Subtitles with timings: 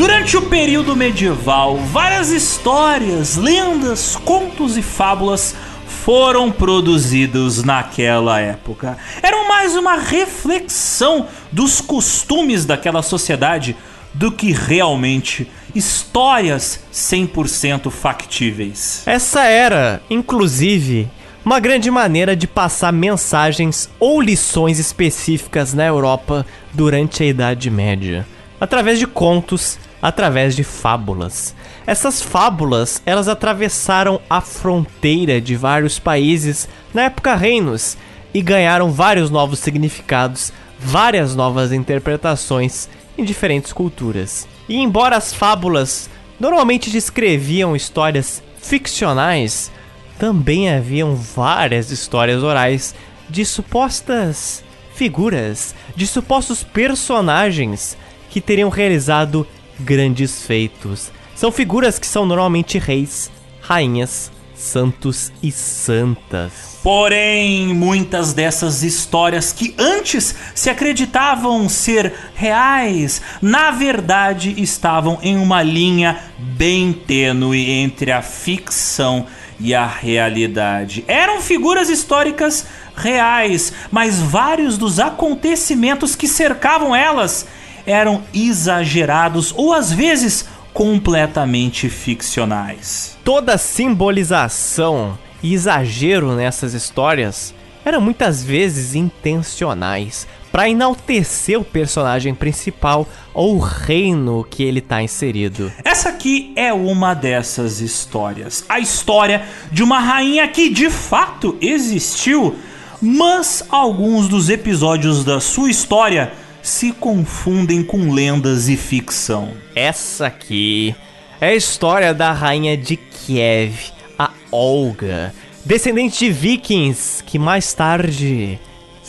[0.00, 5.54] Durante o período medieval, várias histórias, lendas, contos e fábulas
[5.86, 8.96] foram produzidos naquela época.
[9.22, 13.76] Eram mais uma reflexão dos costumes daquela sociedade
[14.14, 19.02] do que realmente histórias 100% factíveis.
[19.04, 21.10] Essa era, inclusive,
[21.44, 28.26] uma grande maneira de passar mensagens ou lições específicas na Europa durante a Idade Média,
[28.58, 31.54] através de contos, através de fábulas.
[31.86, 37.96] Essas fábulas, elas atravessaram a fronteira de vários países, na época reinos,
[38.32, 44.46] e ganharam vários novos significados, várias novas interpretações em diferentes culturas.
[44.68, 49.70] E embora as fábulas normalmente descreviam histórias ficcionais,
[50.18, 52.94] também haviam várias histórias orais
[53.28, 54.62] de supostas
[54.94, 57.96] figuras, de supostos personagens
[58.28, 59.46] que teriam realizado
[59.80, 61.10] grandes feitos.
[61.34, 66.78] São figuras que são normalmente reis, rainhas, santos e santas.
[66.82, 75.62] Porém, muitas dessas histórias que antes se acreditavam ser reais, na verdade estavam em uma
[75.62, 79.26] linha bem tênue entre a ficção
[79.58, 81.04] e a realidade.
[81.06, 87.46] Eram figuras históricas reais, mas vários dos acontecimentos que cercavam elas
[87.90, 93.18] eram exagerados ou às vezes completamente ficcionais.
[93.24, 103.06] Toda simbolização e exagero nessas histórias eram muitas vezes intencionais para enaltecer o personagem principal
[103.32, 105.72] ou o reino que ele está inserido.
[105.84, 108.64] Essa aqui é uma dessas histórias.
[108.68, 112.56] A história de uma rainha que de fato existiu,
[113.00, 116.32] mas alguns dos episódios da sua história
[116.62, 119.52] se confundem com lendas e ficção.
[119.74, 120.94] Essa aqui
[121.40, 125.34] é a história da rainha de Kiev, a Olga,
[125.64, 128.58] descendente de vikings que mais tarde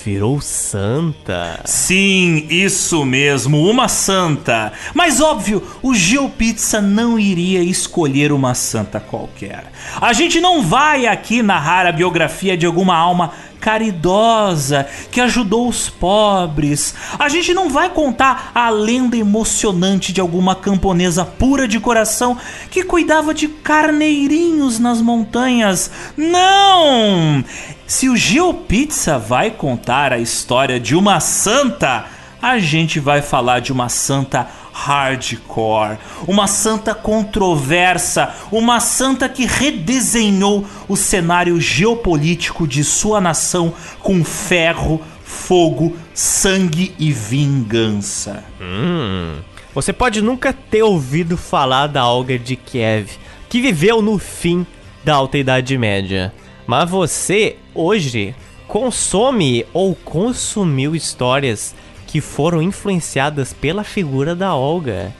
[0.03, 1.59] virou santa.
[1.65, 4.73] Sim, isso mesmo, uma santa.
[4.93, 9.65] Mas óbvio, o GeoPizza não iria escolher uma santa qualquer.
[9.99, 15.89] A gente não vai aqui narrar a biografia de alguma alma caridosa que ajudou os
[15.89, 16.93] pobres.
[17.17, 22.37] A gente não vai contar a lenda emocionante de alguma camponesa pura de coração
[22.71, 25.91] que cuidava de carneirinhos nas montanhas.
[26.17, 27.45] Não!
[27.85, 32.05] Se o GeoPizza vai contar a história de uma santa,
[32.41, 34.47] a gente vai falar de uma santa
[34.83, 44.23] hardcore, uma santa controversa, uma santa que redesenhou o cenário geopolítico de sua nação com
[44.23, 48.43] ferro, fogo, sangue e vingança.
[48.59, 49.35] Hum,
[49.73, 53.11] você pode nunca ter ouvido falar da Olga de Kiev,
[53.47, 54.65] que viveu no fim
[55.03, 56.33] da Alta Idade Média,
[56.65, 58.33] mas você hoje
[58.67, 61.75] consome ou consumiu histórias
[62.11, 65.13] que foram influenciadas pela figura da Olga.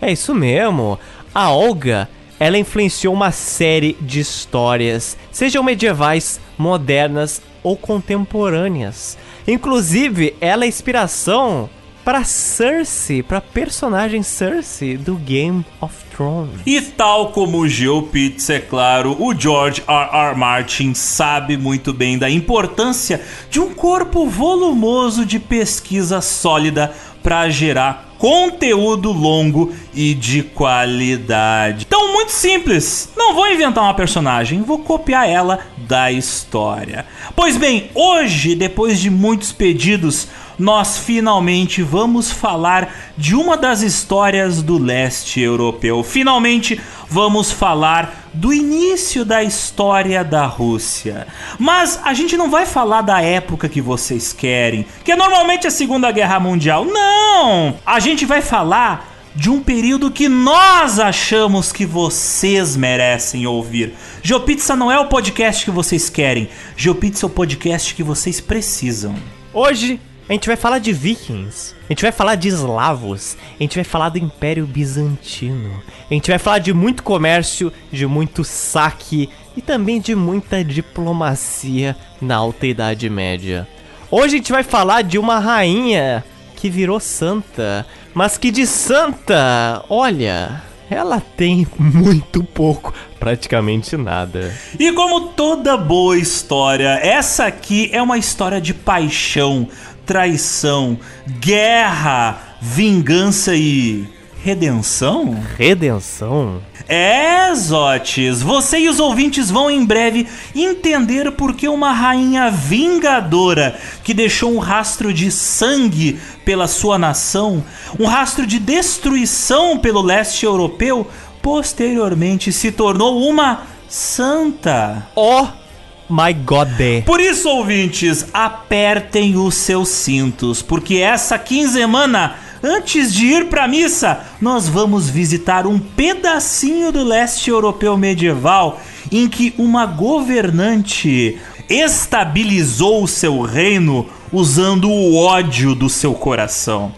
[0.00, 0.96] É isso mesmo.
[1.34, 9.18] A Olga, ela influenciou uma série de histórias, sejam medievais, modernas ou contemporâneas.
[9.48, 11.68] Inclusive, ela é inspiração
[12.08, 16.62] para Cersei, para personagem Cersei do Game of Thrones.
[16.64, 20.30] E tal como o GeoPizza, é claro, o George R.
[20.30, 20.34] R.
[20.34, 23.20] Martin sabe muito bem da importância
[23.50, 31.84] de um corpo volumoso de pesquisa sólida para gerar conteúdo longo e de qualidade.
[31.86, 33.10] Então, muito simples.
[33.16, 37.04] Não vou inventar uma personagem, vou copiar ela da história.
[37.36, 40.26] Pois bem, hoje, depois de muitos pedidos,
[40.58, 46.02] nós finalmente vamos falar de uma das histórias do leste europeu.
[46.02, 51.26] Finalmente vamos falar do início da história da Rússia.
[51.58, 55.70] Mas a gente não vai falar da época que vocês querem, que é normalmente a
[55.70, 56.84] Segunda Guerra Mundial.
[56.84, 57.76] Não!
[57.86, 63.94] A gente vai falar de um período que nós achamos que vocês merecem ouvir.
[64.20, 66.48] Geopizza não é o podcast que vocês querem.
[66.76, 69.14] Geopizza é o podcast que vocês precisam.
[69.54, 73.76] Hoje a gente vai falar de vikings, a gente vai falar de eslavos, a gente
[73.76, 79.30] vai falar do Império Bizantino, a gente vai falar de muito comércio, de muito saque
[79.56, 83.66] e também de muita diplomacia na Alta Idade Média.
[84.10, 86.22] Hoje a gente vai falar de uma rainha
[86.56, 94.54] que virou santa, mas que de santa, olha, ela tem muito pouco, praticamente nada.
[94.78, 99.68] E como toda boa história, essa aqui é uma história de paixão,
[100.08, 100.98] traição,
[101.38, 104.08] guerra, vingança e
[104.42, 105.38] redenção?
[105.58, 106.62] Redenção?
[106.88, 110.26] É, Zotes, você e os ouvintes vão em breve
[110.56, 117.62] entender por que uma rainha vingadora que deixou um rastro de sangue pela sua nação,
[118.00, 121.06] um rastro de destruição pelo leste europeu,
[121.42, 125.06] posteriormente se tornou uma santa.
[125.14, 125.67] Oh
[126.08, 126.68] my god.
[127.04, 134.20] Por isso, ouvintes, apertem os seus cintos, porque essa quinzena Antes de ir para missa,
[134.40, 138.80] nós vamos visitar um pedacinho do leste europeu medieval
[139.12, 141.38] em que uma governante
[141.68, 146.92] estabilizou o seu reino usando o ódio do seu coração.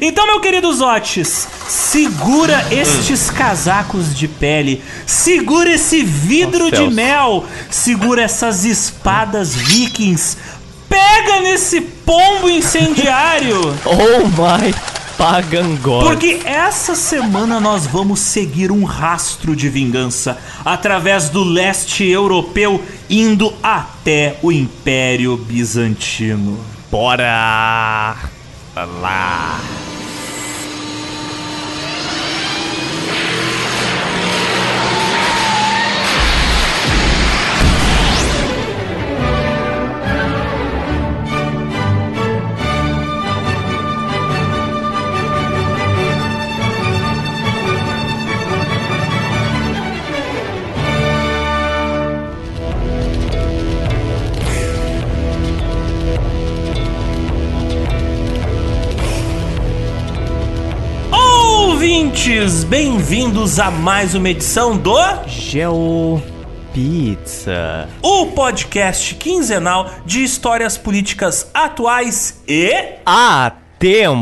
[0.00, 8.22] Então, meu querido Zotes, segura estes casacos de pele, segura esse vidro de mel, segura
[8.22, 10.36] essas espadas vikings,
[10.88, 13.60] pega nesse pombo incendiário.
[13.84, 14.74] oh my
[15.16, 16.04] Pagan God.
[16.04, 23.52] Porque essa semana nós vamos seguir um rastro de vingança através do leste europeu, indo
[23.62, 26.58] até o Império Bizantino.
[26.90, 28.14] Bora
[28.84, 29.95] lá!
[61.86, 64.98] Ouvintes, bem-vindos a mais uma edição do
[65.28, 66.20] Geo
[66.74, 72.72] Pizza, o podcast quinzenal de histórias políticas atuais e
[73.06, 74.12] atemporais.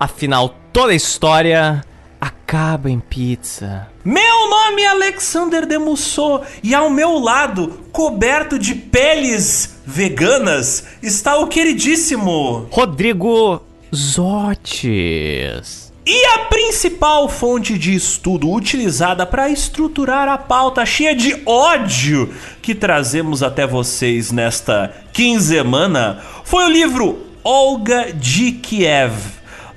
[0.00, 1.84] Afinal, toda história
[2.18, 3.86] acaba em pizza.
[4.02, 11.48] Meu nome é Alexander Demusso e ao meu lado, coberto de peles veganas, está o
[11.48, 13.60] queridíssimo Rodrigo
[13.94, 15.87] Zotes.
[16.10, 22.74] E a principal fonte de estudo utilizada para estruturar a pauta cheia de ódio que
[22.74, 29.12] trazemos até vocês nesta quinzena foi o livro Olga de Kiev,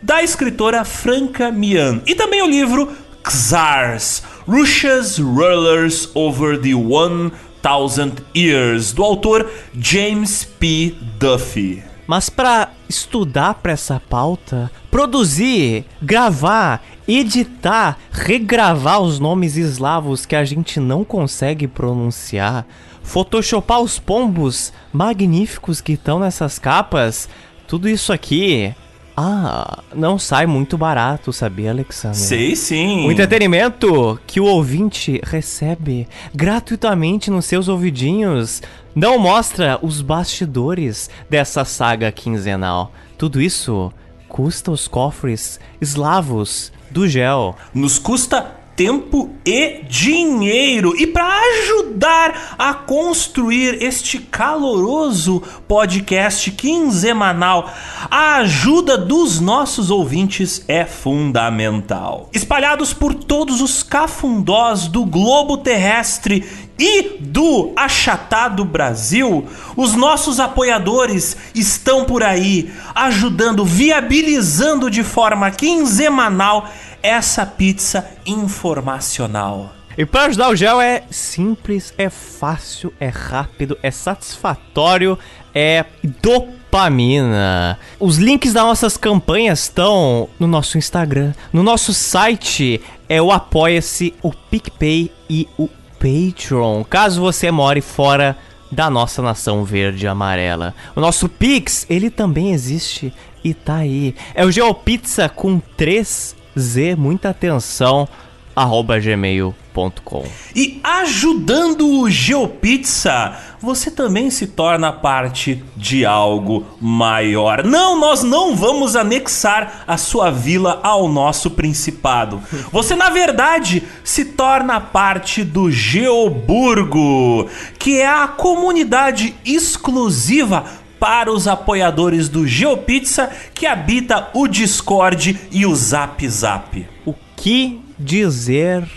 [0.01, 2.95] da escritora Franca Mian, e também o livro
[3.29, 10.95] Czars, Russia's Rulers Over the One Thousand Years, do autor James P.
[11.19, 11.83] Duffy.
[12.07, 20.43] Mas para estudar para essa pauta, produzir, gravar, editar, regravar os nomes eslavos que a
[20.43, 22.65] gente não consegue pronunciar,
[23.01, 27.29] photoshopar os pombos magníficos que estão nessas capas,
[27.65, 28.75] tudo isso aqui
[29.15, 32.17] ah, não sai muito barato, sabia, Alexandre?
[32.17, 33.07] Sei sim.
[33.07, 38.61] O entretenimento que o ouvinte recebe gratuitamente nos seus ouvidinhos
[38.95, 42.91] não mostra os bastidores dessa saga quinzenal.
[43.17, 43.91] Tudo isso
[44.27, 47.55] custa os cofres eslavos do gel.
[47.73, 50.95] Nos custa tempo e dinheiro.
[50.99, 57.71] E para ajudar a construir este caloroso podcast quinzenal,
[58.09, 62.27] a ajuda dos nossos ouvintes é fundamental.
[62.33, 66.43] Espalhados por todos os cafundós do globo terrestre
[66.79, 69.45] e do achatado Brasil,
[69.77, 76.67] os nossos apoiadores estão por aí ajudando, viabilizando de forma quinzenal
[77.01, 79.74] essa pizza informacional.
[79.98, 85.20] E para ajudar o gel é simples, é fácil, é rápido, é satisfatório,
[85.53, 85.86] é
[86.22, 87.77] dopamina.
[88.00, 94.13] Os links das nossas campanhas estão no nosso Instagram, no nosso site é o Apoia-se,
[94.22, 95.67] o PicPay e o
[96.00, 96.84] Patreon.
[96.86, 98.38] Caso você more fora
[98.72, 100.74] da nossa nação verde e amarela.
[100.96, 104.15] O nosso Pix, ele também existe e tá aí.
[104.34, 108.08] É o Geopizza com 3 Z, muita atenção,
[108.55, 110.25] arroba gmail.com.
[110.55, 117.63] E ajudando o GeoPizza, você também se torna parte de algo maior.
[117.63, 122.41] Não, nós não vamos anexar a sua vila ao nosso principado.
[122.72, 127.48] Você, na verdade, se torna parte do Geoburgo,
[127.79, 130.65] que é a comunidade exclusiva
[131.01, 136.88] para os apoiadores do GeoPizza que habita o Discord e o Zap Zap.
[137.03, 138.88] O que dizer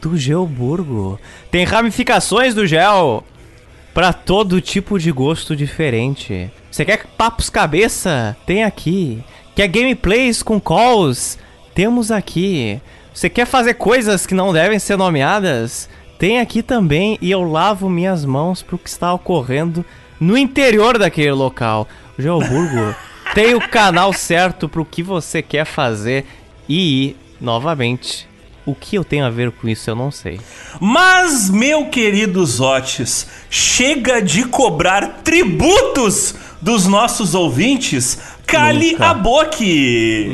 [0.00, 1.20] do Geoburgo?
[1.52, 3.22] Tem ramificações do gel
[3.94, 6.50] para todo tipo de gosto diferente.
[6.68, 8.36] Você quer papos cabeça?
[8.44, 9.22] Tem aqui.
[9.54, 11.38] Quer gameplays com calls?
[11.74, 12.80] temos aqui.
[13.14, 15.88] Você quer fazer coisas que não devem ser nomeadas?
[16.18, 19.84] Tem aqui também e eu lavo minhas mãos pro que está ocorrendo
[20.22, 21.88] no interior daquele local.
[22.16, 22.94] O Geoburgo
[23.34, 26.24] tem o canal certo pro que você quer fazer
[26.68, 28.28] e, novamente,
[28.64, 30.40] o que eu tenho a ver com isso eu não sei.
[30.80, 38.20] Mas, meu querido Zotes, chega de cobrar tributos dos nossos ouvintes.
[38.46, 39.06] Cale Nunca.
[39.06, 39.52] a boca!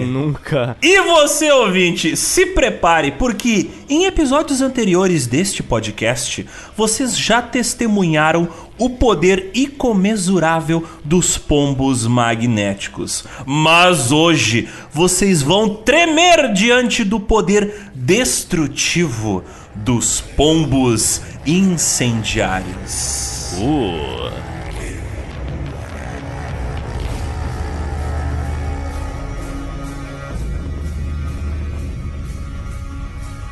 [0.06, 0.76] Nunca.
[0.82, 6.46] E você, ouvinte, se prepare, porque em episódios anteriores deste podcast,
[6.76, 8.48] vocês já testemunharam
[8.78, 13.24] o poder incomensurável dos pombos magnéticos.
[13.44, 19.42] Mas hoje, vocês vão tremer diante do poder destrutivo
[19.74, 23.54] dos pombos incendiários.
[23.58, 24.47] Uh.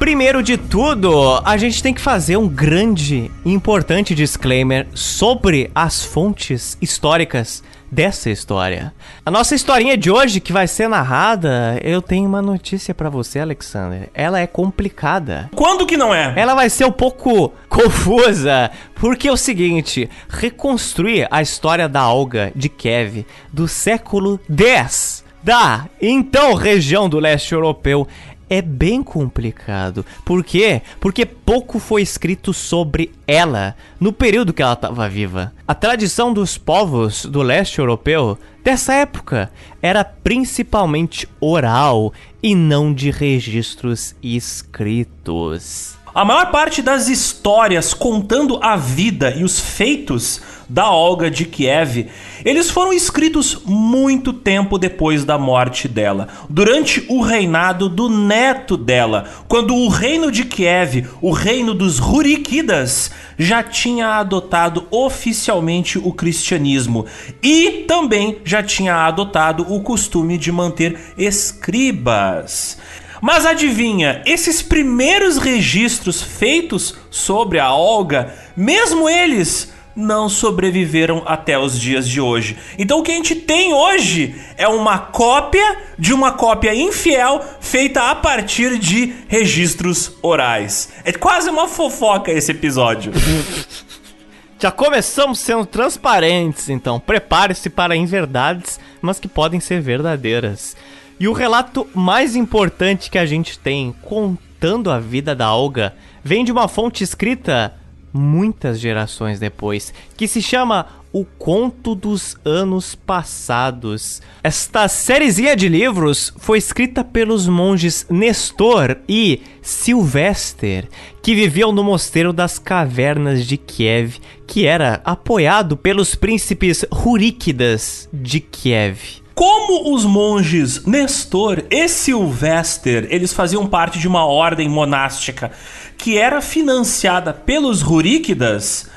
[0.07, 6.05] Primeiro de tudo, a gente tem que fazer um grande e importante disclaimer sobre as
[6.05, 7.61] fontes históricas
[7.91, 8.95] dessa história.
[9.25, 13.41] A nossa historinha de hoje, que vai ser narrada, eu tenho uma notícia pra você,
[13.41, 14.09] Alexander.
[14.15, 15.51] Ela é complicada.
[15.57, 16.33] Quando que não é?
[16.37, 22.53] Ela vai ser um pouco confusa, porque é o seguinte: reconstruir a história da alga
[22.55, 28.09] de Kiev do século X da então região do leste europeu
[28.49, 30.05] é bem complicado.
[30.25, 30.83] Por quê?
[31.01, 35.53] Porque pouco foi escrito sobre ela no período que ela estava viva.
[35.67, 39.51] A tradição dos povos do leste europeu dessa época
[39.83, 42.13] era principalmente oral
[42.43, 45.96] e não de registros escritos.
[46.17, 52.09] A maior parte das histórias contando a vida e os feitos da Olga de Kiev,
[52.43, 59.29] eles foram escritos muito tempo depois da morte dela, durante o reinado do neto dela,
[59.47, 67.05] quando o reino de Kiev, o reino dos Rurikidas, já tinha adotado oficialmente o cristianismo
[67.43, 72.79] e também já tinha adotado o costume de manter escribas.
[73.27, 81.77] Mas adivinha, esses primeiros registros feitos sobre a Olga, mesmo eles não sobreviveram até os
[81.77, 82.57] dias de hoje.
[82.79, 88.13] Então o que a gente tem hoje é uma cópia de uma cópia infiel feita
[88.13, 90.91] a partir de registros orais.
[91.05, 93.11] É quase uma fofoca esse episódio.
[94.57, 100.77] Já começamos sendo transparentes, então prepare-se para inverdades, mas que podem ser verdadeiras.
[101.19, 106.45] E o relato mais importante que a gente tem contando a vida da Olga vem
[106.45, 107.75] de uma fonte escrita
[108.13, 114.21] muitas gerações depois, que se chama O Conto dos Anos Passados.
[114.43, 120.87] Esta sériezinha de livros foi escrita pelos monges Nestor e Silvester,
[121.23, 128.41] que viviam no mosteiro das cavernas de Kiev, que era apoiado pelos príncipes Ruríquidas de
[128.41, 129.26] Kiev.
[129.37, 135.53] Como os monges Nestor e Silvester, eles faziam parte de uma ordem monástica
[135.99, 138.89] que era financiada pelos Ruríquidas,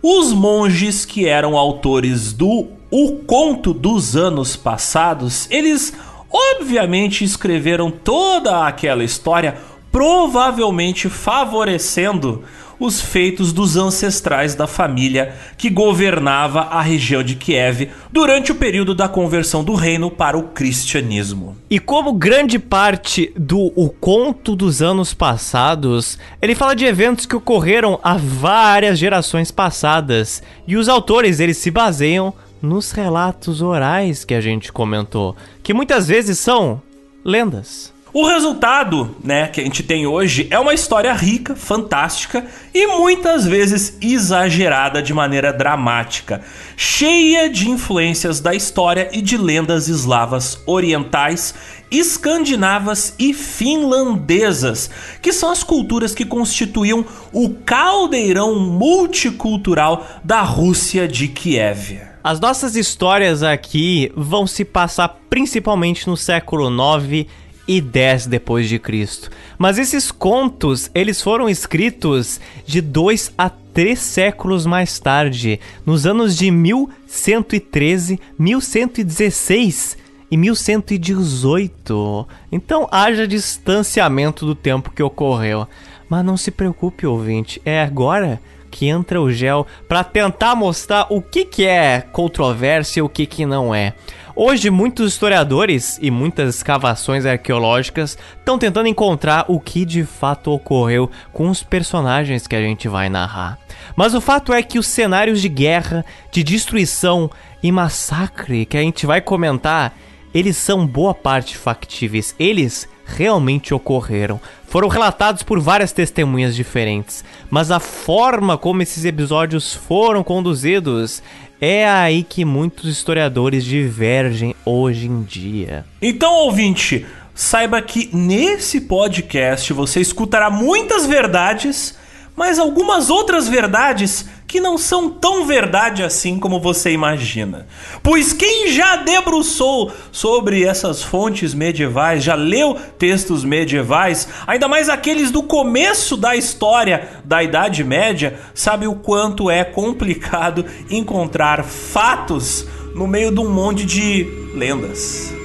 [0.00, 5.92] os monges que eram autores do O Conto dos Anos Passados, eles
[6.30, 9.56] obviamente escreveram toda aquela história,
[9.90, 12.44] provavelmente favorecendo
[12.78, 18.94] os feitos dos ancestrais da família que governava a região de Kiev durante o período
[18.94, 21.56] da conversão do reino para o cristianismo.
[21.68, 27.36] E como grande parte do O Conto dos Anos Passados, ele fala de eventos que
[27.36, 34.34] ocorreram há várias gerações passadas, e os autores eles se baseiam nos relatos orais que
[34.34, 36.82] a gente comentou, que muitas vezes são
[37.24, 37.92] lendas.
[38.12, 43.44] O resultado, né, que a gente tem hoje é uma história rica, fantástica e muitas
[43.44, 46.40] vezes exagerada de maneira dramática,
[46.74, 51.54] cheia de influências da história e de lendas eslavas orientais,
[51.90, 54.88] escandinavas e finlandesas,
[55.20, 62.00] que são as culturas que constituíam o caldeirão multicultural da Rússia de Kiev.
[62.24, 67.26] As nossas histórias aqui vão se passar principalmente no século 9
[67.68, 69.30] e 10 depois de Cristo.
[69.58, 76.36] Mas esses contos, eles foram escritos de dois a três séculos mais tarde, nos anos
[76.36, 79.96] de 1113, 1116
[80.30, 82.26] e 1118.
[82.50, 85.68] Então haja distanciamento do tempo que ocorreu.
[86.08, 91.20] Mas não se preocupe, ouvinte, é agora que entra o gel para tentar mostrar o
[91.22, 93.94] que, que é controvérsia e o que, que não é.
[94.40, 101.10] Hoje, muitos historiadores e muitas escavações arqueológicas estão tentando encontrar o que de fato ocorreu
[101.32, 103.58] com os personagens que a gente vai narrar.
[103.96, 107.28] Mas o fato é que os cenários de guerra, de destruição
[107.60, 109.92] e massacre que a gente vai comentar,
[110.32, 112.32] eles são boa parte factíveis.
[112.38, 114.40] Eles realmente ocorreram.
[114.68, 121.22] Foram relatados por várias testemunhas diferentes, mas a forma como esses episódios foram conduzidos
[121.60, 125.84] é aí que muitos historiadores divergem hoje em dia.
[126.00, 131.96] Então, ouvinte, saiba que nesse podcast você escutará muitas verdades,
[132.36, 137.66] mas algumas outras verdades que não são tão verdade assim como você imagina.
[138.02, 145.30] Pois quem já debruçou sobre essas fontes medievais, já leu textos medievais, ainda mais aqueles
[145.30, 153.06] do começo da história da Idade Média, sabe o quanto é complicado encontrar fatos no
[153.06, 155.37] meio de um monte de lendas.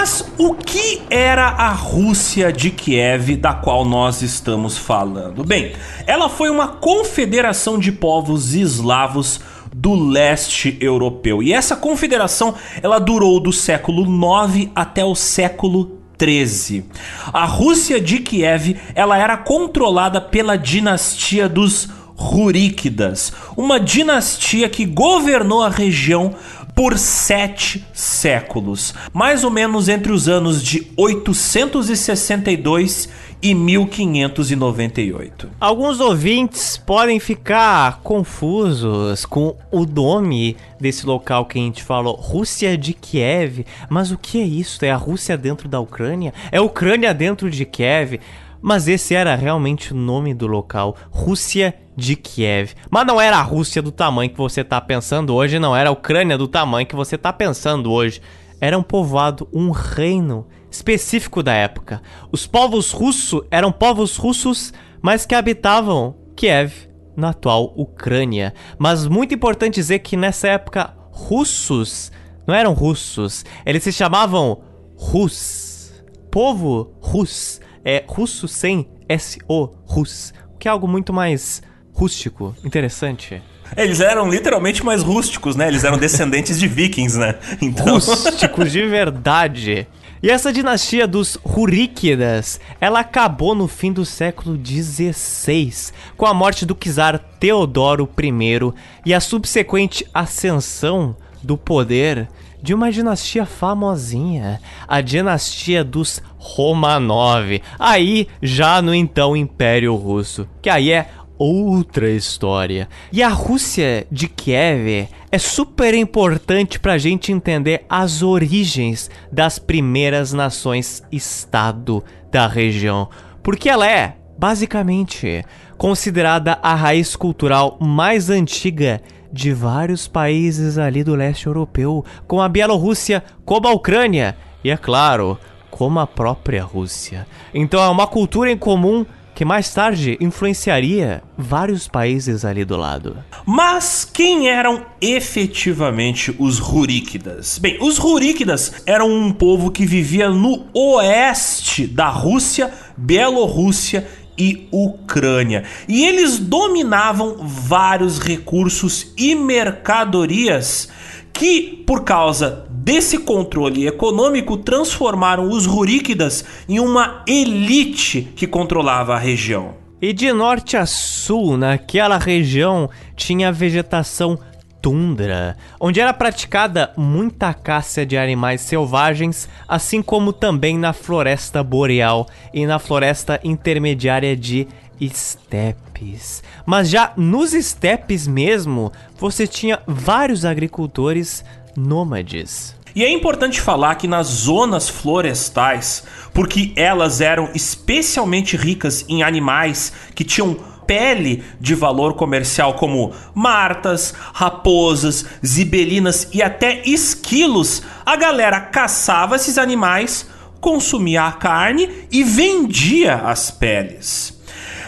[0.00, 5.42] Mas o que era a Rússia de Kiev da qual nós estamos falando?
[5.42, 5.72] Bem,
[6.06, 9.40] ela foi uma confederação de povos eslavos
[9.74, 11.42] do leste europeu.
[11.42, 16.84] E essa confederação, ela durou do século 9 até o século 13.
[17.32, 21.88] A Rússia de Kiev, ela era controlada pela dinastia dos
[22.18, 26.34] Ruríquidas, uma dinastia que governou a região
[26.78, 33.08] por sete séculos, mais ou menos entre os anos de 862
[33.42, 35.50] e 1598.
[35.58, 42.78] Alguns ouvintes podem ficar confusos com o nome desse local que a gente falou, Rússia
[42.78, 43.66] de Kiev.
[43.90, 44.84] Mas o que é isso?
[44.84, 46.32] É a Rússia dentro da Ucrânia?
[46.52, 48.20] É a Ucrânia dentro de Kiev?
[48.60, 52.74] Mas esse era realmente o nome do local, Rússia de Kiev.
[52.90, 55.92] Mas não era a Rússia do tamanho que você está pensando hoje, não era a
[55.92, 58.20] Ucrânia do tamanho que você está pensando hoje.
[58.60, 62.02] Era um povoado, um reino específico da época.
[62.32, 68.54] Os povos russos eram povos russos, mas que habitavam Kiev, na atual Ucrânia.
[68.78, 72.12] Mas muito importante dizer que nessa época russos
[72.48, 74.62] não eram russos, eles se chamavam
[74.96, 75.92] Rus.
[76.30, 78.86] Povo Rus é russo sem
[79.18, 83.42] SO, Rus, que é algo muito mais rústico, interessante.
[83.74, 85.68] Eles eram literalmente mais rústicos, né?
[85.68, 87.36] Eles eram descendentes de vikings, né?
[87.62, 87.94] Então...
[87.94, 89.88] Rústicos de verdade.
[90.22, 95.72] E essa dinastia dos Ruríquidas, ela acabou no fim do século XVI,
[96.14, 98.72] com a morte do czar Teodoro I
[99.06, 102.28] e a subsequente ascensão do poder
[102.62, 110.68] de uma dinastia famosinha, a dinastia dos Romanov, aí já no então Império Russo, que
[110.68, 112.88] aí é outra história.
[113.12, 119.58] E a Rússia de Kiev é super importante para a gente entender as origens das
[119.58, 123.08] primeiras nações-estado da região,
[123.42, 125.44] porque ela é, basicamente,
[125.76, 129.00] considerada a raiz cultural mais antiga
[129.32, 134.76] de vários países ali do leste europeu, como a Bielorrússia, como a Ucrânia e, é
[134.76, 135.38] claro,
[135.70, 137.26] como a própria Rússia.
[137.54, 139.04] Então é uma cultura em comum
[139.38, 143.16] que mais tarde influenciaria vários países ali do lado.
[143.46, 147.56] Mas quem eram efetivamente os Ruríquidas?
[147.56, 155.64] Bem, os Ruríquidas eram um povo que vivia no oeste da Rússia, Bielorrússia e Ucrânia.
[155.88, 160.88] E eles dominavam vários recursos e mercadorias
[161.32, 169.18] que, por causa desse controle econômico, transformaram os Ruríquidas em uma elite que controlava a
[169.18, 169.74] região.
[170.00, 174.38] E de norte a sul, naquela região, tinha vegetação
[174.80, 182.26] tundra, onde era praticada muita caça de animais selvagens, assim como também na floresta boreal
[182.52, 184.68] e na floresta intermediária de
[185.00, 186.42] estepes.
[186.64, 191.44] Mas já nos estepes mesmo, você tinha vários agricultores
[191.76, 192.76] nômades.
[192.94, 199.92] E é importante falar que nas zonas florestais, porque elas eram especialmente ricas em animais
[200.14, 200.56] que tinham
[200.88, 209.58] pele de valor comercial, como martas, raposas, zibelinas e até esquilos, a galera caçava esses
[209.58, 210.26] animais,
[210.62, 214.40] consumia a carne e vendia as peles.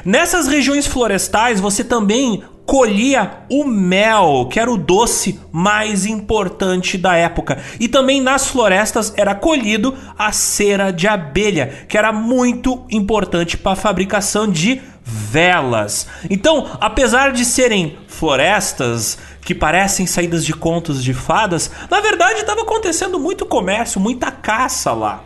[0.03, 7.17] Nessas regiões florestais você também colhia o mel, que era o doce mais importante da
[7.17, 7.59] época.
[7.81, 13.73] E também nas florestas era colhido a cera de abelha, que era muito importante para
[13.73, 14.81] a fabricação de
[15.11, 16.07] velas.
[16.29, 22.63] Então, apesar de serem florestas que parecem saídas de contos de fadas, na verdade estava
[22.63, 25.25] acontecendo muito comércio, muita caça lá,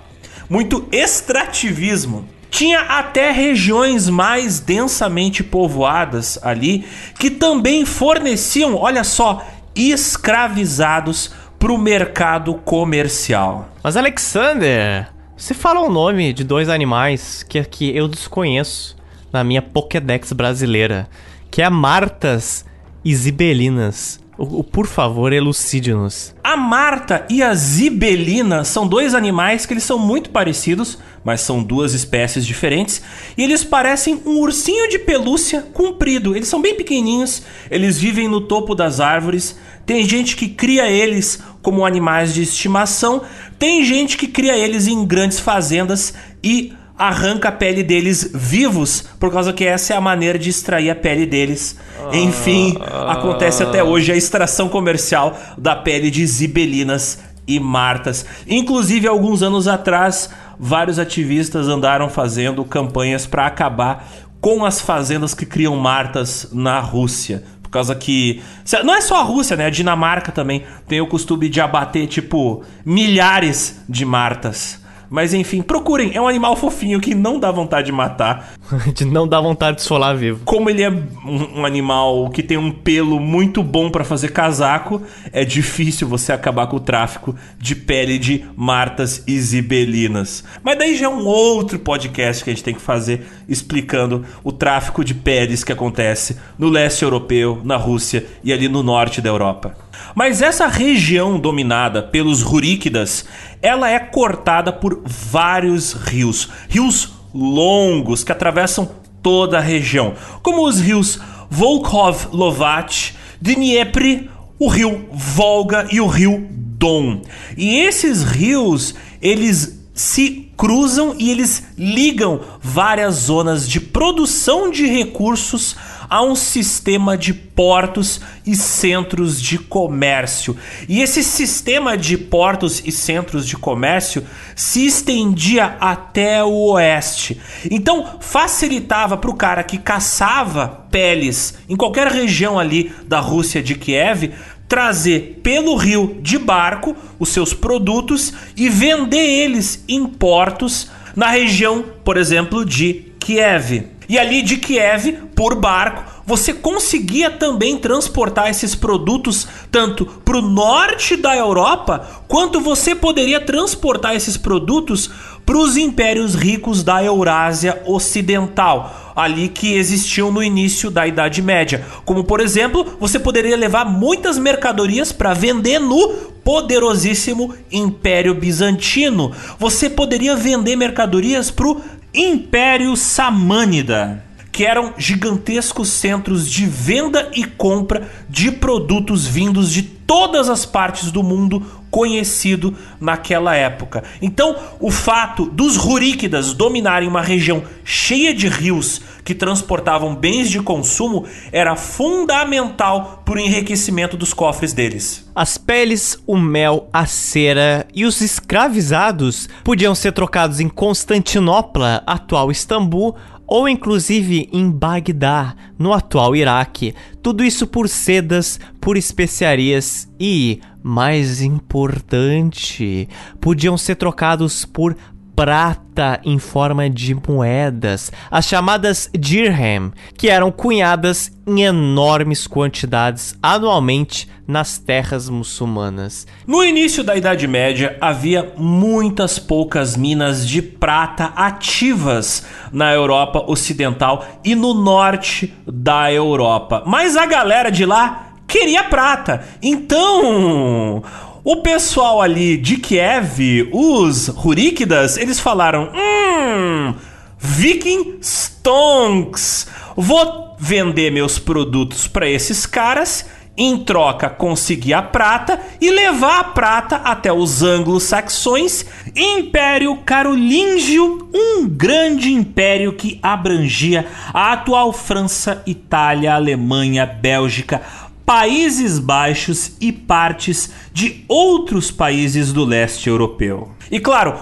[0.48, 2.26] muito extrativismo.
[2.50, 6.86] Tinha até regiões mais densamente povoadas ali
[7.18, 9.44] que também forneciam, olha só,
[9.74, 13.68] escravizados para o mercado comercial.
[13.82, 18.96] Mas Alexander, você fala o nome de dois animais que aqui eu desconheço
[19.34, 21.08] na minha Pokédex brasileira,
[21.50, 22.64] que é Martas
[23.04, 24.20] e Zibelinas.
[24.38, 26.34] O, o, por favor, elucide-nos.
[26.42, 31.62] A Marta e a Zibelina são dois animais que eles são muito parecidos, mas são
[31.62, 33.02] duas espécies diferentes.
[33.36, 36.34] E eles parecem um ursinho de pelúcia comprido.
[36.34, 39.58] Eles são bem pequenininhos, eles vivem no topo das árvores.
[39.84, 43.22] Tem gente que cria eles como animais de estimação,
[43.58, 49.32] tem gente que cria eles em grandes fazendas e arranca a pele deles vivos, por
[49.32, 51.76] causa que essa é a maneira de extrair a pele deles.
[52.12, 52.78] Enfim,
[53.08, 58.24] acontece até hoje a extração comercial da pele de zibelinas e martas.
[58.46, 64.08] Inclusive, alguns anos atrás, vários ativistas andaram fazendo campanhas para acabar
[64.40, 67.42] com as fazendas que criam martas na Rússia.
[67.62, 68.40] Por causa que.
[68.84, 69.66] Não é só a Rússia, né?
[69.66, 74.83] A Dinamarca também tem o costume de abater, tipo, milhares de martas.
[75.14, 76.10] Mas enfim, procurem.
[76.12, 78.54] É um animal fofinho que não dá vontade de matar.
[78.92, 80.40] de não dá vontade de esfolar vivo.
[80.44, 85.00] Como ele é um, um animal que tem um pelo muito bom para fazer casaco,
[85.32, 90.42] é difícil você acabar com o tráfico de pele de martas e zibelinas.
[90.64, 94.50] Mas daí já é um outro podcast que a gente tem que fazer explicando o
[94.50, 99.28] tráfico de peles que acontece no leste europeu, na Rússia e ali no norte da
[99.28, 99.76] Europa.
[100.14, 103.24] Mas essa região dominada pelos Ruríquidas,
[103.64, 108.90] ela é cortada por vários rios, rios longos que atravessam
[109.22, 116.46] toda a região, como os rios Volkhov Lovat, Dniepr, o rio Volga e o rio
[116.50, 117.22] Don.
[117.56, 125.74] E esses rios, eles se cruzam e eles ligam várias zonas de produção de recursos
[126.08, 130.56] a um sistema de portos e centros de comércio.
[130.88, 137.40] E esse sistema de portos e centros de comércio se estendia até o oeste.
[137.70, 143.74] Então facilitava para o cara que caçava peles em qualquer região ali da Rússia de
[143.74, 144.32] Kiev
[144.68, 151.84] trazer pelo rio de barco os seus produtos e vender eles em portos na região,
[152.04, 153.86] por exemplo, de Kiev.
[154.08, 160.42] E ali de Kiev, por barco, você conseguia também transportar esses produtos tanto para o
[160.42, 165.10] norte da Europa, quanto você poderia transportar esses produtos
[165.44, 171.84] para os impérios ricos da Eurásia Ocidental, ali que existiam no início da Idade Média.
[172.04, 179.32] Como, por exemplo, você poderia levar muitas mercadorias para vender no poderosíssimo Império Bizantino.
[179.58, 181.80] Você poderia vender mercadorias para o
[182.14, 184.24] Império Samânida
[184.54, 191.10] que eram gigantescos centros de venda e compra de produtos vindos de todas as partes
[191.10, 191.60] do mundo
[191.94, 194.02] conhecido naquela época.
[194.20, 200.60] Então, o fato dos Ruríquidas dominarem uma região cheia de rios que transportavam bens de
[200.60, 205.30] consumo era fundamental para o enriquecimento dos cofres deles.
[205.36, 212.50] As peles, o mel, a cera e os escravizados podiam ser trocados em Constantinopla, atual
[212.50, 213.14] Istambul,
[213.46, 216.92] ou inclusive em Bagdá, no atual Iraque.
[217.22, 223.08] Tudo isso por sedas, por especiarias e, mais importante,
[223.40, 224.94] podiam ser trocados por
[225.34, 234.28] prata em forma de moedas, as chamadas dirham, que eram cunhadas em enormes quantidades anualmente
[234.46, 236.26] nas terras muçulmanas.
[236.46, 244.24] No início da Idade Média, havia muitas poucas minas de prata ativas na Europa Ocidental
[244.44, 246.82] e no norte da Europa.
[246.86, 249.44] Mas a galera de lá queria prata.
[249.60, 251.02] Então,
[251.42, 256.94] o pessoal ali de Kiev, os Ruríquidas, eles falaram: Hum,
[257.36, 259.66] Viking Stonks.
[259.96, 266.44] Vou vender meus produtos para esses caras em troca conseguir a prata e levar a
[266.44, 276.34] prata até os anglo-saxões, Império Carolíngio, um grande império que abrangia a atual França, Itália,
[276.34, 277.80] Alemanha, Bélgica,
[278.26, 283.72] Países Baixos e partes de outros países do leste europeu.
[283.90, 284.34] E claro,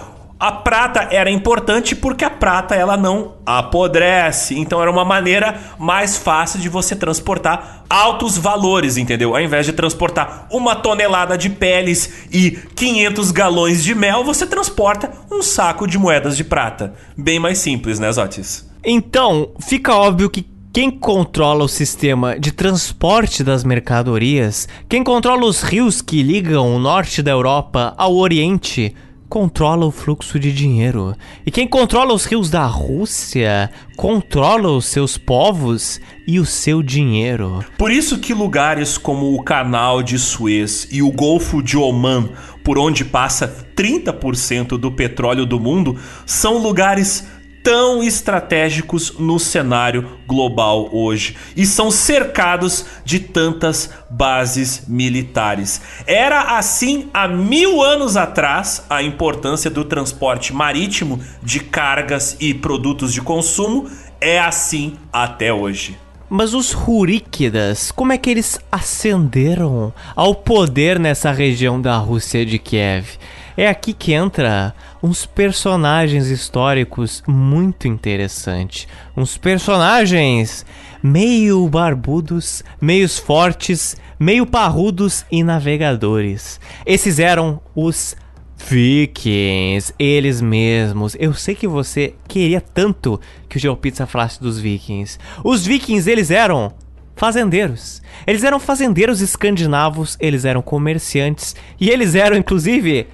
[0.43, 6.17] a prata era importante porque a prata ela não apodrece, então era uma maneira mais
[6.17, 9.35] fácil de você transportar altos valores, entendeu?
[9.35, 15.11] Ao invés de transportar uma tonelada de peles e 500 galões de mel, você transporta
[15.31, 16.93] um saco de moedas de prata.
[17.17, 18.69] Bem mais simples, né, Zotis?
[18.83, 25.61] Então, fica óbvio que quem controla o sistema de transporte das mercadorias, quem controla os
[25.61, 28.95] rios que ligam o norte da Europa ao Oriente,
[29.29, 31.15] controla o fluxo de dinheiro.
[31.45, 37.63] E quem controla os rios da Rússia controla os seus povos e o seu dinheiro.
[37.77, 42.29] Por isso que lugares como o Canal de Suez e o Golfo de Oman,
[42.63, 47.27] por onde passa 30% do petróleo do mundo, são lugares
[47.63, 55.81] tão estratégicos no cenário global hoje e são cercados de tantas bases militares.
[56.05, 63.13] Era assim há mil anos atrás a importância do transporte marítimo de cargas e produtos
[63.13, 65.97] de consumo, é assim até hoje.
[66.29, 72.57] Mas os Ruríquidas, como é que eles ascenderam ao poder nessa região da Rússia de
[72.57, 73.19] Kiev?
[73.55, 74.73] É aqui que entra
[75.03, 78.87] uns personagens históricos muito interessantes.
[79.15, 80.65] Uns personagens
[81.03, 86.57] meio barbudos, meios fortes, meio parrudos e navegadores.
[86.85, 88.15] Esses eram os
[88.55, 91.17] Vikings, eles mesmos.
[91.19, 95.19] Eu sei que você queria tanto que o GeoPizza falasse dos Vikings.
[95.43, 96.73] Os Vikings, eles eram
[97.13, 98.01] fazendeiros.
[98.25, 103.07] Eles eram fazendeiros escandinavos, eles eram comerciantes e eles eram, inclusive,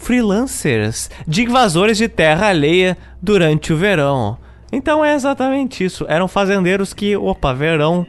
[0.00, 4.38] freelancers de invasores de terra alheia durante o verão.
[4.72, 6.06] Então é exatamente isso.
[6.08, 8.06] Eram fazendeiros que, opa, verão,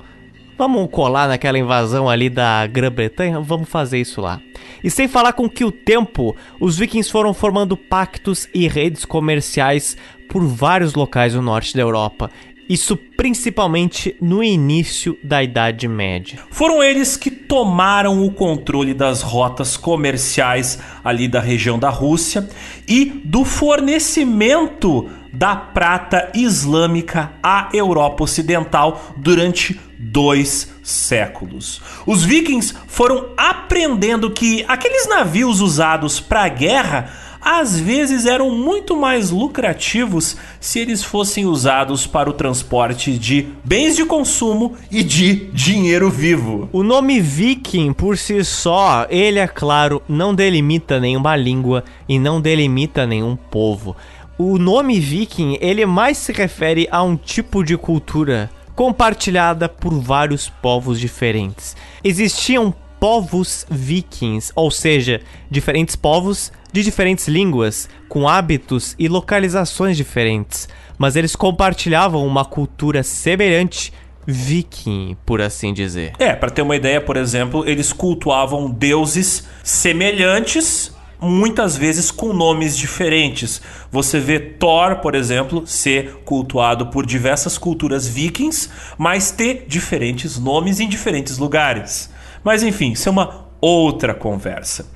[0.58, 4.39] vamos colar naquela invasão ali da Grã-Bretanha, vamos fazer isso lá.
[4.84, 9.97] E sem falar com que o tempo, os vikings foram formando pactos e redes comerciais
[10.30, 12.32] por vários locais no norte da Europa
[12.71, 16.39] isso principalmente no início da Idade Média.
[16.49, 22.47] Foram eles que tomaram o controle das rotas comerciais ali da região da Rússia
[22.88, 31.81] e do fornecimento da prata islâmica à Europa Ocidental durante dois séculos.
[32.05, 38.95] Os vikings foram aprendendo que aqueles navios usados para a guerra às vezes eram muito
[38.95, 45.47] mais lucrativos se eles fossem usados para o transporte de bens de consumo e de
[45.51, 46.69] dinheiro vivo.
[46.71, 52.39] O nome viking por si só, ele é claro, não delimita nenhuma língua e não
[52.39, 53.95] delimita nenhum povo.
[54.38, 60.49] O nome viking, ele mais se refere a um tipo de cultura compartilhada por vários
[60.49, 61.75] povos diferentes.
[62.04, 70.67] Existiam povos vikings, ou seja, diferentes povos de diferentes línguas, com hábitos e localizações diferentes,
[70.97, 73.93] mas eles compartilhavam uma cultura semelhante
[74.25, 76.13] viking, por assim dizer.
[76.19, 82.77] É, para ter uma ideia, por exemplo, eles cultuavam deuses semelhantes, muitas vezes com nomes
[82.77, 83.62] diferentes.
[83.91, 90.79] Você vê Thor, por exemplo, ser cultuado por diversas culturas vikings, mas ter diferentes nomes
[90.79, 92.10] em diferentes lugares.
[92.43, 94.88] Mas enfim, isso é uma outra conversa.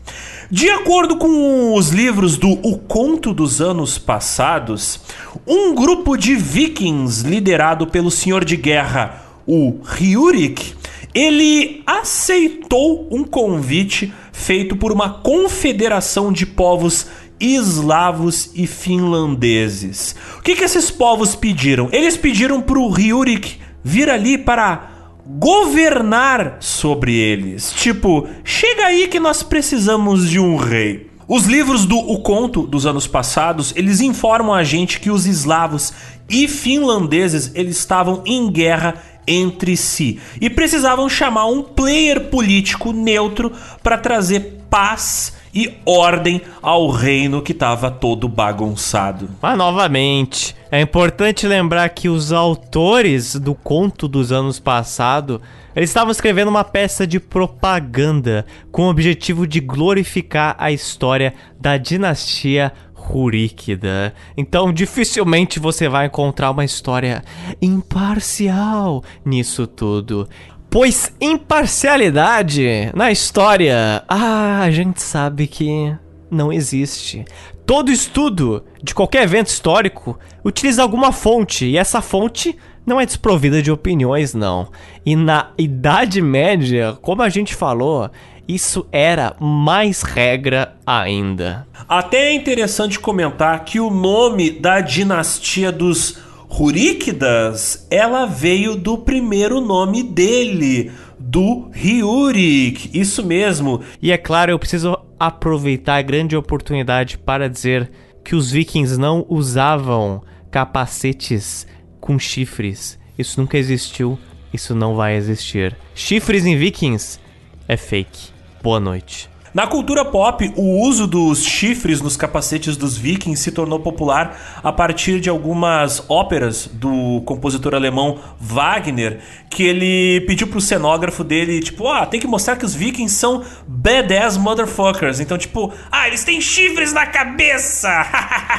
[0.50, 5.00] De acordo com os livros do O Conto dos Anos Passados,
[5.46, 10.74] um grupo de vikings liderado pelo senhor de guerra, o Ryurik,
[11.14, 17.08] ele aceitou um convite feito por uma confederação de povos
[17.40, 20.16] eslavos e finlandeses.
[20.38, 21.90] O que, que esses povos pediram?
[21.92, 24.95] Eles pediram para o Ryurik vir ali para
[25.26, 27.74] governar sobre eles.
[27.74, 31.10] Tipo, chega aí que nós precisamos de um rei.
[31.28, 35.92] Os livros do O Conto dos anos passados, eles informam a gente que os eslavos
[36.30, 43.52] e finlandeses eles estavam em guerra entre si e precisavam chamar um player político neutro
[43.82, 49.30] para trazer paz e ordem ao reino que estava todo bagunçado.
[49.42, 55.40] Mas novamente, é importante lembrar que os autores do conto dos anos passados,
[55.74, 61.78] eles estavam escrevendo uma peça de propaganda com o objetivo de glorificar a história da
[61.78, 62.74] dinastia
[63.06, 64.16] Ruríquida.
[64.36, 67.24] Então, dificilmente você vai encontrar uma história
[67.62, 70.28] imparcial nisso tudo.
[70.76, 75.96] Pois imparcialidade na história, ah, a gente sabe que
[76.30, 77.24] não existe.
[77.66, 83.62] Todo estudo de qualquer evento histórico utiliza alguma fonte, e essa fonte não é desprovida
[83.62, 84.68] de opiniões, não.
[85.06, 88.12] E na Idade Média, como a gente falou,
[88.46, 91.66] isso era mais regra ainda.
[91.88, 99.60] Até é interessante comentar que o nome da dinastia dos Ruríquidas, ela veio do primeiro
[99.60, 102.90] nome dele, do Ryurik.
[102.98, 103.82] Isso mesmo.
[104.02, 107.92] E é claro, eu preciso aproveitar a grande oportunidade para dizer
[108.24, 111.68] que os vikings não usavam capacetes
[112.00, 112.98] com chifres.
[113.18, 114.18] Isso nunca existiu,
[114.54, 115.76] isso não vai existir.
[115.94, 117.20] Chifres em vikings
[117.68, 118.30] é fake.
[118.62, 119.35] Boa noite.
[119.56, 124.70] Na cultura pop, o uso dos chifres nos capacetes dos vikings se tornou popular a
[124.70, 131.88] partir de algumas óperas do compositor alemão Wagner, que ele pediu pro cenógrafo dele, tipo,
[131.88, 135.22] ah, tem que mostrar que os vikings são badass motherfuckers.
[135.22, 137.90] Então, tipo, ah, eles têm chifres na cabeça!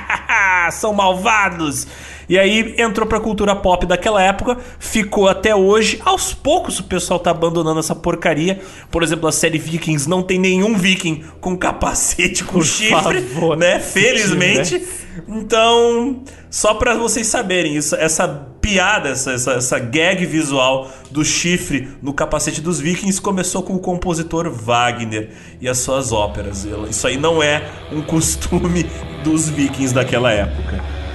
[0.72, 1.86] são malvados!
[2.28, 6.00] E aí entrou pra cultura pop daquela época, ficou até hoje.
[6.04, 8.60] Aos poucos o pessoal tá abandonando essa porcaria.
[8.90, 13.56] Por exemplo, a série Vikings não tem nenhum viking com capacete com Por chifre, favor.
[13.56, 13.78] né?
[13.78, 14.82] Felizmente.
[15.28, 18.28] Então, só para vocês saberem, isso, essa
[18.60, 23.78] piada, essa, essa, essa gag visual do chifre no capacete dos vikings começou com o
[23.78, 26.66] compositor Wagner e as suas óperas.
[26.90, 27.62] Isso aí não é
[27.92, 28.84] um costume
[29.24, 31.05] dos vikings daquela época.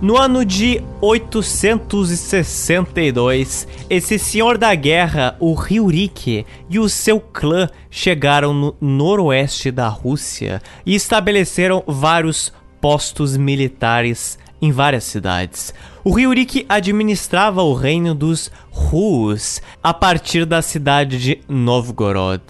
[0.00, 8.54] No ano de 862, esse senhor da guerra, o Ryurik, e o seu clã chegaram
[8.54, 15.74] no noroeste da Rússia e estabeleceram vários postos militares em várias cidades.
[16.04, 22.40] O Ryurik administrava o reino dos Rus a partir da cidade de Novgorod.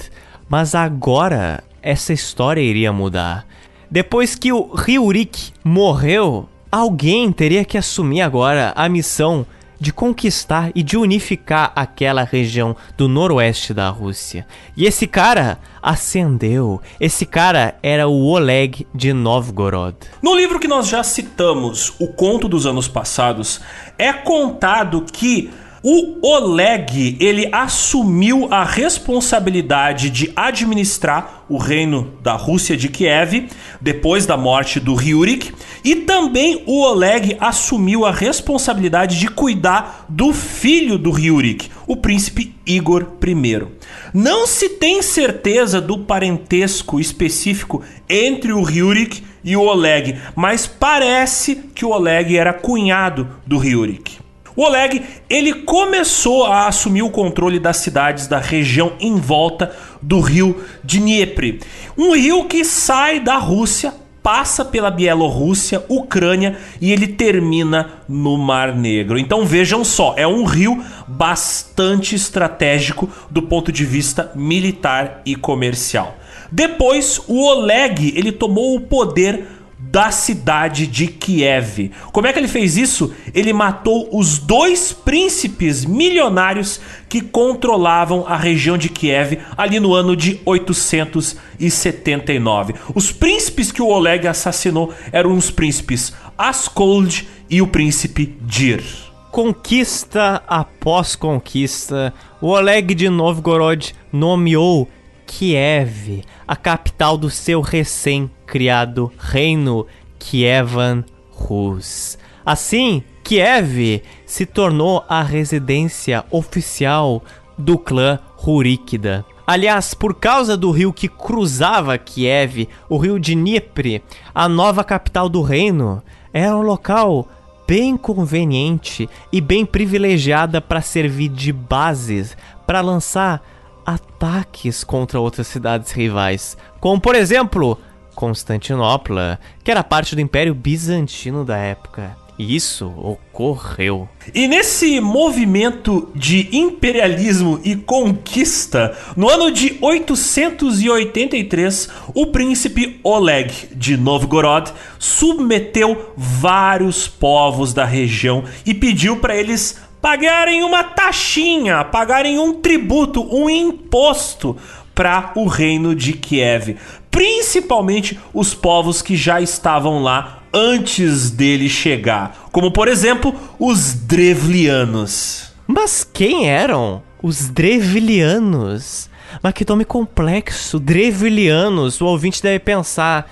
[0.50, 3.46] Mas agora essa história iria mudar.
[3.90, 9.46] Depois que o Ryurik morreu, Alguém teria que assumir agora a missão
[9.81, 14.46] de conquistar e de unificar aquela região do noroeste da Rússia.
[14.76, 16.81] E esse cara ascendeu.
[17.00, 19.96] Esse cara era o Oleg de Novgorod.
[20.20, 23.61] No livro que nós já citamos, O Conto dos Anos Passados,
[23.96, 25.50] é contado que
[25.90, 33.48] o Oleg, ele assumiu a responsabilidade de administrar o reino da Rússia de Kiev
[33.81, 35.51] depois da morte do Ryurik,
[35.83, 42.55] e também o Oleg assumiu a responsabilidade de cuidar do filho do Ryurik, o príncipe
[42.66, 43.66] Igor I.
[44.12, 51.57] Não se tem certeza do parentesco específico entre o Ryurik e o Oleg, mas parece
[51.74, 54.28] que o Oleg era cunhado do Ryurik.
[54.59, 59.71] O Oleg, ele começou a assumir o controle das cidades da região em volta
[60.03, 61.61] do rio Dnieper,
[61.97, 68.75] um rio que sai da Rússia passa pela Bielorrússia, Ucrânia e ele termina no Mar
[68.75, 69.16] Negro.
[69.16, 76.16] Então vejam só, é um rio bastante estratégico do ponto de vista militar e comercial.
[76.51, 79.58] Depois, o Oleg ele tomou o poder
[79.90, 81.90] da cidade de Kiev.
[82.12, 83.14] Como é que ele fez isso?
[83.35, 90.14] Ele matou os dois príncipes milionários que controlavam a região de Kiev ali no ano
[90.14, 92.74] de 879.
[92.94, 98.85] Os príncipes que o Oleg assassinou eram os príncipes Askold e o príncipe Dir.
[99.31, 104.88] Conquista após conquista, o Oleg de Novgorod nomeou
[105.29, 109.87] Kiev, a capital do seu recém-criado reino
[110.19, 112.19] Kievan Rus.
[112.45, 117.23] Assim, Kiev se tornou a residência oficial
[117.59, 119.25] do clã Ruríquida.
[119.47, 124.03] Aliás, por causa do rio que cruzava Kiev, o rio Dnieper,
[124.35, 127.29] a nova capital do reino, era um local
[127.67, 132.35] bem conveniente e bem privilegiada para servir de bases
[132.67, 133.43] para lançar
[133.88, 137.79] ataques contra outras cidades rivais, como por exemplo
[138.14, 142.14] Constantinopla, que era parte do Império Bizantino da época.
[142.39, 144.07] E isso ocorreu.
[144.32, 153.97] E nesse movimento de imperialismo e conquista, no ano de 883, o príncipe Oleg de
[153.97, 162.55] Novgorod submeteu vários povos da região e pediu para eles pagarem uma taxinha, pagarem um
[162.55, 164.57] tributo, um imposto
[164.94, 166.76] para o reino de Kiev.
[167.11, 175.53] principalmente os povos que já estavam lá antes dele chegar, como por exemplo os Drevlianos.
[175.66, 179.11] Mas quem eram os Drevlianos?
[179.42, 182.01] Mas que nome complexo, Drevlianos.
[182.01, 183.30] O ouvinte deve pensar,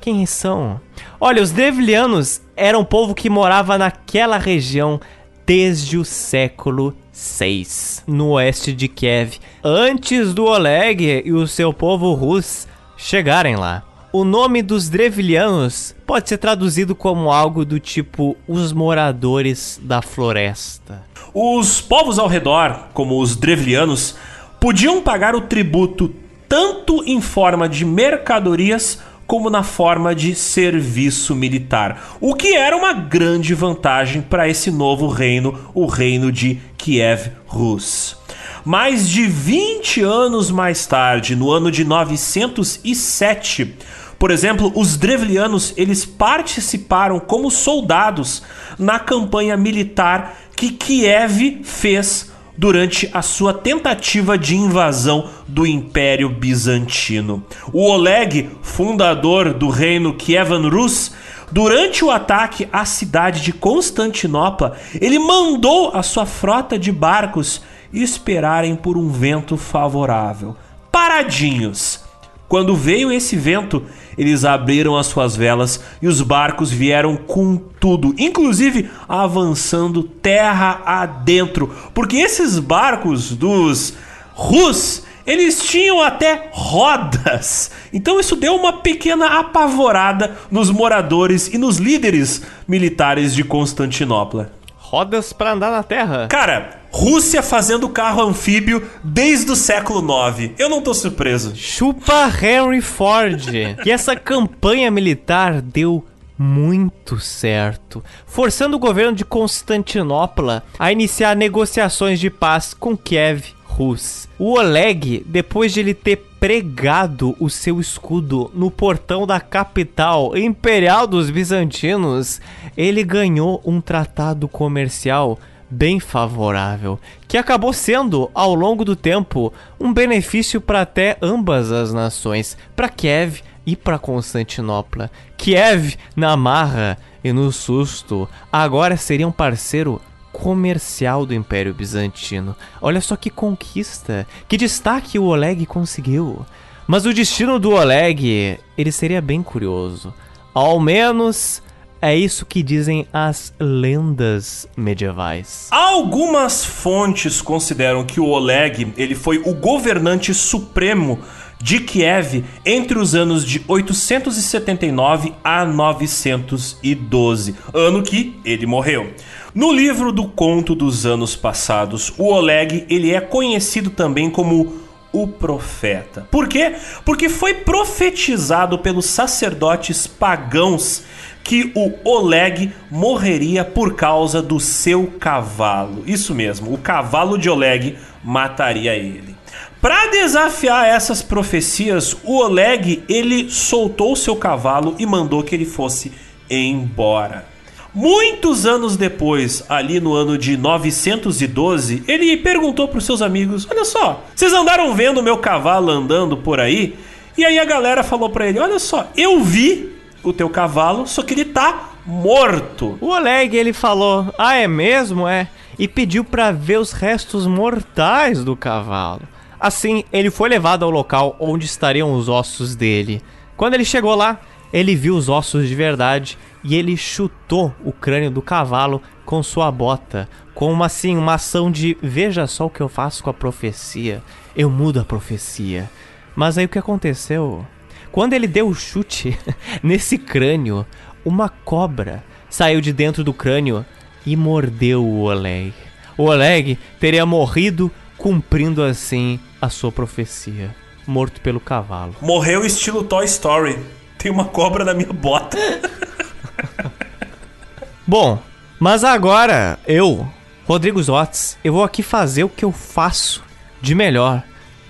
[0.00, 0.80] quem são?
[1.20, 5.00] Olha, os Drevlianos eram um povo que morava naquela região
[5.46, 12.12] desde o século 6, no oeste de Kiev, antes do Oleg e o seu povo
[12.14, 12.66] russo
[12.96, 13.82] chegarem lá.
[14.12, 21.02] O nome dos Drevlianos pode ser traduzido como algo do tipo os moradores da floresta.
[21.34, 24.14] Os povos ao redor, como os Drevlianos,
[24.60, 26.14] podiam pagar o tributo
[26.48, 32.92] tanto em forma de mercadorias como na forma de serviço militar, o que era uma
[32.92, 38.16] grande vantagem para esse novo reino, o reino de Kiev Rus.
[38.64, 43.74] Mais de 20 anos mais tarde, no ano de 907,
[44.18, 48.42] por exemplo, os Drevlianos eles participaram como soldados
[48.78, 57.44] na campanha militar que Kiev fez durante a sua tentativa de invasão do Império Bizantino.
[57.72, 61.12] O Oleg, fundador do reino Kievan Rus,
[61.50, 68.74] durante o ataque à cidade de Constantinopla, ele mandou a sua frota de barcos esperarem
[68.76, 70.56] por um vento favorável,
[70.90, 72.03] paradinhos.
[72.48, 73.82] Quando veio esse vento,
[74.16, 81.74] eles abriram as suas velas e os barcos vieram com tudo, inclusive avançando terra adentro,
[81.92, 83.94] porque esses barcos dos
[84.34, 87.70] Rus eles tinham até rodas.
[87.92, 94.52] Então isso deu uma pequena apavorada nos moradores e nos líderes militares de Constantinopla.
[94.84, 96.28] Rodas para andar na Terra.
[96.28, 100.52] Cara, Rússia fazendo carro anfíbio desde o século IX.
[100.58, 101.56] Eu não tô surpreso.
[101.56, 103.48] Chupa Henry Ford.
[103.84, 106.04] e essa campanha militar deu
[106.38, 114.28] muito certo, forçando o governo de Constantinopla a iniciar negociações de paz com Kiev Rus.
[114.38, 121.08] O Oleg, depois de ele ter pregado o seu escudo no portão da capital imperial
[121.08, 122.40] dos bizantinos,
[122.76, 129.92] ele ganhou um tratado comercial bem favorável, que acabou sendo, ao longo do tempo, um
[129.92, 135.10] benefício para até ambas as nações, para Kiev e para Constantinopla.
[135.36, 140.00] Kiev, na marra e no susto, agora seria um parceiro
[140.34, 142.56] comercial do Império Bizantino.
[142.82, 146.44] Olha só que conquista, que destaque o Oleg conseguiu.
[146.88, 150.12] Mas o destino do Oleg, ele seria bem curioso.
[150.52, 151.62] Ao menos
[152.02, 155.68] é isso que dizem as lendas medievais.
[155.70, 161.20] Algumas fontes consideram que o Oleg ele foi o governante supremo
[161.62, 169.14] de Kiev entre os anos de 879 a 912, ano que ele morreu.
[169.54, 174.82] No livro do Conto dos Anos Passados, o Oleg ele é conhecido também como
[175.12, 176.26] o profeta.
[176.28, 176.74] Por quê?
[177.04, 181.04] Porque foi profetizado pelos sacerdotes pagãos
[181.44, 186.02] que o Oleg morreria por causa do seu cavalo.
[186.04, 189.36] Isso mesmo, o cavalo de Oleg mataria ele.
[189.80, 196.10] Para desafiar essas profecias, o Oleg ele soltou seu cavalo e mandou que ele fosse
[196.50, 197.53] embora.
[197.94, 203.84] Muitos anos depois, ali no ano de 912, ele perguntou para os seus amigos: Olha
[203.84, 206.98] só, vocês andaram vendo meu cavalo andando por aí?
[207.38, 209.92] E aí a galera falou para ele: Olha só, eu vi
[210.24, 212.98] o teu cavalo, só que ele tá morto.
[213.00, 215.28] O Oleg, ele falou, ah, é mesmo?
[215.28, 215.48] É.
[215.78, 219.22] E pediu para ver os restos mortais do cavalo.
[219.58, 223.22] Assim, ele foi levado ao local onde estariam os ossos dele.
[223.56, 224.40] Quando ele chegou lá,
[224.72, 229.70] ele viu os ossos de verdade e ele chutou o crânio do cavalo com sua
[229.70, 233.34] bota, com uma assim, uma ação de veja só o que eu faço com a
[233.34, 234.22] profecia.
[234.56, 235.90] Eu mudo a profecia.
[236.34, 237.66] Mas aí o que aconteceu?
[238.10, 239.38] Quando ele deu o chute
[239.82, 240.86] nesse crânio,
[241.24, 243.84] uma cobra saiu de dentro do crânio
[244.24, 245.74] e mordeu o Oleg.
[246.16, 250.74] O Oleg teria morrido cumprindo assim a sua profecia,
[251.06, 252.14] morto pelo cavalo.
[252.20, 253.78] Morreu estilo Toy Story.
[254.16, 255.58] Tem uma cobra na minha bota.
[258.06, 258.38] Bom,
[258.78, 260.28] mas agora eu,
[260.66, 263.42] Rodrigo Zotes, eu vou aqui fazer o que eu faço
[263.80, 264.42] de melhor,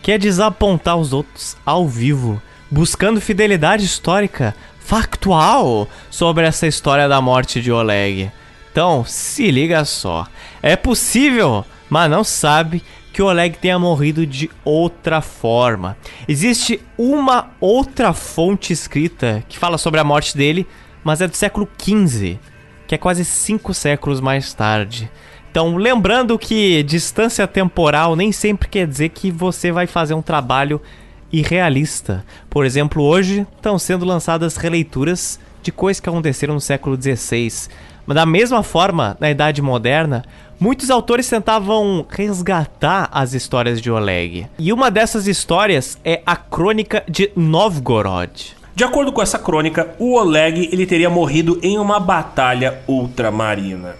[0.03, 2.41] que é desapontar os outros ao vivo
[2.75, 8.33] buscando fidelidade histórica factual sobre essa história da morte de Oleg.
[8.73, 10.27] Então, se liga só.
[10.61, 12.83] É possível, mas não sabe
[13.13, 15.97] que Oleg tenha morrido de outra forma.
[16.27, 20.67] Existe uma outra fonte escrita que fala sobre a morte dele,
[21.05, 22.39] mas é do século XV,
[22.87, 25.11] que é quase cinco séculos mais tarde.
[25.51, 30.81] Então, lembrando que distância temporal nem sempre quer dizer que você vai fazer um trabalho
[31.31, 32.25] irrealista.
[32.51, 37.69] Por exemplo, hoje estão sendo lançadas releituras de coisas que aconteceram no século XVI.
[38.07, 40.25] Mas da mesma forma, na Idade Moderna,
[40.61, 44.47] muitos autores tentavam resgatar as histórias de Oleg.
[44.59, 48.57] E uma dessas histórias é a Crônica de Novgorod.
[48.75, 53.95] De acordo com essa crônica, o Oleg ele teria morrido em uma batalha ultramarina.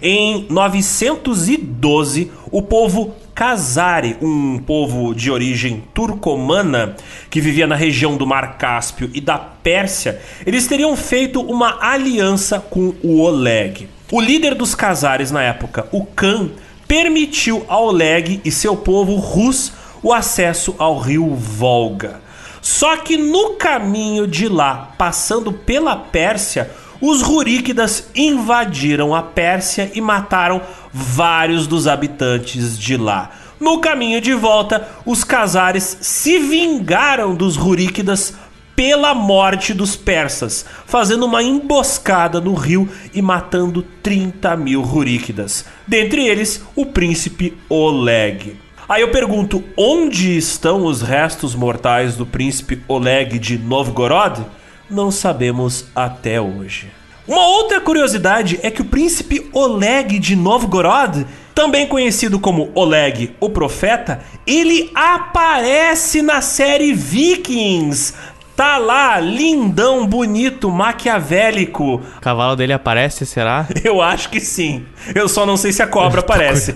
[0.00, 6.94] Em 912, o povo Khazari, um povo de origem turcomana
[7.28, 12.60] que vivia na região do Mar Cáspio e da Pérsia, eles teriam feito uma aliança
[12.60, 13.88] com o Oleg.
[14.12, 16.50] O líder dos Khazares na época, o Khan,
[16.86, 19.72] permitiu a Oleg e seu povo Rus
[20.02, 22.29] o acesso ao rio Volga.
[22.60, 30.00] Só que no caminho de lá, passando pela Pérsia, os Ruríquidas invadiram a Pérsia e
[30.00, 30.60] mataram
[30.92, 33.30] vários dos habitantes de lá.
[33.58, 38.34] No caminho de volta, os Casares se vingaram dos Ruríquidas
[38.76, 46.26] pela morte dos persas, fazendo uma emboscada no rio e matando 30 mil Ruríquidas, dentre
[46.26, 48.56] eles o príncipe Oleg.
[48.90, 54.44] Aí eu pergunto, onde estão os restos mortais do príncipe Oleg de Novgorod?
[54.90, 56.90] Não sabemos até hoje.
[57.24, 61.24] Uma outra curiosidade é que o príncipe Oleg de Novgorod,
[61.54, 68.12] também conhecido como Oleg o Profeta, ele aparece na série Vikings.
[68.60, 71.94] Tá lá, lindão, bonito, maquiavélico.
[71.94, 73.66] O cavalo dele aparece, será?
[73.82, 74.84] Eu acho que sim.
[75.14, 76.74] Eu só não sei se a cobra aparece.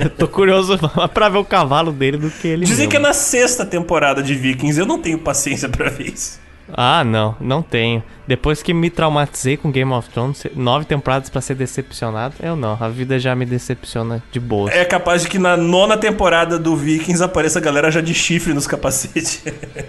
[0.00, 0.76] Eu tô curioso
[1.14, 2.64] pra ver o cavalo dele do que ele.
[2.64, 2.90] Dizem mesmo.
[2.90, 4.80] que é na sexta temporada de Vikings.
[4.80, 6.41] Eu não tenho paciência pra ver isso.
[6.72, 8.02] Ah, não, não tenho.
[8.26, 12.76] Depois que me traumatizei com Game of Thrones, nove temporadas pra ser decepcionado, eu não.
[12.80, 14.70] A vida já me decepciona de boa.
[14.70, 18.54] É capaz de que na nona temporada do Vikings apareça a galera já de chifre
[18.54, 19.44] nos capacetes.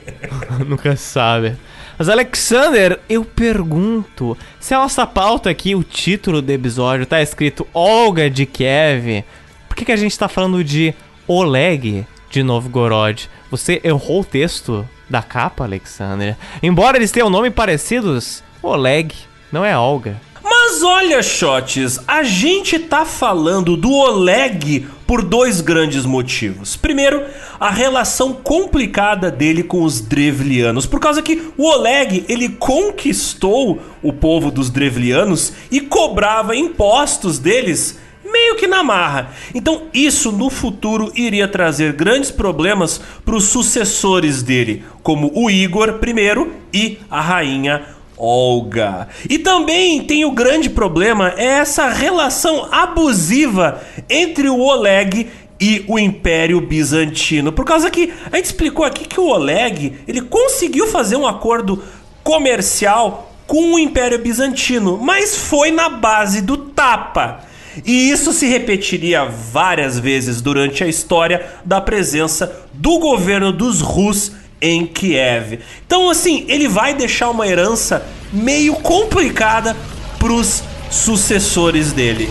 [0.67, 1.55] Nunca sabe.
[1.97, 7.67] Mas Alexander, eu pergunto, se a nossa pauta aqui, o título do episódio tá escrito
[7.73, 9.23] Olga de Kiev,
[9.69, 10.93] por que, que a gente tá falando de
[11.27, 13.29] Oleg de Novgorod?
[13.51, 16.35] Você errou o texto da capa, Alexander?
[16.63, 19.13] Embora eles tenham nome parecidos, Oleg
[19.51, 20.19] não é Olga.
[20.43, 26.75] Mas olha, Shots, a gente tá falando do Oleg por dois grandes motivos.
[26.75, 27.23] Primeiro,
[27.59, 34.11] a relação complicada dele com os Drevlianos, por causa que o Oleg, ele conquistou o
[34.11, 37.99] povo dos Drevlianos e cobrava impostos deles
[38.33, 39.29] meio que na marra.
[39.53, 45.99] Então, isso no futuro iria trazer grandes problemas para os sucessores dele, como o Igor
[46.03, 47.83] I e a rainha
[48.17, 49.07] Olga.
[49.29, 55.29] E também tem o grande problema é essa relação abusiva entre o Oleg
[55.59, 57.51] e o Império Bizantino.
[57.51, 61.81] Por causa que a gente explicou aqui que o Oleg, ele conseguiu fazer um acordo
[62.23, 67.45] comercial com o Império Bizantino, mas foi na base do tapa.
[67.85, 74.31] E isso se repetiria várias vezes durante a história da presença do governo dos Rus
[74.61, 75.59] em Kiev.
[75.85, 79.75] Então, assim, ele vai deixar uma herança meio complicada
[80.17, 82.29] para os sucessores dele.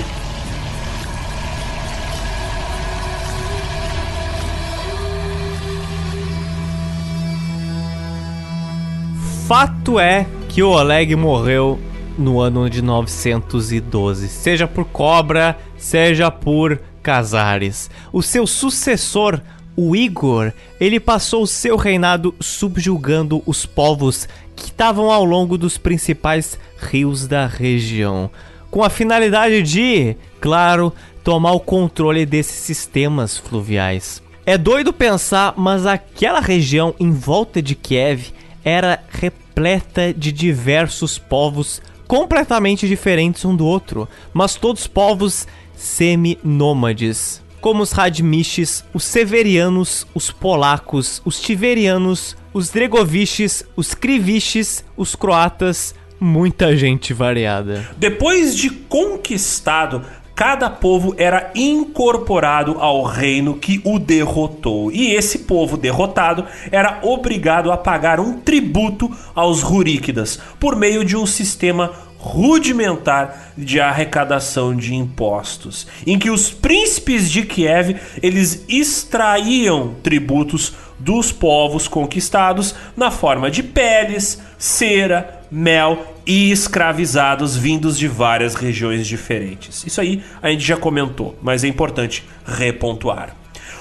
[9.46, 11.78] Fato é que o Oleg morreu
[12.22, 17.90] no ano de 912, seja por cobra, seja por Casares.
[18.12, 19.40] O seu sucessor,
[19.76, 26.58] o Igor, ele passou seu reinado subjugando os povos que estavam ao longo dos principais
[26.78, 28.30] rios da região,
[28.70, 30.92] com a finalidade de, claro,
[31.24, 34.22] tomar o controle desses sistemas fluviais.
[34.44, 38.32] É doido pensar, mas aquela região em volta de Kiev
[38.64, 41.80] era repleta de diversos povos
[42.12, 50.30] completamente diferentes um do outro, mas todos povos semi-nômades, como os Radmiches, os Severianos, os
[50.30, 57.88] Polacos, os Tiverianos, os Dregoviches, os Kriviches, os Croatas, muita gente variada.
[57.96, 60.04] Depois de conquistado,
[60.34, 64.90] cada povo era incorporado ao reino que o derrotou.
[64.90, 71.16] E esse povo derrotado era obrigado a pagar um tributo aos Ruríquidas por meio de
[71.16, 79.96] um sistema rudimentar de arrecadação de impostos, em que os príncipes de Kiev eles extraíam
[80.04, 80.72] tributos
[81.02, 89.06] dos povos conquistados na forma de peles, cera, mel e escravizados vindos de várias regiões
[89.06, 89.84] diferentes.
[89.84, 93.34] Isso aí a gente já comentou, mas é importante repontuar.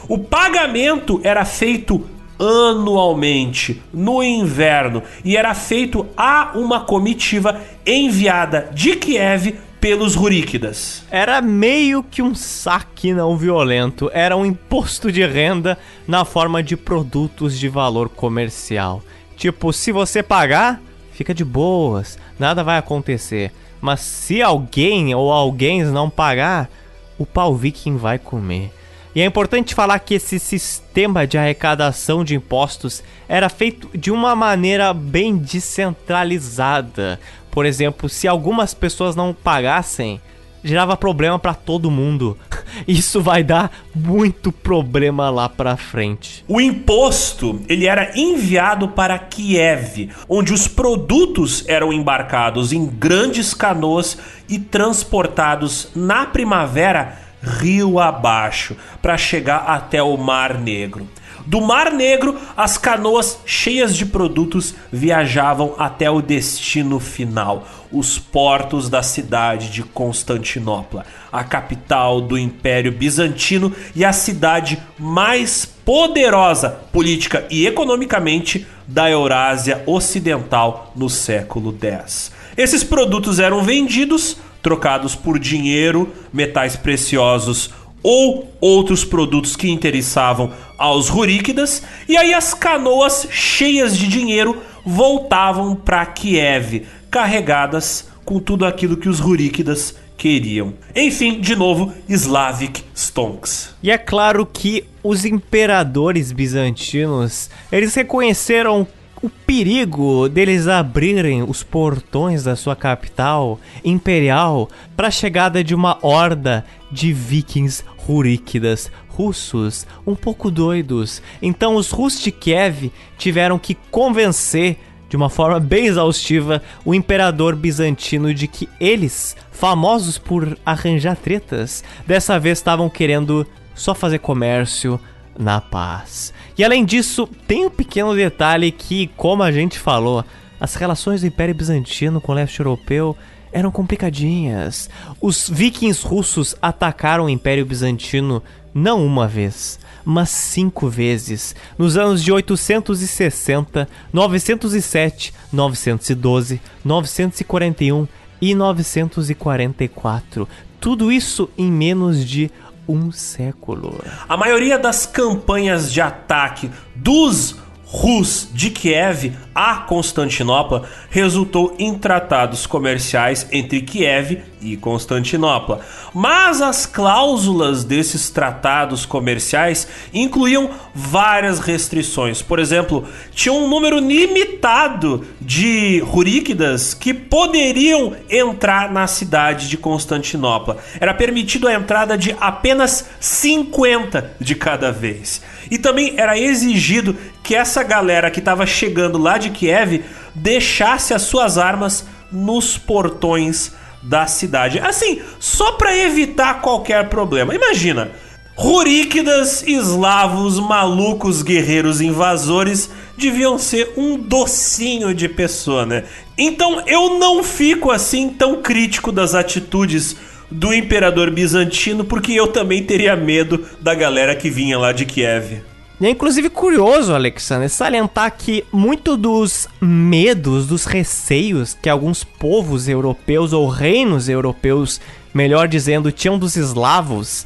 [0.08, 2.04] O pagamento era feito
[2.40, 11.04] anualmente no inverno e era feito a uma comitiva enviada de Kiev pelos Ruríquidas.
[11.10, 15.76] Era meio que um saque não violento, era um imposto de renda
[16.08, 19.02] na forma de produtos de valor comercial.
[19.36, 20.80] Tipo, se você pagar,
[21.14, 23.52] fica de boas, nada vai acontecer.
[23.82, 26.70] Mas se alguém ou alguém não pagar,
[27.18, 28.72] o pau viking vai comer.
[29.14, 34.36] E é importante falar que esse sistema de arrecadação de impostos era feito de uma
[34.36, 37.20] maneira bem descentralizada.
[37.52, 40.22] Por exemplo, se algumas pessoas não pagassem,
[40.64, 42.38] gerava problema para todo mundo.
[42.88, 46.46] Isso vai dar muito problema lá para frente.
[46.48, 54.18] O imposto, ele era enviado para Kiev, onde os produtos eram embarcados em grandes canoas
[54.48, 61.08] e transportados na primavera rio abaixo para chegar até o Mar Negro.
[61.52, 68.88] Do Mar Negro, as canoas cheias de produtos viajavam até o destino final, os portos
[68.88, 77.46] da cidade de Constantinopla, a capital do Império Bizantino e a cidade mais poderosa política
[77.50, 82.32] e economicamente da Eurásia Ocidental no século X.
[82.56, 87.72] Esses produtos eram vendidos trocados por dinheiro, metais preciosos
[88.04, 95.76] ou outros produtos que interessavam aos ruríquidas, e aí as canoas cheias de dinheiro voltavam
[95.76, 100.74] para Kiev, carregadas com tudo aquilo que os ruríquidas queriam.
[100.96, 103.74] Enfim, de novo, Slavic Stonks.
[103.82, 108.88] E é claro que os imperadores bizantinos, eles reconheceram
[109.22, 115.98] o perigo deles abrirem os portões da sua capital imperial para a chegada de uma
[116.02, 121.22] horda de vikings ruríquidas, russos, um pouco doidos.
[121.42, 127.56] Então os russos de Kiev tiveram que convencer de uma forma bem exaustiva o imperador
[127.56, 133.46] bizantino de que eles, famosos por arranjar tretas, dessa vez estavam querendo
[133.76, 135.00] só fazer comércio
[135.38, 136.34] na paz.
[136.62, 140.24] E além disso, tem um pequeno detalhe que, como a gente falou,
[140.60, 143.18] as relações do Império Bizantino com o leste europeu
[143.52, 144.88] eram complicadinhas.
[145.20, 148.44] Os vikings russos atacaram o Império Bizantino
[148.76, 158.08] não uma vez, mas cinco vezes, nos anos de 860, 907, 912, 941
[158.40, 160.48] e 944.
[160.80, 162.52] Tudo isso em menos de
[162.88, 164.04] um século.
[164.28, 167.58] A maioria das campanhas de ataque dos
[167.94, 175.82] Rus de Kiev a Constantinopla resultou em tratados comerciais entre Kiev e Constantinopla.
[176.14, 182.42] Mas as cláusulas desses tratados comerciais incluíam várias restrições.
[182.42, 190.78] Por exemplo, tinha um número limitado de ruríquidas que poderiam entrar na cidade de Constantinopla.
[190.98, 195.42] Era permitido a entrada de apenas 50 de cada vez.
[195.72, 200.04] E também era exigido que essa galera que estava chegando lá de Kiev
[200.36, 203.72] deixasse as suas armas nos portões
[204.04, 204.80] da cidade.
[204.80, 207.56] Assim, só para evitar qualquer problema.
[207.56, 208.12] Imagina,
[208.54, 216.04] Ruríquidas, eslavos, malucos, guerreiros invasores deviam ser um docinho de pessoa, né?
[216.38, 220.16] Então eu não fico assim tão crítico das atitudes
[220.52, 225.64] do imperador bizantino, porque eu também teria medo da galera que vinha lá de Kiev.
[226.00, 232.90] E é inclusive curioso, Alexander, salientar que muito dos medos, dos receios que alguns povos
[232.90, 235.00] europeus ou reinos europeus,
[235.32, 237.46] melhor dizendo, tinham dos eslavos,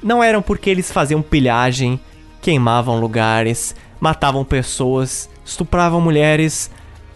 [0.00, 1.98] não eram porque eles faziam pilhagem,
[2.40, 6.70] queimavam lugares, matavam pessoas, estupravam mulheres,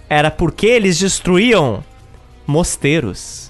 [0.08, 1.84] era porque eles destruíam
[2.44, 3.49] mosteiros.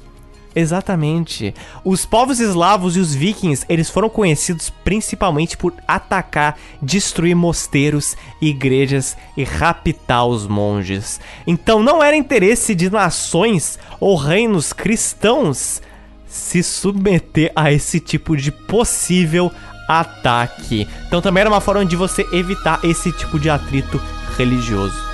[0.55, 1.55] Exatamente.
[1.85, 9.17] Os povos eslavos e os vikings, eles foram conhecidos principalmente por atacar, destruir mosteiros, igrejas
[9.37, 11.21] e raptar os monges.
[11.47, 15.81] Então não era interesse de nações ou reinos cristãos
[16.27, 19.51] se submeter a esse tipo de possível
[19.89, 20.87] ataque.
[21.07, 24.01] Então também era uma forma de você evitar esse tipo de atrito
[24.37, 25.10] religioso.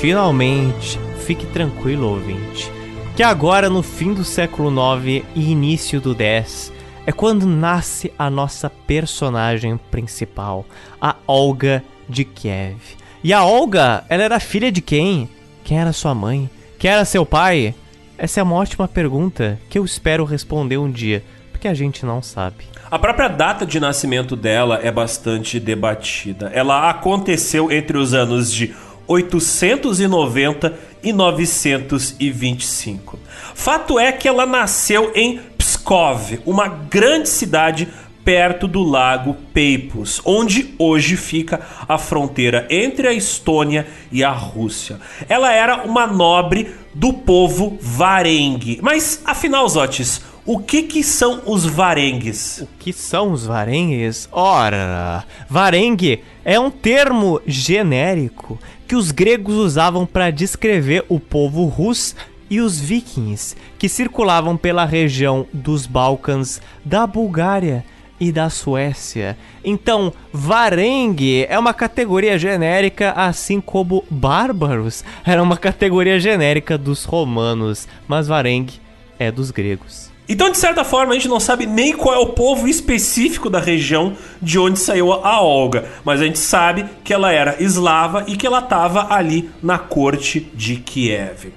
[0.00, 2.70] Finalmente, fique tranquilo, ouvinte,
[3.16, 6.72] que agora no fim do século IX e início do X
[7.06, 10.66] é quando nasce a nossa personagem principal,
[11.00, 12.78] a Olga de Kiev.
[13.24, 15.28] E a Olga, ela era filha de quem?
[15.64, 16.50] Quem era sua mãe?
[16.78, 17.74] Quem era seu pai?
[18.18, 22.20] Essa é uma ótima pergunta que eu espero responder um dia, porque a gente não
[22.20, 22.64] sabe.
[22.88, 26.50] A própria data de nascimento dela é bastante debatida.
[26.54, 28.74] Ela aconteceu entre os anos de
[29.06, 33.18] 890 e 925.
[33.54, 37.88] Fato é que ela nasceu em Pskov, uma grande cidade
[38.24, 44.98] perto do lago Peipus, onde hoje fica a fronteira entre a Estônia e a Rússia.
[45.28, 48.80] Ela era uma nobre do povo Varengue.
[48.82, 52.62] Mas afinal, Zotes, o que que são os varengues?
[52.62, 54.28] O que são os varengues?
[54.32, 62.14] Ora, varengue é um termo genérico que os gregos usavam para descrever o povo russo
[62.48, 67.84] e os vikings que circulavam pela região dos Balcãs, da Bulgária
[68.20, 69.36] e da Suécia.
[69.64, 77.86] Então, Varengue é uma categoria genérica, assim como bárbaros era uma categoria genérica dos romanos,
[78.06, 78.80] mas Varengue
[79.18, 80.05] é dos gregos.
[80.28, 83.60] Então, de certa forma, a gente não sabe nem qual é o povo específico da
[83.60, 88.36] região de onde saiu a Olga, mas a gente sabe que ela era eslava e
[88.36, 91.52] que ela estava ali na corte de Kiev.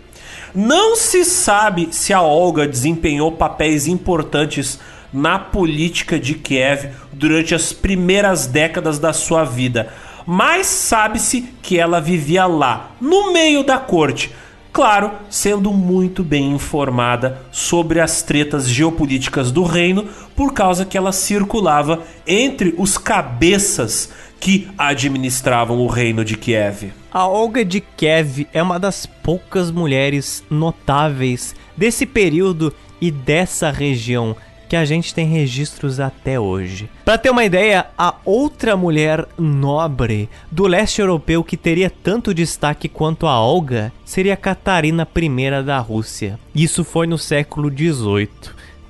[0.53, 4.79] Não se sabe se a Olga desempenhou papéis importantes
[5.11, 9.91] na política de Kiev durante as primeiras décadas da sua vida,
[10.25, 14.31] mas sabe-se que ela vivia lá, no meio da corte.
[14.71, 21.11] Claro, sendo muito bem informada sobre as tretas geopolíticas do reino, por causa que ela
[21.11, 24.09] circulava entre os cabeças
[24.39, 26.93] que administravam o reino de Kiev.
[27.11, 34.35] A Olga de Kiev é uma das poucas mulheres notáveis desse período e dessa região
[34.69, 36.87] que a gente tem registros até hoje.
[37.03, 42.87] Para ter uma ideia, a outra mulher nobre do leste europeu que teria tanto destaque
[42.87, 46.39] quanto a Olga seria Catarina I da Rússia.
[46.53, 48.29] Isso foi no século XVIII.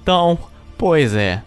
[0.03, 0.38] Então,
[0.77, 1.41] pois é.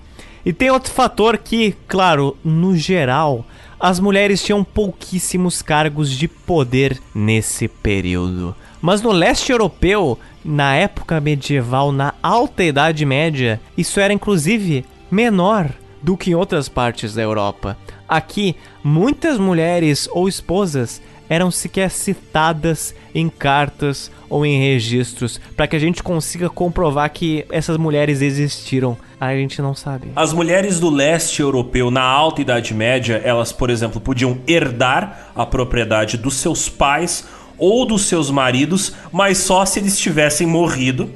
[0.46, 3.44] E tem outro fator que, claro, no geral,
[3.78, 8.56] as mulheres tinham pouquíssimos cargos de poder nesse período.
[8.82, 15.70] Mas no leste europeu, na época medieval, na Alta Idade Média, isso era inclusive menor
[16.02, 17.78] do que em outras partes da Europa.
[18.08, 25.76] Aqui, muitas mulheres ou esposas eram sequer citadas em cartas ou em registros para que
[25.76, 28.98] a gente consiga comprovar que essas mulheres existiram.
[29.20, 30.08] A gente não sabe.
[30.16, 35.46] As mulheres do leste europeu na Alta Idade Média, elas, por exemplo, podiam herdar a
[35.46, 37.24] propriedade dos seus pais
[37.62, 41.08] ou dos seus maridos, mas só se eles tivessem morrido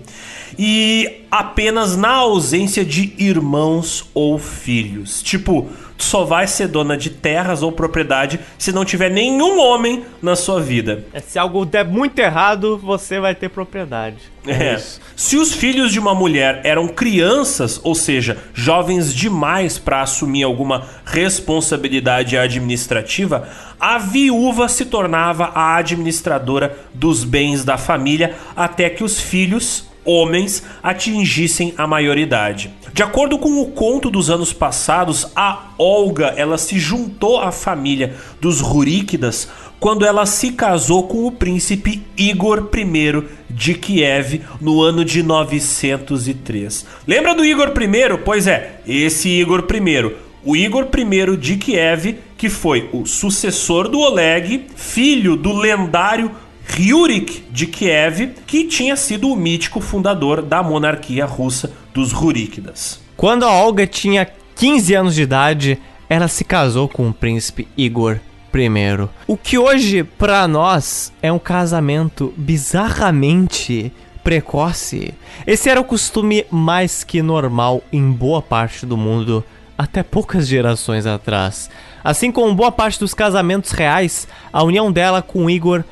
[0.57, 5.21] e apenas na ausência de irmãos ou filhos.
[5.21, 10.05] Tipo, tu só vai ser dona de terras ou propriedade se não tiver nenhum homem
[10.21, 11.05] na sua vida.
[11.13, 14.19] É, se algo der muito errado, você vai ter propriedade.
[14.47, 14.75] É.
[14.75, 14.83] é.
[15.17, 20.87] Se os filhos de uma mulher eram crianças, ou seja, jovens demais para assumir alguma
[21.05, 23.49] responsabilidade administrativa,
[23.81, 30.63] a viúva se tornava a administradora dos bens da família até que os filhos homens
[30.83, 32.71] atingissem a maioridade.
[32.95, 38.15] De acordo com o conto dos anos passados, a Olga ela se juntou à família
[38.41, 39.49] dos Ruríquidas
[39.79, 46.87] quando ela se casou com o príncipe Igor I de Kiev no ano de 903.
[47.07, 48.19] Lembra do Igor I?
[48.25, 50.17] Pois é, esse Igor I.
[50.45, 56.31] O Igor I de Kiev, que foi o sucessor do Oleg, filho do lendário
[56.69, 63.01] Ryurik de Kiev, que tinha sido o mítico fundador da monarquia russa dos Ruríquidas.
[63.17, 68.19] Quando a Olga tinha 15 anos de idade, ela se casou com o príncipe Igor
[68.55, 69.09] I.
[69.27, 73.93] O que hoje, para nós, é um casamento bizarramente
[74.25, 75.15] precoce.
[75.47, 79.45] Esse era o costume mais que normal em boa parte do mundo
[79.79, 81.71] até poucas gerações atrás.
[82.03, 85.85] Assim como boa parte dos casamentos reais, a união dela com Igor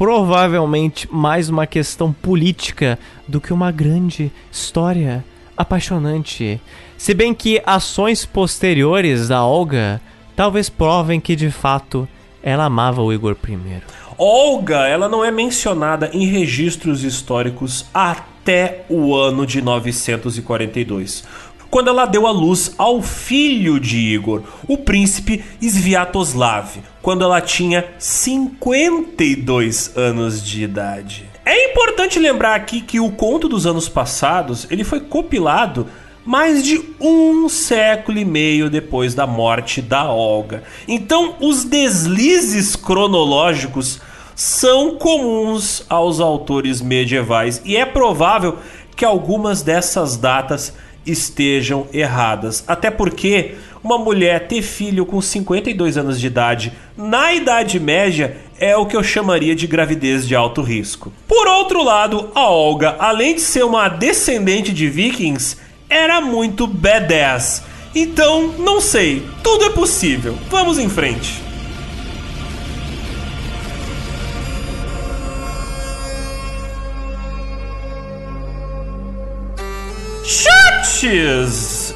[0.00, 2.98] provavelmente mais uma questão política
[3.28, 5.22] do que uma grande história
[5.54, 6.58] apaixonante.
[6.96, 10.00] Se bem que ações posteriores da Olga
[10.34, 12.08] talvez provem que de fato
[12.42, 13.82] ela amava o Igor I.
[14.16, 21.24] Olga, ela não é mencionada em registros históricos até o ano de 942
[21.70, 27.86] quando ela deu à luz ao filho de Igor, o príncipe Sviatoslav, quando ela tinha
[27.98, 31.30] 52 anos de idade.
[31.44, 35.86] É importante lembrar aqui que o conto dos anos passados ele foi compilado
[36.24, 40.62] mais de um século e meio depois da morte da Olga.
[40.86, 44.00] Então, os deslizes cronológicos
[44.34, 48.58] são comuns aos autores medievais e é provável
[48.94, 50.74] que algumas dessas datas
[51.06, 52.64] estejam erradas.
[52.66, 58.76] Até porque uma mulher ter filho com 52 anos de idade na Idade Média é
[58.76, 61.12] o que eu chamaria de gravidez de alto risco.
[61.26, 65.56] Por outro lado, a Olga, além de ser uma descendente de vikings,
[65.88, 67.64] era muito badass.
[67.94, 70.36] Então, não sei, tudo é possível.
[70.50, 71.49] Vamos em frente.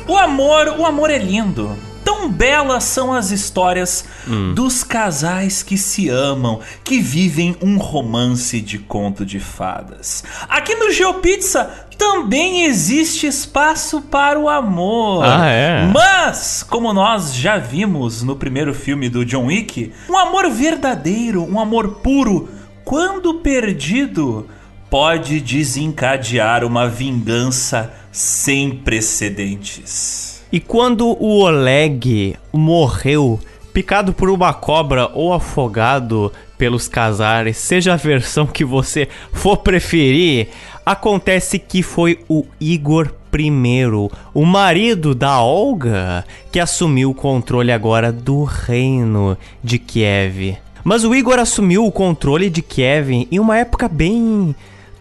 [0.06, 1.74] O amor, o amor é lindo.
[2.04, 4.52] Tão belas são as histórias hum.
[4.52, 10.22] dos casais que se amam, que vivem um romance de conto de fadas.
[10.48, 11.64] Aqui no GeoPizza
[11.96, 15.24] também existe espaço para o amor.
[15.24, 15.86] Ah, é?
[15.86, 21.58] Mas, como nós já vimos no primeiro filme do John Wick, um amor verdadeiro, um
[21.58, 22.50] amor puro,
[22.84, 24.46] quando perdido,
[24.94, 30.46] pode desencadear uma vingança sem precedentes.
[30.52, 33.40] E quando o Oleg morreu,
[33.72, 40.50] picado por uma cobra ou afogado pelos casares, seja a versão que você for preferir,
[40.86, 43.90] acontece que foi o Igor I,
[44.32, 50.56] o marido da Olga, que assumiu o controle agora do reino de Kiev.
[50.84, 54.54] Mas o Igor assumiu o controle de Kiev em uma época bem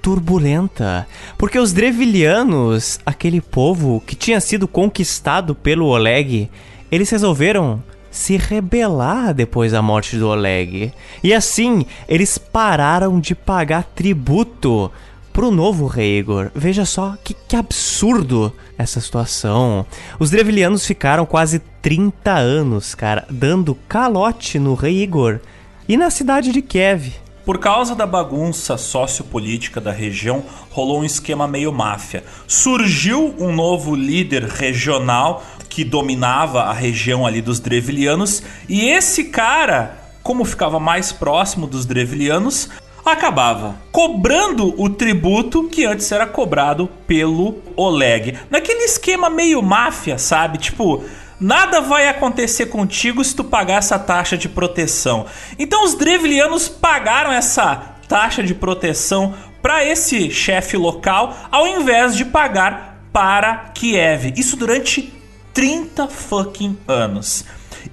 [0.04, 6.52] turbulenta, porque os Drevilianos, aquele povo que tinha sido conquistado pelo Oleg,
[6.92, 7.82] eles resolveram
[8.12, 10.92] se rebelar depois da morte do Oleg.
[11.24, 14.92] E assim, eles pararam de pagar tributo
[15.32, 16.52] pro novo rei Igor.
[16.54, 19.86] Veja só que, que absurdo essa situação.
[20.20, 25.40] Os Drevilianos ficaram quase 30 anos, cara, dando calote no rei Igor
[25.88, 27.23] e na cidade de Kiev.
[27.46, 32.24] Por causa da bagunça sociopolítica da região, rolou um esquema meio máfia.
[32.48, 39.98] Surgiu um novo líder regional que dominava a região ali dos Drevilianos, e esse cara,
[40.22, 42.70] como ficava mais próximo dos Drevilianos,
[43.04, 48.38] acabava cobrando o tributo que antes era cobrado pelo Oleg.
[48.50, 50.58] Naquele esquema meio máfia, sabe?
[50.60, 51.04] Tipo,
[51.44, 55.26] Nada vai acontecer contigo se tu pagar essa taxa de proteção.
[55.60, 62.24] Então os Drevlianos pagaram essa taxa de proteção para esse chefe local, ao invés de
[62.24, 64.34] pagar para Kiev.
[64.38, 65.14] Isso durante
[65.54, 67.44] 30 fucking anos.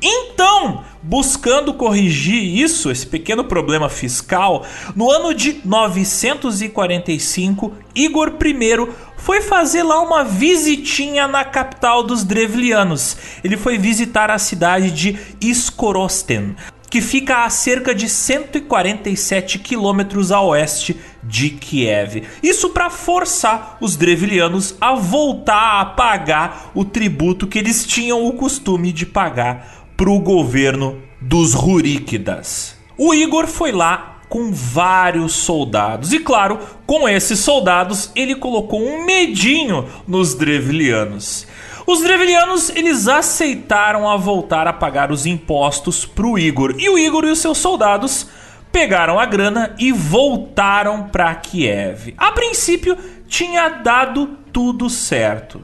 [0.03, 8.89] Então, buscando corrigir isso, esse pequeno problema fiscal, no ano de 945, Igor I
[9.19, 13.19] foi fazer lá uma visitinha na capital dos Drevlianos.
[13.45, 16.57] Ele foi visitar a cidade de Skorosten,
[16.91, 22.25] que fica a cerca de 147 quilômetros a oeste de Kiev.
[22.43, 28.33] Isso para forçar os Drevlianos a voltar a pagar o tributo que eles tinham o
[28.33, 32.75] costume de pagar para o governo dos Ruríquidas.
[32.97, 36.15] O Igor foi lá com vários soldados.
[36.15, 41.47] E claro, com esses soldados, ele colocou um medinho nos Drevlianos.
[41.87, 46.77] Os Drevlianos eles aceitaram a voltar a pagar os impostos para o Igor.
[46.79, 48.27] E o Igor e os seus soldados
[48.73, 52.15] pegaram a grana e voltaram para Kiev.
[52.17, 52.97] A princípio,
[53.29, 55.63] tinha dado tudo certo.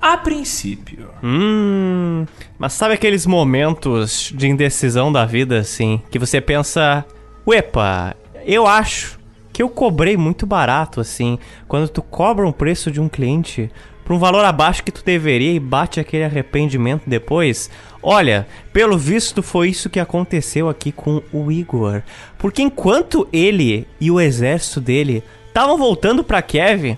[0.00, 1.10] A princípio.
[1.22, 2.24] Hum,
[2.58, 7.04] mas sabe aqueles momentos de indecisão da vida, assim, que você pensa,
[7.46, 9.18] Uepa, eu acho
[9.52, 11.38] que eu cobrei muito barato, assim.
[11.66, 13.70] Quando tu cobra um preço de um cliente
[14.08, 17.70] por um valor abaixo que tu deveria e bate aquele arrependimento depois.
[18.02, 22.00] Olha, pelo visto foi isso que aconteceu aqui com o Igor.
[22.38, 26.96] Porque enquanto ele e o exército dele estavam voltando para Kiev,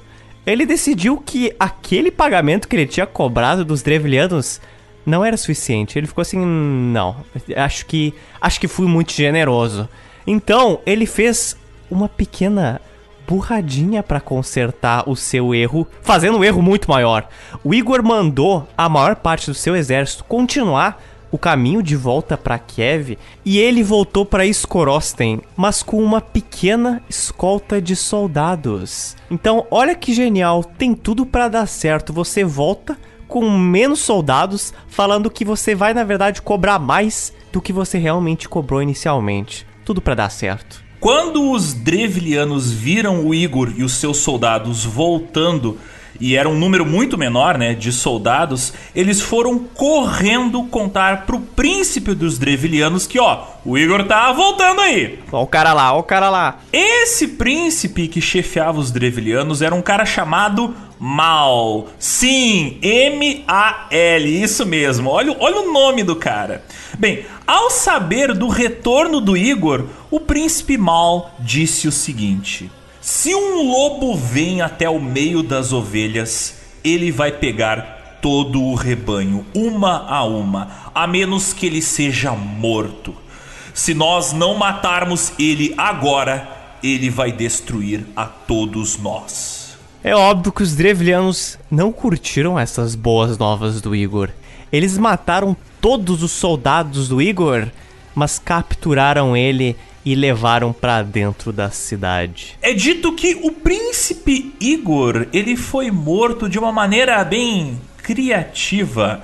[0.50, 4.60] ele decidiu que aquele pagamento que ele tinha cobrado dos Drevlianos
[5.04, 5.98] não era suficiente.
[5.98, 7.16] Ele ficou assim, não,
[7.56, 9.88] acho que acho que fui muito generoso.
[10.26, 11.56] Então, ele fez
[11.90, 12.80] uma pequena
[13.26, 17.28] burradinha para consertar o seu erro, fazendo um erro muito maior.
[17.62, 22.58] O Igor mandou a maior parte do seu exército continuar o caminho de volta para
[22.58, 29.16] Kiev e ele voltou para Skorosten, mas com uma pequena escolta de soldados.
[29.30, 32.12] Então, olha que genial, tem tudo para dar certo.
[32.12, 37.72] Você volta com menos soldados, falando que você vai, na verdade, cobrar mais do que
[37.72, 39.64] você realmente cobrou inicialmente.
[39.84, 40.82] Tudo para dar certo.
[40.98, 45.78] Quando os Drevilianos viram o Igor e os seus soldados voltando
[46.20, 52.14] e era um número muito menor, né, de soldados, eles foram correndo contar pro príncipe
[52.14, 55.18] dos Drevilianos que, ó, o Igor tá voltando aí.
[55.32, 56.58] Ó o cara lá, ó o cara lá.
[56.72, 61.88] Esse príncipe que chefiava os Drevilianos era um cara chamado Mal.
[61.98, 65.08] Sim, M-A-L, isso mesmo.
[65.08, 66.62] Olha, olha o nome do cara.
[66.98, 72.70] Bem, ao saber do retorno do Igor, o príncipe Mal disse o seguinte:
[73.00, 79.46] se um lobo vem até o meio das ovelhas, ele vai pegar todo o rebanho,
[79.54, 83.14] uma a uma, a menos que ele seja morto.
[83.72, 89.78] Se nós não matarmos ele agora, ele vai destruir a todos nós.
[90.04, 94.30] É óbvio que os Drevlianos não curtiram essas boas novas do Igor.
[94.70, 97.68] Eles mataram todos os soldados do Igor,
[98.14, 102.56] mas capturaram ele e levaram para dentro da cidade.
[102.62, 109.22] É dito que o príncipe Igor, ele foi morto de uma maneira bem criativa.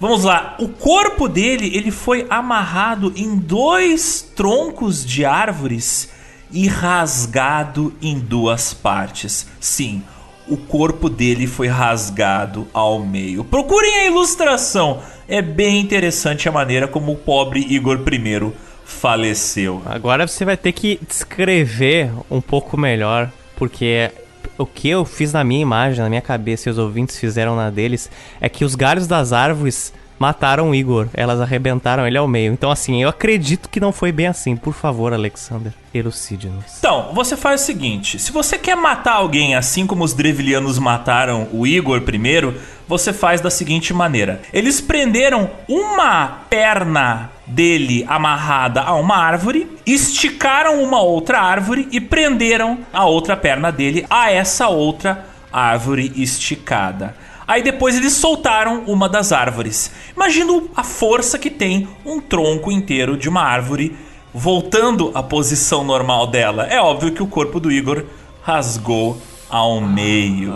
[0.00, 6.10] Vamos lá, o corpo dele, ele foi amarrado em dois troncos de árvores
[6.50, 9.46] e rasgado em duas partes.
[9.58, 10.02] Sim,
[10.48, 13.42] o corpo dele foi rasgado ao meio.
[13.42, 15.00] Procurem a ilustração.
[15.26, 18.52] É bem interessante a maneira como o pobre Igor I
[18.86, 19.82] faleceu.
[19.84, 24.10] Agora você vai ter que descrever um pouco melhor, porque
[24.56, 27.68] o que eu fiz na minha imagem, na minha cabeça e os ouvintes fizeram na
[27.68, 28.08] deles,
[28.40, 31.08] é que os galhos das árvores mataram o Igor.
[31.14, 32.52] Elas arrebentaram ele ao meio.
[32.52, 34.56] Então, assim, eu acredito que não foi bem assim.
[34.56, 36.64] Por favor, Alexander, elucide-nos.
[36.78, 41.48] Então, você faz o seguinte: se você quer matar alguém assim como os Drevilianos mataram
[41.52, 42.54] o Igor primeiro,
[42.88, 50.82] você faz da seguinte maneira: eles prenderam uma perna dele amarrada a uma árvore, esticaram
[50.82, 57.14] uma outra árvore e prenderam a outra perna dele a essa outra árvore esticada.
[57.46, 59.92] Aí depois eles soltaram uma das árvores.
[60.14, 63.96] Imagina a força que tem um tronco inteiro de uma árvore
[64.34, 66.66] voltando à posição normal dela.
[66.66, 68.04] É óbvio que o corpo do Igor
[68.42, 70.54] rasgou ao meio.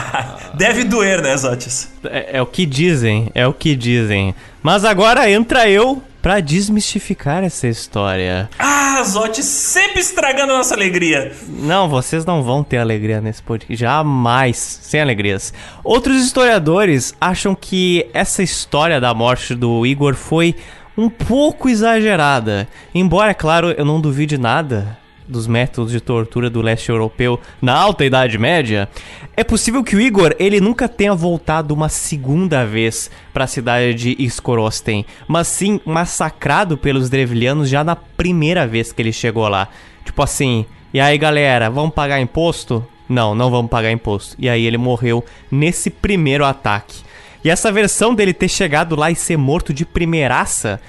[0.54, 1.90] Deve doer, né, Zotis?
[2.04, 4.34] É, é, o que dizem, é o que dizem.
[4.62, 8.48] Mas agora entra eu para desmistificar essa história.
[8.58, 11.36] Ah, Zotti sempre estragando a nossa alegria.
[11.46, 13.76] Não, vocês não vão ter alegria nesse podcast.
[13.76, 14.56] Jamais.
[14.56, 15.52] Sem alegrias.
[15.84, 20.54] Outros historiadores acham que essa história da morte do Igor foi
[20.96, 22.66] um pouco exagerada.
[22.94, 27.74] Embora, é claro, eu não duvide nada dos métodos de tortura do leste europeu na
[27.74, 28.88] Alta Idade Média,
[29.36, 33.94] é possível que o Igor ele nunca tenha voltado uma segunda vez para a cidade
[33.94, 39.68] de Iskorosten, mas sim massacrado pelos Drevlianos já na primeira vez que ele chegou lá.
[40.04, 42.86] Tipo assim, e aí galera, vamos pagar imposto?
[43.08, 44.36] Não, não vamos pagar imposto.
[44.38, 47.02] E aí ele morreu nesse primeiro ataque.
[47.44, 50.80] E essa versão dele ter chegado lá e ser morto de primeiraça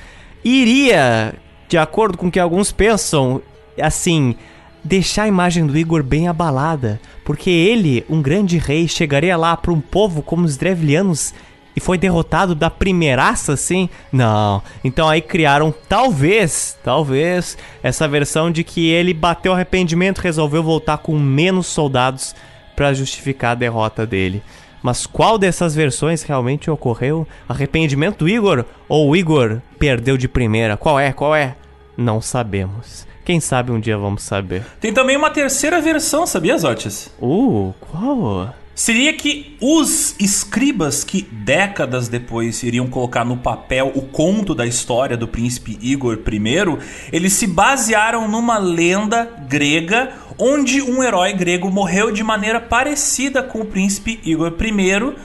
[0.44, 1.34] iria,
[1.68, 3.42] de acordo com o que alguns pensam,
[3.82, 4.36] assim,
[4.84, 9.72] deixar a imagem do Igor bem abalada, porque ele, um grande rei, chegaria lá para
[9.72, 11.34] um povo como os Drevlianos
[11.76, 13.90] e foi derrotado da primeiraça assim?
[14.12, 14.62] Não.
[14.84, 21.20] Então aí criaram talvez, talvez essa versão de que ele bateu arrependimento, resolveu voltar com
[21.20, 22.34] menos soldados
[22.76, 24.42] para justificar a derrota dele.
[24.82, 27.28] Mas qual dessas versões realmente ocorreu?
[27.50, 30.78] Arrependimento do Igor ou o Igor perdeu de primeira?
[30.78, 31.12] Qual é?
[31.12, 31.56] Qual é?
[31.98, 33.08] Não sabemos.
[33.26, 34.64] Quem sabe um dia vamos saber.
[34.80, 37.12] Tem também uma terceira versão, sabia, Zotis?
[37.20, 38.54] Uh, qual?
[38.76, 45.18] Seria que os escribas que décadas depois iriam colocar no papel o conto da história
[45.18, 46.78] do príncipe Igor I,
[47.12, 53.62] eles se basearam numa lenda grega onde um herói grego morreu de maneira parecida com
[53.62, 55.16] o príncipe Igor I.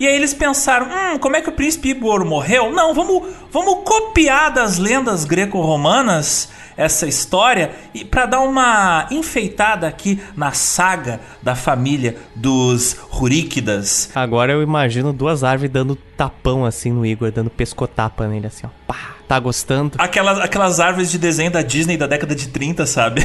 [0.00, 2.72] E aí eles pensaram, hum, como é que o príncipe Igor morreu?
[2.72, 10.18] Não, vamos, vamos copiar das lendas greco-romanas essa história e para dar uma enfeitada aqui
[10.34, 14.10] na saga da família dos Ruríquidas.
[14.14, 18.70] Agora eu imagino duas árvores dando tapão assim no Igor, dando pescotapa nele assim, ó.
[18.86, 19.92] Pá, tá gostando?
[19.96, 23.24] Aquelas, aquelas árvores de desenho da Disney da década de 30, sabe?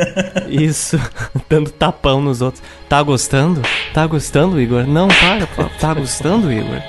[0.48, 0.98] Isso,
[1.46, 2.62] dando tapão nos outros.
[2.88, 3.60] Tá gostando?
[3.92, 4.86] Tá gostando, Igor?
[4.86, 6.80] Não, para, tá gostando, Igor?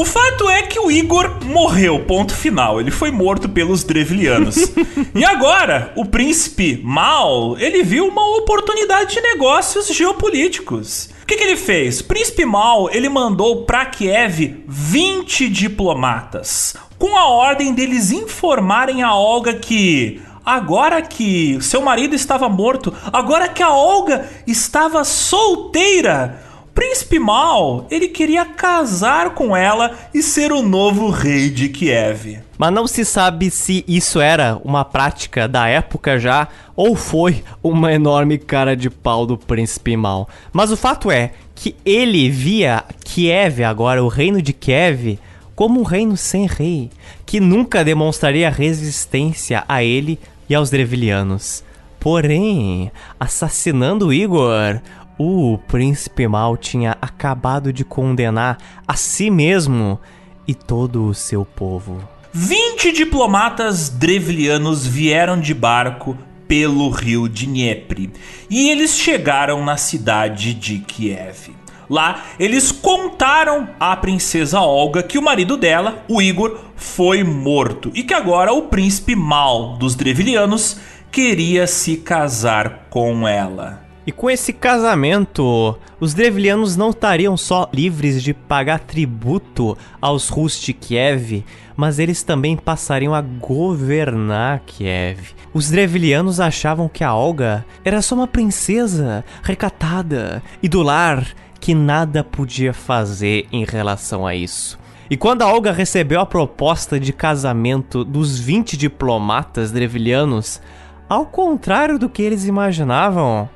[0.00, 2.80] O fato é que o Igor morreu, ponto final.
[2.80, 4.56] Ele foi morto pelos Drevlianos.
[5.14, 11.10] e agora, o príncipe Mal, ele viu uma oportunidade de negócios geopolíticos.
[11.22, 12.00] O que, que ele fez?
[12.00, 19.14] O príncipe Mal, ele mandou para Kiev 20 diplomatas, com a ordem deles informarem a
[19.14, 26.42] Olga que agora que seu marido estava morto, agora que a Olga estava solteira,
[26.74, 32.40] príncipe Mal, ele queria casar com ela e ser o novo rei de Kiev.
[32.56, 37.92] Mas não se sabe se isso era uma prática da época já ou foi uma
[37.92, 40.28] enorme cara de pau do príncipe Mal.
[40.52, 45.18] Mas o fato é que ele via Kiev, agora o reino de Kiev,
[45.54, 46.90] como um reino sem rei,
[47.26, 50.18] que nunca demonstraria resistência a ele
[50.48, 51.62] e aos Drevilianos.
[52.00, 52.90] Porém,
[53.20, 54.80] assassinando Igor,
[55.22, 58.56] o príncipe mal tinha acabado de condenar
[58.88, 60.00] a si mesmo
[60.48, 62.00] e todo o seu povo.
[62.32, 66.16] 20 diplomatas drevlianos vieram de barco
[66.48, 68.08] pelo rio Dniepr
[68.48, 71.50] e eles chegaram na cidade de Kiev.
[71.86, 78.02] Lá, eles contaram à princesa Olga que o marido dela, o Igor, foi morto e
[78.02, 80.80] que agora o príncipe mal dos Drevlianos
[81.12, 83.89] queria se casar com ela.
[84.06, 90.58] E com esse casamento, os Drevlianos não estariam só livres de pagar tributo aos Rus
[90.58, 91.44] de Kiev,
[91.76, 95.34] mas eles também passariam a governar Kiev.
[95.52, 101.26] Os Drevlianos achavam que a Olga era só uma princesa recatada e do lar
[101.60, 104.78] que nada podia fazer em relação a isso.
[105.10, 110.60] E quando a Olga recebeu a proposta de casamento dos 20 diplomatas drevlianos,
[111.08, 113.48] ao contrário do que eles imaginavam,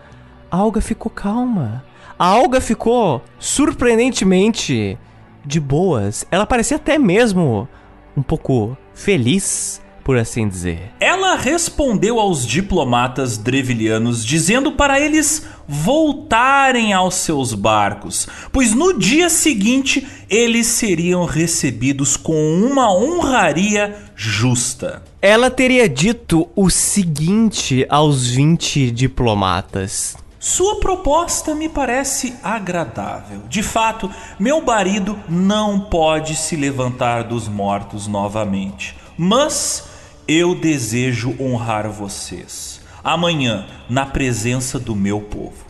[0.55, 1.85] a Olga ficou calma.
[2.17, 4.97] A Olga ficou surpreendentemente
[5.45, 6.25] de boas.
[6.31, 7.69] Ela parecia até mesmo
[8.17, 10.93] um pouco feliz, por assim dizer.
[11.01, 19.29] Ela respondeu aos diplomatas drevilianos dizendo para eles voltarem aos seus barcos, pois no dia
[19.29, 25.03] seguinte eles seriam recebidos com uma honraria justa.
[25.21, 33.41] Ela teria dito o seguinte aos 20 diplomatas: sua proposta me parece agradável.
[33.49, 38.95] De fato, meu marido não pode se levantar dos mortos novamente.
[39.17, 39.85] Mas
[40.29, 42.83] eu desejo honrar vocês.
[43.03, 45.65] Amanhã, na presença do meu povo.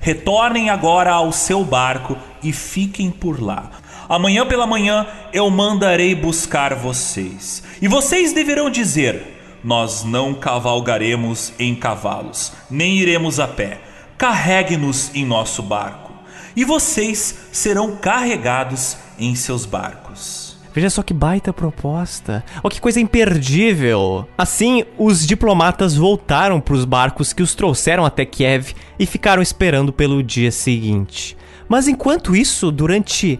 [0.00, 3.70] Retornem agora ao seu barco e fiquem por lá.
[4.08, 7.62] Amanhã pela manhã eu mandarei buscar vocês.
[7.80, 9.33] E vocês deverão dizer:
[9.64, 13.80] nós não cavalgaremos em cavalos, nem iremos a pé.
[14.18, 16.12] Carregue-nos em nosso barco,
[16.54, 20.54] e vocês serão carregados em seus barcos.
[20.74, 22.44] Veja só que baita proposta.
[22.60, 24.28] Oh, que coisa imperdível.
[24.36, 29.92] Assim, os diplomatas voltaram para os barcos que os trouxeram até Kiev e ficaram esperando
[29.92, 31.36] pelo dia seguinte.
[31.68, 33.38] Mas enquanto isso, durante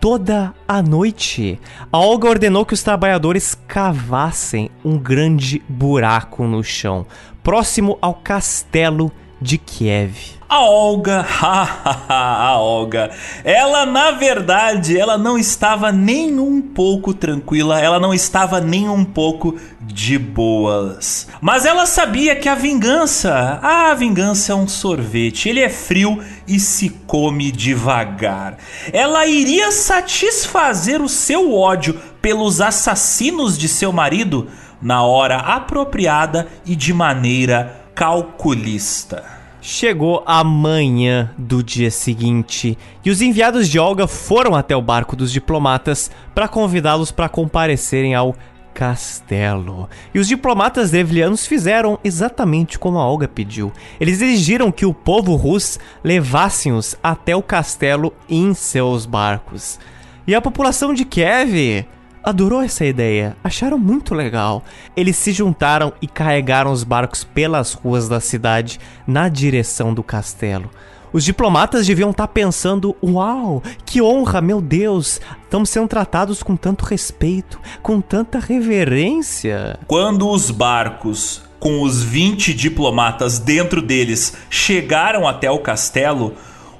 [0.00, 1.58] toda a noite.
[1.92, 7.06] A Olga ordenou que os trabalhadores cavassem um grande buraco no chão,
[7.42, 10.35] próximo ao castelo de Kiev.
[10.48, 11.26] A Olga,
[12.08, 13.10] a Olga,
[13.42, 19.04] ela na verdade, ela não estava nem um pouco tranquila, ela não estava nem um
[19.04, 21.26] pouco de boas.
[21.40, 26.60] Mas ela sabia que a vingança, a vingança é um sorvete, ele é frio e
[26.60, 28.56] se come devagar.
[28.92, 34.48] Ela iria satisfazer o seu ódio pelos assassinos de seu marido
[34.80, 39.35] na hora apropriada e de maneira calculista.
[39.68, 45.16] Chegou a manhã do dia seguinte e os enviados de Olga foram até o barco
[45.16, 48.36] dos diplomatas para convidá-los para comparecerem ao
[48.72, 49.90] castelo.
[50.14, 53.72] E os diplomatas drevlianos fizeram exatamente como a Olga pediu.
[53.98, 59.80] Eles exigiram que o povo russo levasse-os até o castelo em seus barcos.
[60.28, 61.84] E a população de Kiev
[62.26, 64.64] adorou essa ideia, acharam muito legal.
[64.96, 70.68] Eles se juntaram e carregaram os barcos pelas ruas da cidade na direção do castelo.
[71.12, 75.20] Os diplomatas deviam estar tá pensando: uau, que honra, meu Deus!
[75.44, 79.78] Estamos sendo tratados com tanto respeito, com tanta reverência.
[79.86, 86.34] Quando os barcos, com os 20 diplomatas dentro deles, chegaram até o castelo,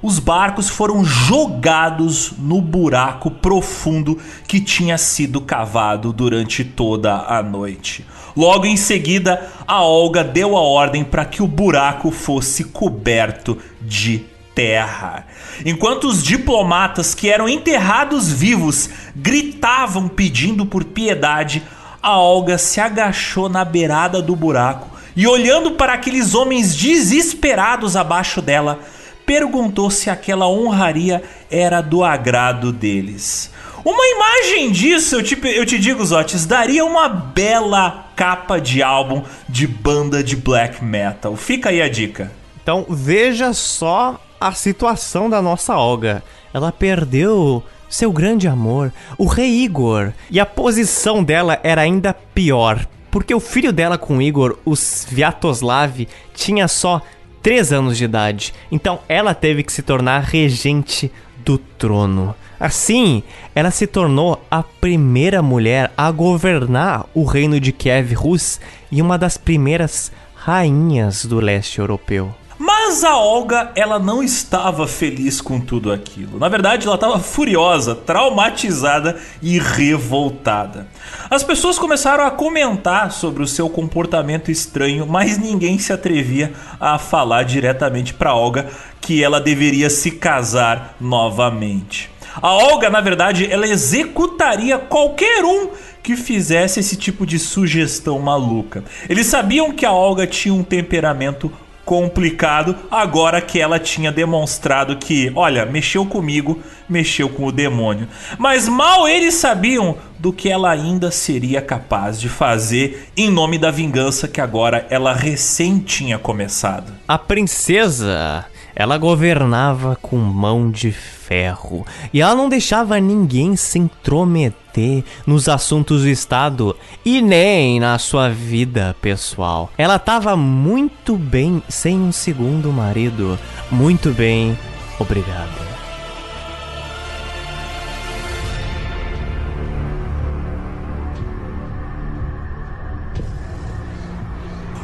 [0.07, 4.17] os barcos foram jogados no buraco profundo
[4.47, 8.05] que tinha sido cavado durante toda a noite.
[8.33, 14.23] Logo em seguida, a Olga deu a ordem para que o buraco fosse coberto de
[14.55, 15.27] terra.
[15.65, 21.61] Enquanto os diplomatas que eram enterrados vivos gritavam pedindo por piedade,
[22.01, 28.41] a Olga se agachou na beirada do buraco e, olhando para aqueles homens desesperados abaixo
[28.41, 28.79] dela,
[29.27, 31.21] perguntou se aquela honraria
[31.51, 33.51] era do agrado deles.
[33.83, 39.23] Uma imagem disso, eu te, eu te digo, Zotes, daria uma bela capa de álbum
[39.47, 41.35] de banda de black metal.
[41.35, 42.31] Fica aí a dica.
[42.63, 46.23] Então veja só a situação da nossa Olga.
[46.53, 52.85] Ela perdeu seu grande amor, o rei Igor, e a posição dela era ainda pior,
[53.11, 57.01] porque o filho dela com Igor, o Sviatoslav, tinha só
[57.47, 58.53] 3 anos de idade.
[58.69, 61.09] Então ela teve que se tornar regente
[61.45, 62.35] do trono.
[62.59, 63.23] Assim,
[63.55, 68.59] ela se tornou a primeira mulher a governar o reino de Kiev Rus
[68.91, 72.35] e uma das primeiras rainhas do leste europeu.
[72.59, 76.39] Mas a Olga, ela não estava feliz com tudo aquilo.
[76.39, 80.87] Na verdade, ela estava furiosa, traumatizada e revoltada.
[81.29, 86.97] As pessoas começaram a comentar sobre o seu comportamento estranho, mas ninguém se atrevia a
[86.97, 88.67] falar diretamente para Olga
[88.99, 92.09] que ela deveria se casar novamente.
[92.41, 95.69] A Olga, na verdade, ela executaria qualquer um
[96.01, 98.83] que fizesse esse tipo de sugestão maluca.
[99.09, 101.51] Eles sabiam que a Olga tinha um temperamento
[101.87, 108.09] complicado agora que ela tinha demonstrado que, olha, mexeu comigo, mexeu com o demônio.
[108.37, 113.71] Mas mal eles sabiam do que ela ainda seria capaz de fazer em nome da
[113.71, 116.91] vingança que agora ela recém tinha começado.
[117.07, 118.45] A princesa
[118.77, 121.83] ela governava com mão de ferro
[122.13, 128.29] e ela não deixava ninguém se intrometer nos assuntos do Estado e nem na sua
[128.29, 129.71] vida pessoal.
[129.79, 133.39] Ela estava muito bem sem um segundo marido.
[133.71, 134.55] Muito bem,
[134.99, 135.76] obrigado.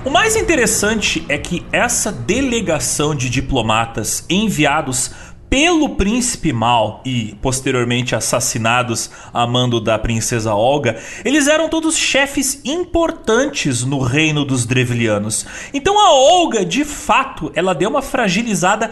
[0.06, 5.12] O mais interessante é que essa delegação de diplomatas enviados
[5.50, 12.60] pelo príncipe Mal e posteriormente assassinados a mando da princesa Olga, eles eram todos chefes
[12.66, 15.46] importantes no reino dos Drevlianos.
[15.74, 18.92] Então a Olga, de fato, ela deu uma fragilizada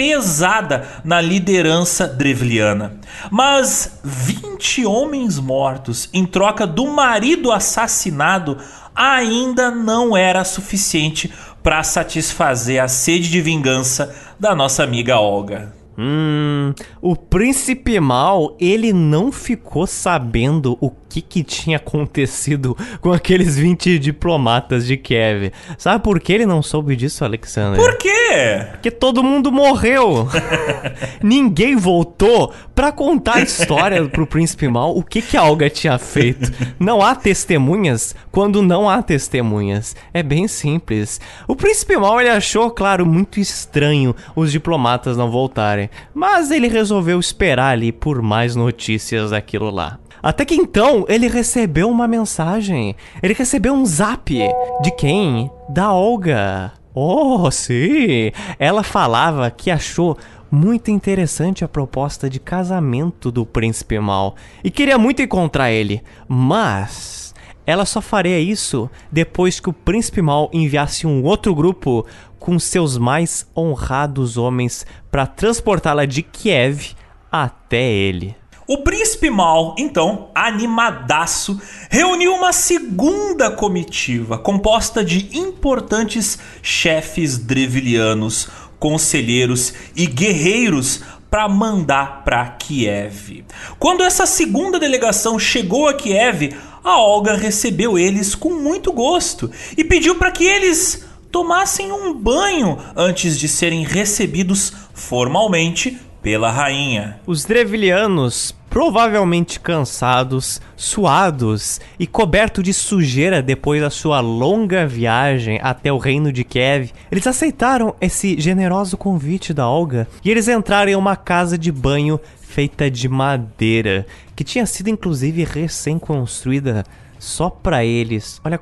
[0.00, 2.98] pesada na liderança drevliana.
[3.30, 8.56] Mas 20 homens mortos em troca do marido assassinado
[8.94, 15.72] ainda não era suficiente para satisfazer a sede de vingança da nossa amiga Olga.
[15.98, 16.72] Hum,
[17.02, 23.98] o príncipe mal, ele não ficou sabendo o que, que tinha acontecido com aqueles 20
[23.98, 25.52] diplomatas de Kiev.
[25.76, 27.78] Sabe por que ele não soube disso, Alexander?
[27.78, 28.66] Por quê?
[28.70, 30.28] Porque todo mundo morreu.
[31.20, 35.98] Ninguém voltou para contar a história pro príncipe mal, o que, que a Olga tinha
[35.98, 36.50] feito.
[36.78, 39.96] Não há testemunhas quando não há testemunhas.
[40.14, 41.20] É bem simples.
[41.48, 45.90] O príncipe mal, ele achou, claro, muito estranho os diplomatas não voltarem.
[46.14, 49.98] Mas ele resolveu esperar ali por mais notícias daquilo lá.
[50.22, 52.94] Até que então ele recebeu uma mensagem.
[53.22, 54.34] Ele recebeu um zap.
[54.82, 55.50] De quem?
[55.68, 56.72] Da Olga.
[56.94, 58.32] Oh, sim!
[58.58, 60.18] Ela falava que achou
[60.50, 64.34] muito interessante a proposta de casamento do príncipe mal
[64.64, 67.32] e queria muito encontrar ele, mas
[67.64, 72.04] ela só faria isso depois que o príncipe mal enviasse um outro grupo
[72.38, 76.96] com seus mais honrados homens para transportá-la de Kiev
[77.30, 78.39] até ele.
[78.72, 81.60] O príncipe Mal, então, animadaço,
[81.90, 88.48] reuniu uma segunda comitiva composta de importantes chefes drevilianos,
[88.78, 93.44] conselheiros e guerreiros para mandar para Kiev.
[93.76, 99.82] Quando essa segunda delegação chegou a Kiev, a Olga recebeu eles com muito gosto e
[99.82, 107.18] pediu para que eles tomassem um banho antes de serem recebidos formalmente pela rainha.
[107.26, 115.92] Os Drevilianos, provavelmente cansados, suados e cobertos de sujeira depois da sua longa viagem até
[115.92, 120.96] o reino de Kiev, eles aceitaram esse generoso convite da Olga e eles entraram em
[120.96, 126.84] uma casa de banho feita de madeira, que tinha sido inclusive recém-construída
[127.18, 128.40] só para eles.
[128.44, 128.58] Olha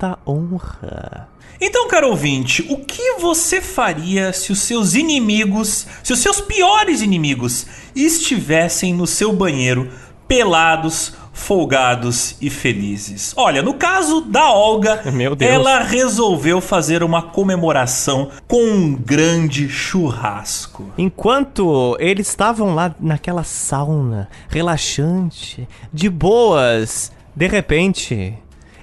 [0.00, 1.28] quanta honra.
[1.60, 7.02] Então, caro ouvinte, o que você faria se os seus inimigos, se os seus piores
[7.02, 9.90] inimigos, estivessem no seu banheiro,
[10.26, 13.34] pelados, folgados e felizes.
[13.36, 15.50] Olha, no caso da Olga, Meu Deus.
[15.50, 20.86] ela resolveu fazer uma comemoração com um grande churrasco.
[20.96, 28.34] Enquanto eles estavam lá naquela sauna, relaxante, de boas, de repente,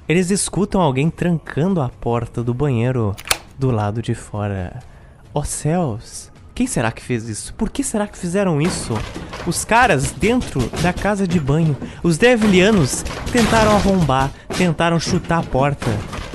[0.08, 3.16] eles escutam alguém trancando a porta do banheiro
[3.60, 4.80] do lado de fora.
[5.34, 6.32] Ó céus!
[6.56, 7.54] Quem será que fez isso?
[7.54, 8.98] Por que será que fizeram isso?
[9.46, 15.86] Os caras dentro da casa de banho, os devilianos, tentaram arrombar, tentaram chutar a porta,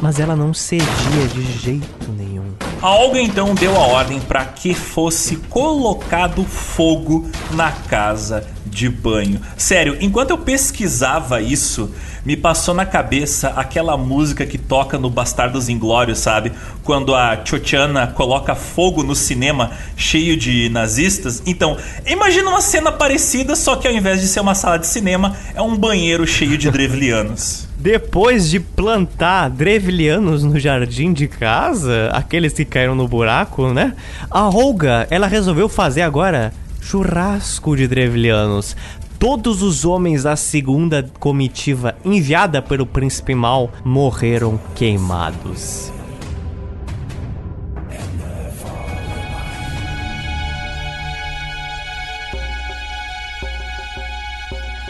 [0.00, 2.52] mas ela não cedia de jeito nenhum.
[2.80, 9.38] A Olga então deu a ordem para que fosse colocado fogo na casa de banho.
[9.56, 11.90] Sério, enquanto eu pesquisava isso,
[12.24, 16.52] me passou na cabeça aquela música que toca no Bastardos Inglórios, sabe?
[16.82, 21.42] Quando a Chochana coloca fogo no cinema cheio de nazistas.
[21.44, 21.76] Então,
[22.06, 25.60] imagina uma cena parecida, só que ao invés de ser uma sala de cinema, é
[25.60, 27.68] um banheiro cheio de drevlianos.
[27.76, 33.94] Depois de plantar drevlianos no jardim de casa, aqueles que caíram no buraco, né?
[34.30, 36.52] A Olga, ela resolveu fazer agora
[36.82, 38.76] churrasco de drevlianos.
[39.18, 45.92] Todos os homens da segunda comitiva enviada pelo príncipe mal morreram queimados.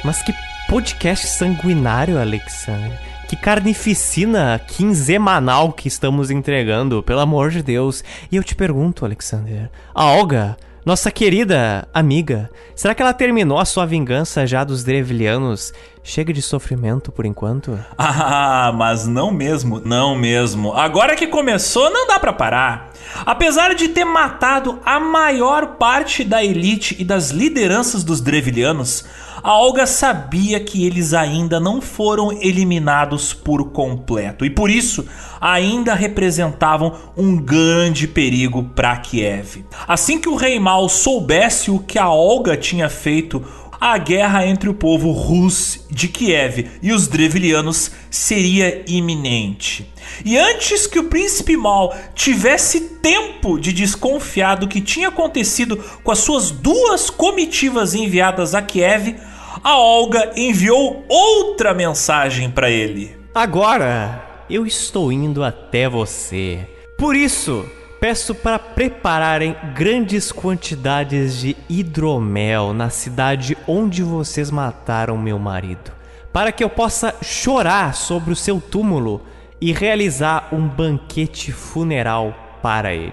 [0.02, 0.34] Mas que
[0.68, 2.98] podcast sanguinário, Alexander.
[3.28, 8.02] Que carnificina quinzemanal que estamos entregando, pelo amor de Deus.
[8.30, 13.64] E eu te pergunto, Alexander, a Olga, nossa querida amiga, será que ela terminou a
[13.64, 15.72] sua vingança já dos Drevlianos?
[16.02, 17.78] Chega de sofrimento por enquanto?
[17.96, 20.72] Ah, mas não mesmo, não mesmo.
[20.72, 22.90] Agora que começou, não dá pra parar.
[23.24, 29.04] Apesar de ter matado a maior parte da elite e das lideranças dos Drevilianos,
[29.42, 35.04] a Olga sabia que eles ainda não foram eliminados por completo e por isso
[35.40, 39.64] ainda representavam um grande perigo para Kiev.
[39.88, 43.44] Assim que o rei Mal soubesse o que a Olga tinha feito,
[43.80, 49.92] a guerra entre o povo russo de Kiev e os Drevilianos seria iminente.
[50.24, 56.12] E antes que o príncipe Mal tivesse tempo de desconfiar do que tinha acontecido com
[56.12, 59.16] as suas duas comitivas enviadas a Kiev,
[59.62, 63.16] a Olga enviou outra mensagem para ele.
[63.34, 66.66] Agora eu estou indo até você.
[66.98, 67.64] Por isso,
[68.00, 75.92] peço para prepararem grandes quantidades de hidromel na cidade onde vocês mataram meu marido,
[76.32, 79.22] para que eu possa chorar sobre o seu túmulo
[79.60, 83.12] e realizar um banquete funeral para ele.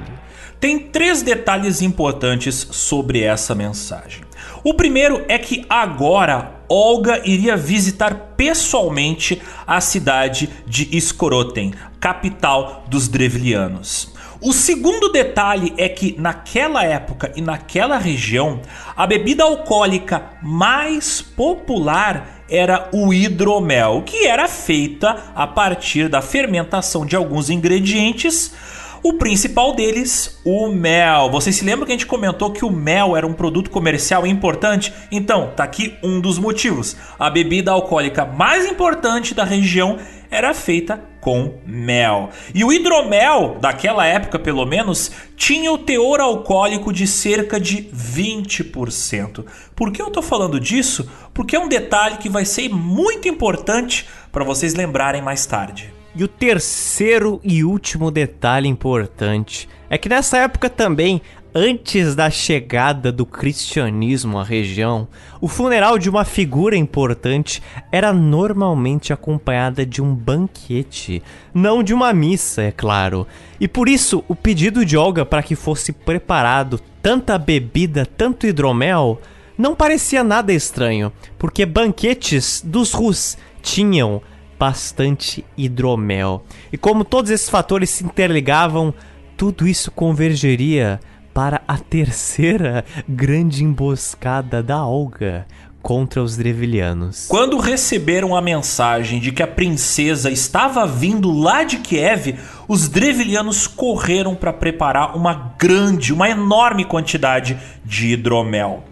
[0.59, 4.28] Tem três detalhes importantes sobre essa mensagem.
[4.63, 13.07] O primeiro é que agora Olga iria visitar pessoalmente a cidade de Skoroten, capital dos
[13.07, 14.13] Drevlianos.
[14.41, 18.61] O segundo detalhe é que naquela época e naquela região,
[18.95, 27.05] a bebida alcoólica mais popular era o hidromel, que era feita a partir da fermentação
[27.05, 28.53] de alguns ingredientes
[29.01, 31.29] o principal deles, o mel.
[31.29, 34.93] Vocês se lembram que a gente comentou que o mel era um produto comercial importante?
[35.11, 36.95] Então, tá aqui um dos motivos.
[37.17, 39.97] A bebida alcoólica mais importante da região
[40.29, 42.29] era feita com mel.
[42.53, 49.45] E o hidromel, daquela época pelo menos, tinha o teor alcoólico de cerca de 20%.
[49.75, 51.09] Por que eu tô falando disso?
[51.33, 55.98] Porque é um detalhe que vai ser muito importante para vocês lembrarem mais tarde.
[56.15, 61.21] E o terceiro e último detalhe importante é que nessa época também,
[61.53, 65.07] antes da chegada do cristianismo à região,
[65.39, 67.61] o funeral de uma figura importante
[67.91, 71.21] era normalmente acompanhada de um banquete,
[71.53, 73.27] não de uma missa, é claro.
[73.59, 79.21] E por isso, o pedido de Olga para que fosse preparado tanta bebida, tanto hidromel,
[79.55, 84.21] não parecia nada estranho, porque banquetes dos Rus tinham
[84.59, 86.43] bastante hidromel.
[86.71, 88.93] E como todos esses fatores se interligavam,
[89.37, 90.99] tudo isso convergeria
[91.33, 95.47] para a terceira grande emboscada da Olga
[95.81, 97.27] contra os Drevilianos.
[97.29, 102.35] Quando receberam a mensagem de que a princesa estava vindo lá de Kiev,
[102.67, 108.83] os Drevilianos correram para preparar uma grande, uma enorme quantidade de hidromel.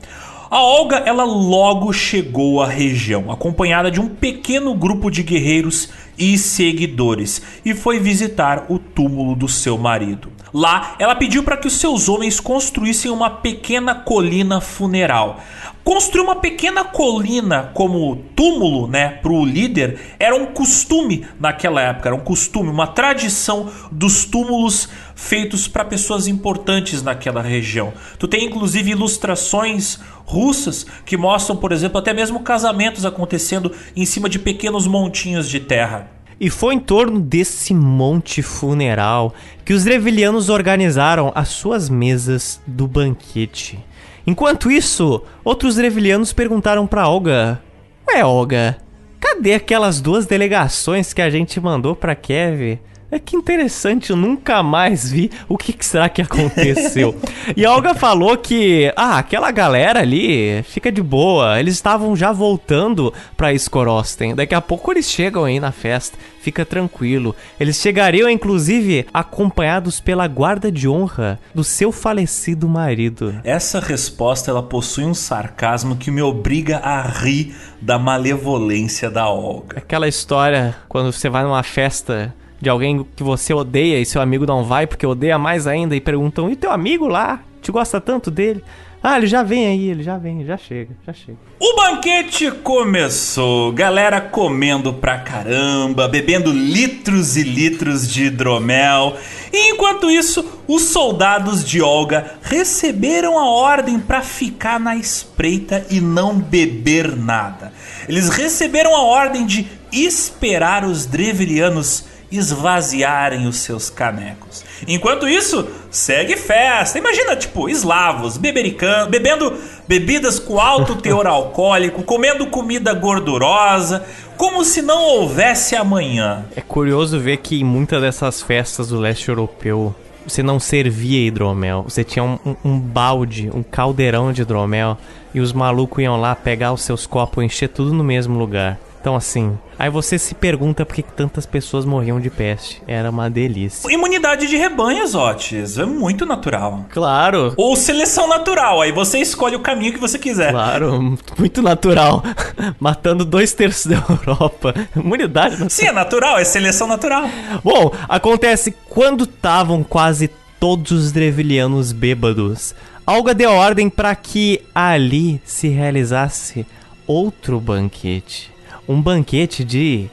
[0.49, 6.37] A Olga ela logo chegou à região, acompanhada de um pequeno grupo de guerreiros e
[6.37, 10.31] seguidores, e foi visitar o túmulo do seu marido.
[10.53, 15.41] Lá, ela pediu para que os seus homens construíssem uma pequena colina funeral.
[15.83, 22.15] Construir uma pequena colina como túmulo, né, pro líder era um costume naquela época, era
[22.15, 27.91] um costume, uma tradição dos túmulos feitos para pessoas importantes naquela região.
[28.19, 34.29] Tu tem inclusive ilustrações russas que mostram, por exemplo, até mesmo casamentos acontecendo em cima
[34.29, 36.11] de pequenos montinhos de terra.
[36.39, 39.33] E foi em torno desse monte funeral
[39.65, 43.83] que os Drevilianos organizaram as suas mesas do banquete.
[44.25, 47.59] Enquanto isso, outros Drevilianos perguntaram para Olga:
[48.07, 48.77] Ué, Olga,
[49.19, 52.79] cadê aquelas duas delegações que a gente mandou para Kiev?
[53.09, 57.15] É que interessante, eu nunca mais vi o que, que será que aconteceu.
[57.55, 62.33] e a Olga falou que, ah, aquela galera ali fica de boa, eles estavam já
[62.33, 64.35] voltando pra Skorosten.
[64.35, 67.33] Daqui a pouco eles chegam aí na festa, fica tranquilo.
[67.57, 73.39] Eles chegariam, inclusive, acompanhados pela guarda de honra do seu falecido marido.
[73.45, 79.77] Essa resposta ela possui um sarcasmo que me obriga a rir da malevolência da Olga.
[79.77, 84.45] Aquela história quando você vai numa festa de alguém que você odeia e seu amigo
[84.45, 87.41] não vai porque odeia mais ainda e perguntam: "E teu amigo lá?
[87.61, 88.63] Te gosta tanto dele?"
[89.01, 91.37] Ah, ele já vem aí, ele já vem, já chega, já chega.
[91.59, 99.15] O banquete começou, galera comendo pra caramba, bebendo litros e litros de hidromel.
[99.53, 106.01] E enquanto isso, os soldados de Olga receberam a ordem para ficar na espreita e
[106.01, 107.71] não beber nada.
[108.09, 114.63] Eles receberam a ordem de esperar os Drevilianos esvaziarem os seus canecos.
[114.87, 116.97] Enquanto isso, segue festa.
[116.97, 119.53] Imagina, tipo, eslavos, bebericando, bebendo
[119.87, 124.05] bebidas com alto teor alcoólico, comendo comida gordurosa,
[124.35, 126.45] como se não houvesse amanhã.
[126.55, 129.95] É curioso ver que em muitas dessas festas do leste europeu
[130.27, 131.83] você não servia hidromel.
[131.83, 134.97] Você tinha um, um, um, balde, um caldeirão de hidromel
[135.33, 138.77] e os malucos iam lá pegar os seus copos e encher tudo no mesmo lugar.
[139.07, 142.81] Então, assim, aí você se pergunta por que tantas pessoas morriam de peste.
[142.85, 143.89] Era uma delícia.
[143.89, 145.77] Imunidade de rebanho, Zotes.
[145.77, 146.85] É muito natural.
[146.89, 147.53] Claro.
[147.55, 148.81] Ou seleção natural.
[148.81, 150.51] Aí você escolhe o caminho que você quiser.
[150.51, 152.21] Claro, muito natural.
[152.81, 154.73] Matando dois terços da Europa.
[154.93, 155.69] Imunidade natural.
[155.69, 157.29] Sim, é natural, é seleção natural.
[157.63, 160.29] Bom, acontece quando estavam quase
[160.59, 162.75] todos os Drevilianos bêbados.
[163.05, 166.67] Olga deu ordem para que ali se realizasse
[167.07, 168.56] outro banquete
[168.87, 170.09] um banquete de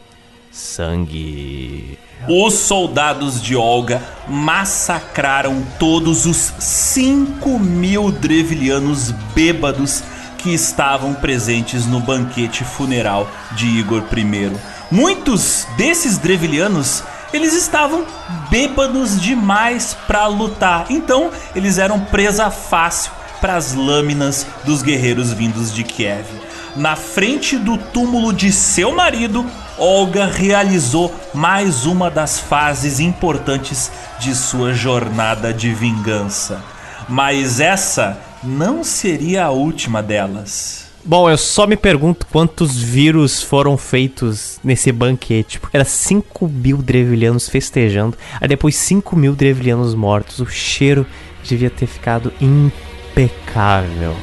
[0.51, 1.97] sangue.
[2.29, 10.03] Os soldados de Olga massacraram todos os 5 mil drevilianos bêbados
[10.39, 14.53] que estavam presentes no banquete funeral de Igor I.
[14.91, 18.07] Muitos desses drevilianos eles estavam
[18.49, 23.11] bêbados demais para lutar, então eles eram presa fácil
[23.41, 26.44] para as lâminas dos guerreiros vindos de Kiev
[26.77, 29.45] na frente do túmulo de seu marido,
[29.79, 36.63] Olga realizou mais uma das fases importantes de sua jornada de vingança.
[37.09, 40.85] Mas essa não seria a última delas.
[41.05, 45.61] Bom, eu só me pergunto quantos vírus foram feitos nesse banquete.
[45.61, 50.39] Porque era 5 mil drevilianos festejando, aí depois 5 mil drevilianos mortos.
[50.39, 51.07] O cheiro
[51.43, 54.17] devia ter ficado impecável.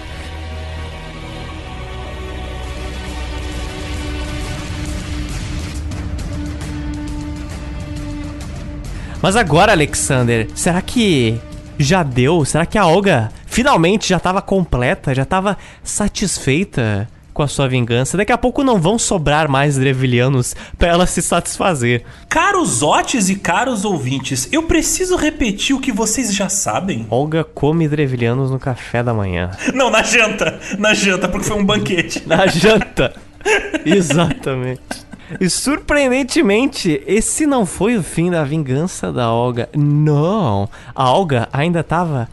[9.21, 11.39] Mas agora, Alexander, será que
[11.77, 12.43] já deu?
[12.43, 18.17] Será que a Olga finalmente já estava completa, já estava satisfeita com a sua vingança?
[18.17, 22.03] Daqui a pouco não vão sobrar mais Drevilianos para ela se satisfazer.
[22.27, 27.05] Caros Otis e caros ouvintes, eu preciso repetir o que vocês já sabem.
[27.09, 29.51] Olga come Drevilianos no café da manhã.
[29.73, 30.59] Não, na janta.
[30.79, 32.23] Na janta, porque foi um banquete.
[32.27, 33.13] na janta.
[33.85, 35.10] Exatamente.
[35.39, 39.69] E surpreendentemente, esse não foi o fim da vingança da Olga.
[39.75, 42.27] Não, a Olga ainda tava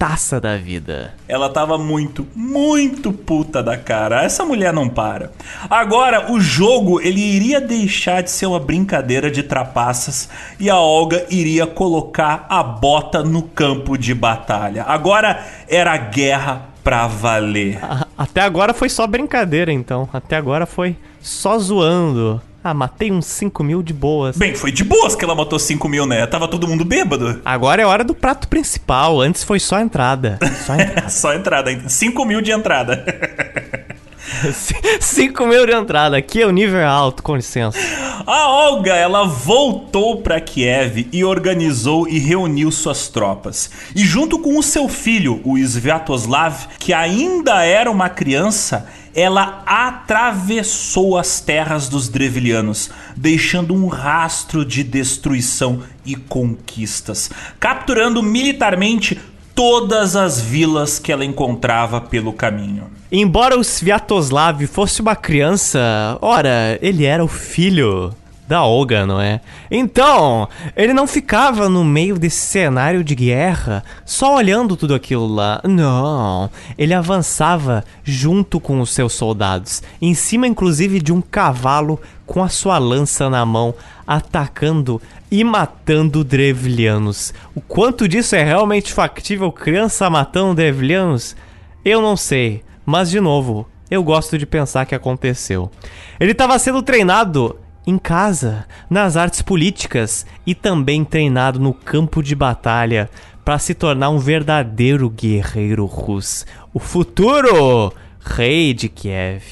[0.00, 1.12] putaça da vida.
[1.28, 4.24] Ela tava muito, muito puta da cara.
[4.24, 5.30] Essa mulher não para.
[5.68, 10.28] Agora, o jogo ele iria deixar de ser uma brincadeira de trapaças
[10.58, 14.84] e a Olga iria colocar a bota no campo de batalha.
[14.84, 17.78] Agora era guerra pra valer.
[18.16, 20.08] Até agora foi só brincadeira, então.
[20.12, 22.40] Até agora foi só zoando.
[22.62, 24.36] Ah, matei uns 5 mil de boas.
[24.36, 26.26] Bem, foi de boas que ela matou 5 mil, né?
[26.26, 27.40] Tava todo mundo bêbado.
[27.42, 29.18] Agora é hora do prato principal.
[29.20, 30.38] Antes foi só entrada.
[30.66, 31.08] Só entrada.
[31.08, 31.88] só entrada.
[31.88, 33.02] 5 mil de entrada.
[35.00, 37.78] 5 mil de entrada, aqui é o nível alto, com licença.
[38.26, 43.70] A Olga, ela voltou para Kiev e organizou e reuniu suas tropas.
[43.94, 51.18] E junto com o seu filho, o Sviatoslav, que ainda era uma criança, ela atravessou
[51.18, 59.20] as terras dos Drevilianos, deixando um rastro de destruição e conquistas, capturando militarmente
[59.54, 62.84] todas as vilas que ela encontrava pelo caminho.
[63.12, 68.14] Embora o Sviatoslav fosse uma criança, ora, ele era o filho
[68.50, 69.40] da Olga, não é?
[69.70, 75.60] Então, ele não ficava no meio desse cenário de guerra só olhando tudo aquilo lá.
[75.62, 82.42] Não, ele avançava junto com os seus soldados, em cima inclusive de um cavalo com
[82.42, 83.72] a sua lança na mão,
[84.04, 85.00] atacando
[85.30, 87.32] e matando drevlianos.
[87.54, 91.36] O quanto disso é realmente factível, criança matando drevlianos?
[91.84, 95.70] Eu não sei, mas de novo, eu gosto de pensar que aconteceu.
[96.18, 102.34] Ele estava sendo treinado em casa, nas artes políticas e também treinado no campo de
[102.34, 103.10] batalha
[103.44, 109.42] para se tornar um verdadeiro guerreiro russo, o futuro rei de Kiev.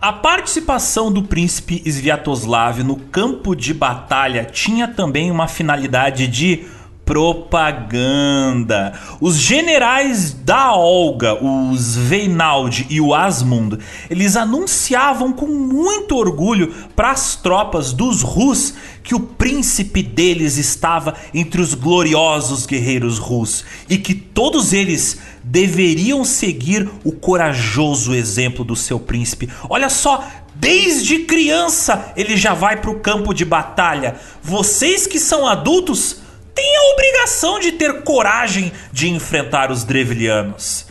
[0.00, 6.66] A participação do príncipe Sviatoslav no campo de batalha tinha também uma finalidade de
[7.08, 8.92] propaganda.
[9.18, 13.78] Os generais da Olga, os Veinald e o Asmund,
[14.10, 21.14] eles anunciavam com muito orgulho para as tropas dos Rus que o príncipe deles estava
[21.32, 28.76] entre os gloriosos guerreiros Rus e que todos eles deveriam seguir o corajoso exemplo do
[28.76, 29.48] seu príncipe.
[29.70, 30.22] Olha só,
[30.60, 34.16] Desde criança ele já vai para o campo de batalha.
[34.42, 36.16] Vocês que são adultos
[36.58, 40.86] tem a obrigação de ter coragem de enfrentar os Drevilianos.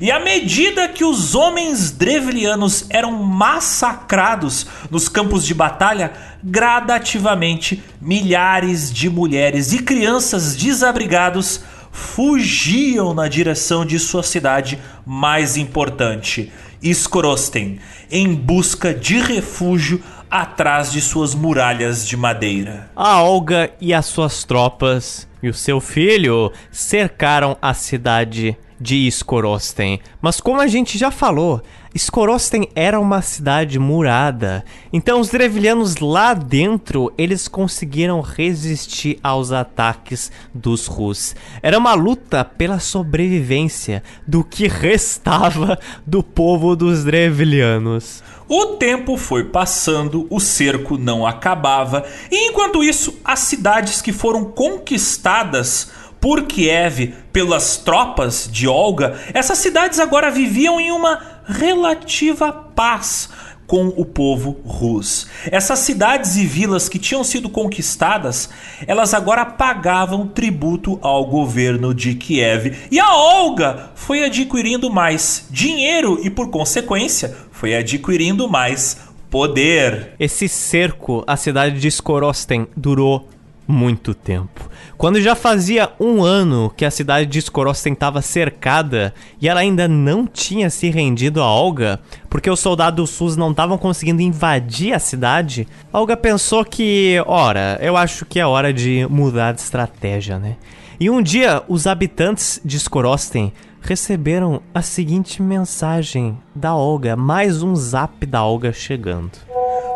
[0.00, 6.12] E à medida que os homens drevilianos eram massacrados nos campos de batalha,
[6.44, 16.52] gradativamente milhares de mulheres e crianças desabrigados fugiam na direção de sua cidade mais importante,
[16.80, 22.90] Skorosten, em busca de refúgio atrás de suas muralhas de madeira.
[22.94, 30.00] A Olga e as suas tropas e o seu filho cercaram a cidade de Skorosten.
[30.20, 31.60] Mas como a gente já falou,
[31.94, 34.64] Skorosten era uma cidade murada.
[34.92, 41.34] Então os Drevilianos lá dentro, eles conseguiram resistir aos ataques dos Rus.
[41.62, 48.22] Era uma luta pela sobrevivência do que restava do povo dos Drevilianos.
[48.48, 54.46] O tempo foi passando, o cerco não acabava, e enquanto isso, as cidades que foram
[54.46, 63.28] conquistadas por Kiev pelas tropas de Olga, essas cidades agora viviam em uma relativa paz
[63.68, 65.28] com o povo russo.
[65.52, 68.48] Essas cidades e vilas que tinham sido conquistadas,
[68.86, 72.74] elas agora pagavam tributo ao governo de Kiev.
[72.90, 78.96] E a Olga foi adquirindo mais dinheiro e, por consequência, foi adquirindo mais
[79.28, 80.14] poder.
[80.18, 83.28] Esse cerco à cidade de Skorosten durou
[83.68, 84.70] muito tempo.
[84.96, 89.86] Quando já fazia um ano que a cidade de Skorosten estava cercada e ela ainda
[89.86, 92.00] não tinha se rendido a Olga,
[92.30, 97.94] porque os soldados SUS não estavam conseguindo invadir a cidade, Olga pensou que, ora, eu
[97.94, 100.56] acho que é hora de mudar de estratégia, né?
[100.98, 107.76] E um dia, os habitantes de Skorosten receberam a seguinte mensagem da Olga, mais um
[107.76, 109.32] zap da Olga chegando.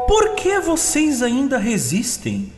[0.06, 2.52] Por que vocês ainda resistem?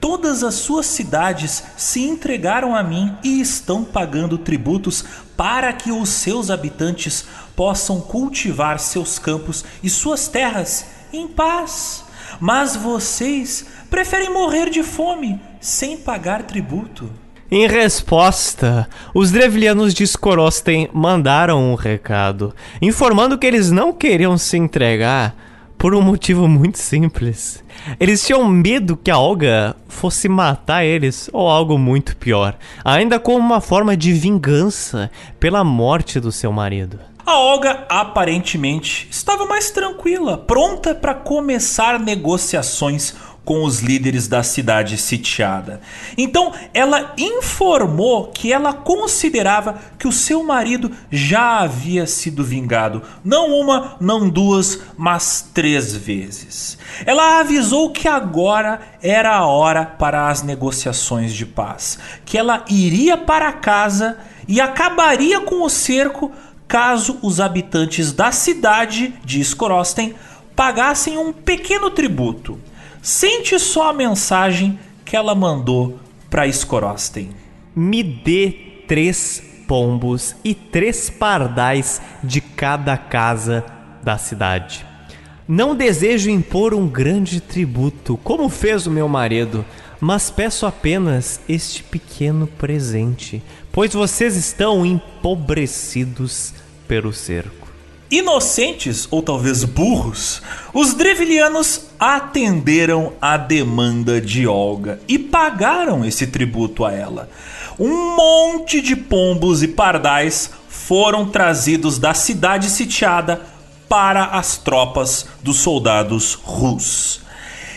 [0.00, 5.04] Todas as suas cidades se entregaram a mim e estão pagando tributos
[5.36, 7.24] para que os seus habitantes
[7.56, 12.04] possam cultivar seus campos e suas terras em paz.
[12.40, 17.10] Mas vocês preferem morrer de fome sem pagar tributo.
[17.50, 24.58] Em resposta, os Drevlianos de Skorosten mandaram um recado, informando que eles não queriam se
[24.58, 25.34] entregar
[25.78, 27.62] por um motivo muito simples.
[28.00, 33.38] Eles tinham medo que a Olga fosse matar eles ou algo muito pior, ainda como
[33.38, 36.98] uma forma de vingança pela morte do seu marido.
[37.24, 43.14] A Olga aparentemente estava mais tranquila, pronta para começar negociações
[43.48, 45.80] com os líderes da cidade sitiada.
[46.18, 53.58] Então ela informou que ela considerava que o seu marido já havia sido vingado, não
[53.58, 56.76] uma, não duas, mas três vezes.
[57.06, 63.16] Ela avisou que agora era a hora para as negociações de paz, que ela iria
[63.16, 66.30] para casa e acabaria com o cerco
[66.68, 70.14] caso os habitantes da cidade de Skorosten
[70.54, 72.58] pagassem um pequeno tributo.
[73.10, 75.98] Sente só a mensagem que ela mandou
[76.28, 77.30] para Skorosten.
[77.74, 78.50] Me dê
[78.86, 83.64] três pombos e três pardais de cada casa
[84.02, 84.84] da cidade.
[85.48, 89.64] Não desejo impor um grande tributo, como fez o meu marido,
[89.98, 96.52] mas peço apenas este pequeno presente, pois vocês estão empobrecidos
[96.86, 97.67] pelo cerco.
[98.10, 100.40] Inocentes ou talvez burros,
[100.72, 107.28] os Drevilianos atenderam à demanda de Olga e pagaram esse tributo a ela.
[107.78, 113.42] Um monte de pombos e pardais foram trazidos da cidade sitiada
[113.90, 117.20] para as tropas dos soldados russos.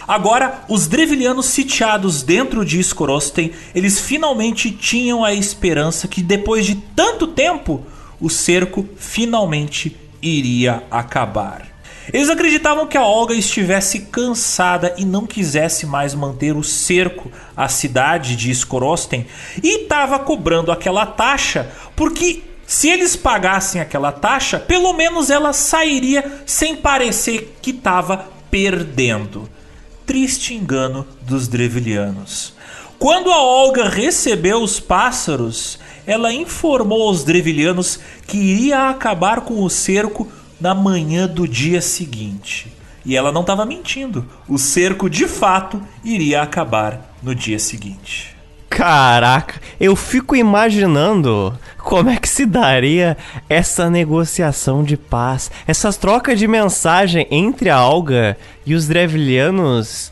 [0.08, 6.76] Agora, os Drevilianos sitiados dentro de Skorosten, eles finalmente tinham a esperança que depois de
[6.76, 7.86] tanto tempo,
[8.20, 11.72] o cerco finalmente iria acabar.
[12.12, 17.68] Eles acreditavam que a Olga estivesse cansada e não quisesse mais manter o cerco à
[17.68, 19.28] cidade de Skorosten
[19.62, 26.42] e estava cobrando aquela taxa porque se eles pagassem aquela taxa, pelo menos ela sairia
[26.46, 29.50] sem parecer que estava perdendo.
[30.06, 32.54] Triste engano dos Drevilianos.
[32.98, 35.80] Quando a Olga recebeu os pássaros,
[36.12, 40.28] ela informou aos Drevilianos que iria acabar com o cerco
[40.60, 42.72] na manhã do dia seguinte.
[43.06, 44.26] E ela não estava mentindo.
[44.48, 48.36] O cerco de fato iria acabar no dia seguinte.
[48.70, 53.18] Caraca, eu fico imaginando como é que se daria
[53.50, 60.12] essa negociação de paz, essas trocas de mensagem entre a Alga e os Drevlianos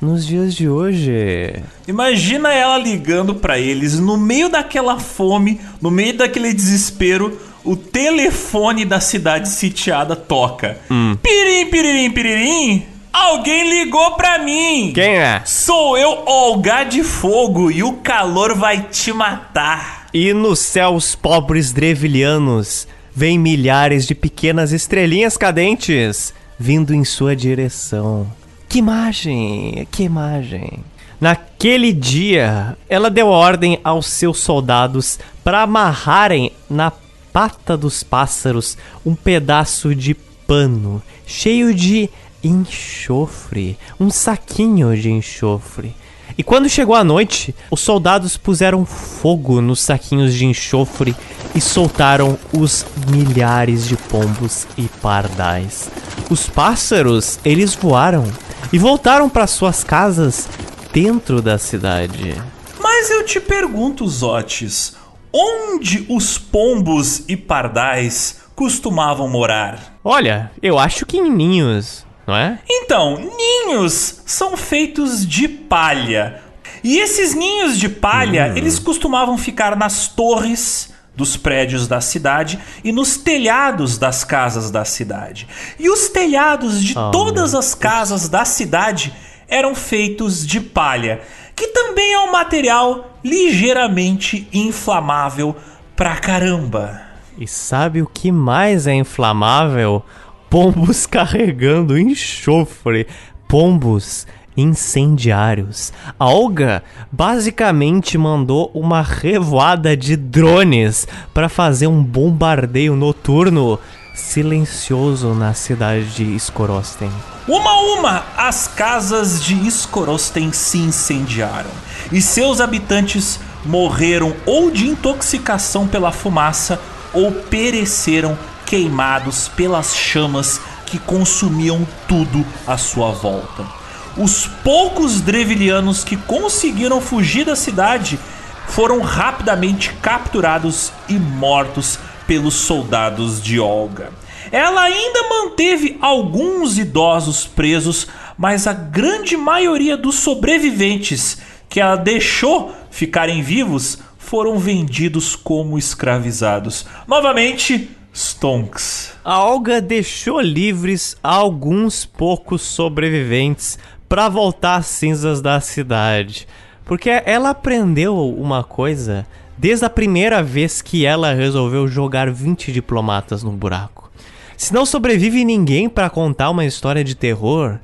[0.00, 1.62] nos dias de hoje.
[1.86, 8.84] Imagina ela ligando para eles no meio daquela fome, no meio daquele desespero, o telefone
[8.84, 10.78] da cidade sitiada toca.
[10.90, 11.16] Hum.
[11.22, 12.86] Pirim, piririm, piririm.
[13.12, 14.92] Alguém ligou pra mim!
[14.94, 15.42] Quem é?
[15.44, 20.06] Sou eu, Olga de Fogo, e o calor vai te matar.
[20.14, 28.30] E nos céus pobres drevilianos vem milhares de pequenas estrelinhas cadentes vindo em sua direção.
[28.70, 29.84] Que imagem!
[29.90, 30.84] Que imagem!
[31.20, 36.92] Naquele dia, ela deu ordem aos seus soldados para amarrarem na
[37.32, 40.14] pata dos pássaros um pedaço de
[40.46, 42.08] pano cheio de
[42.44, 45.92] enxofre, um saquinho de enxofre.
[46.38, 51.16] E quando chegou a noite, os soldados puseram fogo nos saquinhos de enxofre
[51.56, 55.90] e soltaram os milhares de pombos e pardais.
[56.30, 58.24] Os pássaros, eles voaram
[58.72, 60.48] e voltaram para suas casas
[60.92, 62.34] dentro da cidade.
[62.80, 64.96] Mas eu te pergunto, Zotes,
[65.32, 69.98] onde os pombos e pardais costumavam morar?
[70.04, 72.60] Olha, eu acho que em ninhos não é?
[72.70, 76.40] Então, ninhos são feitos de palha.
[76.82, 78.56] E esses ninhos de palha, hum.
[78.56, 84.84] eles costumavam ficar nas torres dos prédios da cidade e nos telhados das casas da
[84.84, 85.46] cidade.
[85.78, 89.12] E os telhados de oh, todas as casas da cidade
[89.48, 91.20] eram feitos de palha,
[91.54, 95.56] que também é um material ligeiramente inflamável
[95.96, 97.02] pra caramba.
[97.36, 100.04] E sabe o que mais é inflamável?
[100.50, 103.06] pombos carregando enxofre,
[103.48, 104.26] pombos
[104.56, 105.92] incendiários.
[106.18, 113.78] A Olga basicamente mandou uma revoada de drones para fazer um bombardeio noturno
[114.14, 117.10] silencioso na cidade de Skorosten.
[117.48, 121.70] Uma a uma, as casas de Skorosten se incendiaram
[122.12, 126.80] e seus habitantes morreram ou de intoxicação pela fumaça
[127.12, 133.79] ou pereceram queimados pelas chamas que consumiam tudo à sua volta.
[134.16, 138.18] Os poucos Drevilianos que conseguiram fugir da cidade
[138.66, 144.10] foram rapidamente capturados e mortos pelos soldados de Olga.
[144.52, 148.06] Ela ainda manteve alguns idosos presos,
[148.36, 151.38] mas a grande maioria dos sobreviventes
[151.68, 156.86] que ela deixou ficarem vivos foram vendidos como escravizados.
[157.06, 159.12] Novamente, Stonks.
[159.24, 163.78] A Olga deixou livres alguns poucos sobreviventes
[164.10, 166.48] para voltar às cinzas da cidade.
[166.84, 169.24] Porque ela aprendeu uma coisa
[169.56, 174.10] desde a primeira vez que ela resolveu jogar 20 diplomatas no buraco.
[174.56, 177.78] Se não sobrevive ninguém para contar uma história de terror,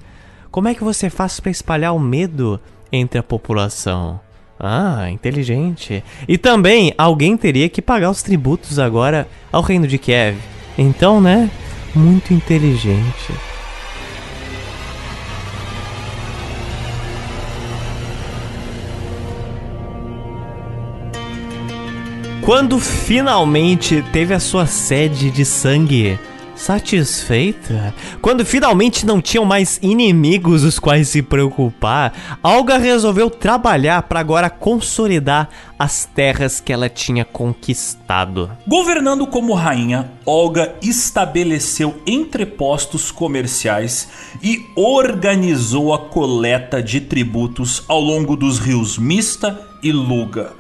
[0.51, 4.19] como é que você faz para espalhar o medo entre a população?
[4.59, 6.03] Ah, inteligente.
[6.27, 10.39] E também alguém teria que pagar os tributos agora ao reino de Kiev.
[10.77, 11.49] Então, né?
[11.95, 13.33] Muito inteligente.
[22.47, 26.17] Quando finalmente teve a sua sede de sangue
[26.55, 27.93] satisfeita,
[28.23, 34.49] quando finalmente não tinham mais inimigos os quais se preocupar, Olga resolveu trabalhar para agora
[34.49, 38.49] consolidar as terras que ela tinha conquistado.
[38.65, 44.09] Governando como rainha, Olga estabeleceu entrepostos comerciais
[44.41, 50.53] e organizou a coleta de tributos ao longo dos rios Mista e Luga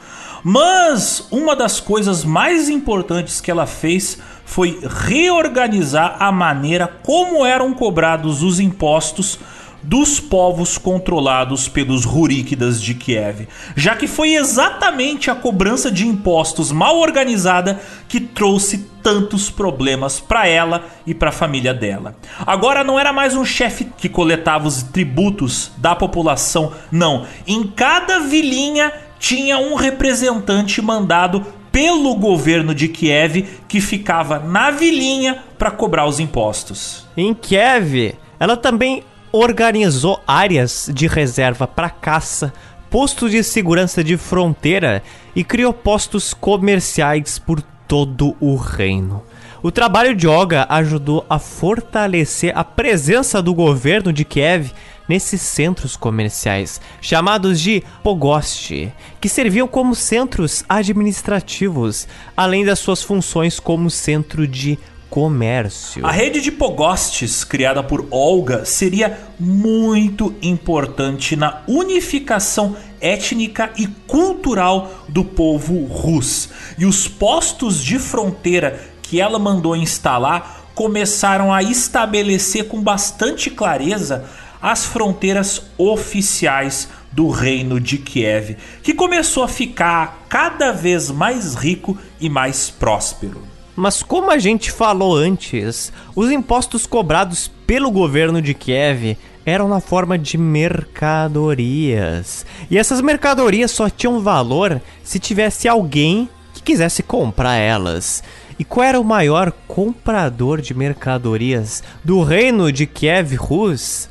[0.48, 7.74] mas uma das coisas mais importantes que ela fez foi reorganizar a maneira como eram
[7.74, 9.40] cobrados os impostos
[9.82, 16.70] dos povos controlados pelos Ruríquidas de Kiev, já que foi exatamente a cobrança de impostos
[16.70, 22.16] mal organizada que trouxe tantos problemas para ela e para a família dela.
[22.46, 27.26] Agora não era mais um chefe que coletava os tributos da população, não.
[27.46, 35.42] Em cada vilinha tinha um representante mandado pelo governo de Kiev que ficava na vilinha
[35.58, 37.06] para cobrar os impostos.
[37.16, 42.52] Em Kiev, ela também organizou áreas de reserva para caça,
[42.88, 45.02] postos de segurança de fronteira
[45.34, 49.22] e criou postos comerciais por todo o reino.
[49.62, 54.72] O trabalho de Olga ajudou a fortalecer a presença do governo de Kiev
[55.08, 62.06] nesses centros comerciais, chamados de pogost, que serviam como centros administrativos,
[62.36, 64.78] além das suas funções como centro de
[65.08, 66.04] comércio.
[66.04, 75.04] A rede de pogostes criada por Olga seria muito importante na unificação étnica e cultural
[75.08, 76.50] do povo russo.
[76.76, 84.28] E os postos de fronteira que ela mandou instalar começaram a estabelecer com bastante clareza
[84.66, 91.96] as fronteiras oficiais do reino de Kiev, que começou a ficar cada vez mais rico
[92.20, 93.42] e mais próspero.
[93.76, 99.78] Mas como a gente falou antes, os impostos cobrados pelo governo de Kiev eram na
[99.78, 102.44] forma de mercadorias.
[102.68, 108.20] E essas mercadorias só tinham valor se tivesse alguém que quisesse comprar elas.
[108.58, 114.08] E qual era o maior comprador de mercadorias do reino de Kiev Rus?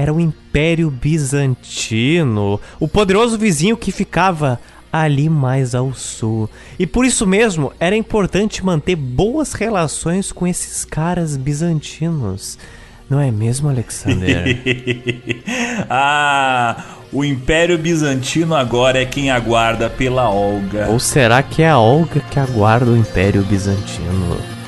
[0.00, 4.58] Era o Império Bizantino, o poderoso vizinho que ficava
[4.90, 6.48] ali mais ao sul.
[6.78, 12.56] E por isso mesmo era importante manter boas relações com esses caras bizantinos.
[13.10, 14.56] Não é mesmo, Alexander?
[15.90, 16.82] ah,
[17.12, 20.88] o Império Bizantino agora é quem aguarda pela Olga.
[20.88, 24.59] Ou será que é a Olga que aguarda o Império Bizantino?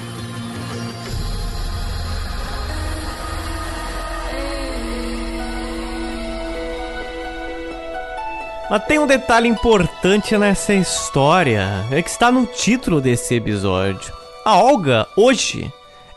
[8.72, 14.10] Mas tem um detalhe importante nessa história, é que está no título desse episódio.
[14.46, 15.70] A Olga, hoje,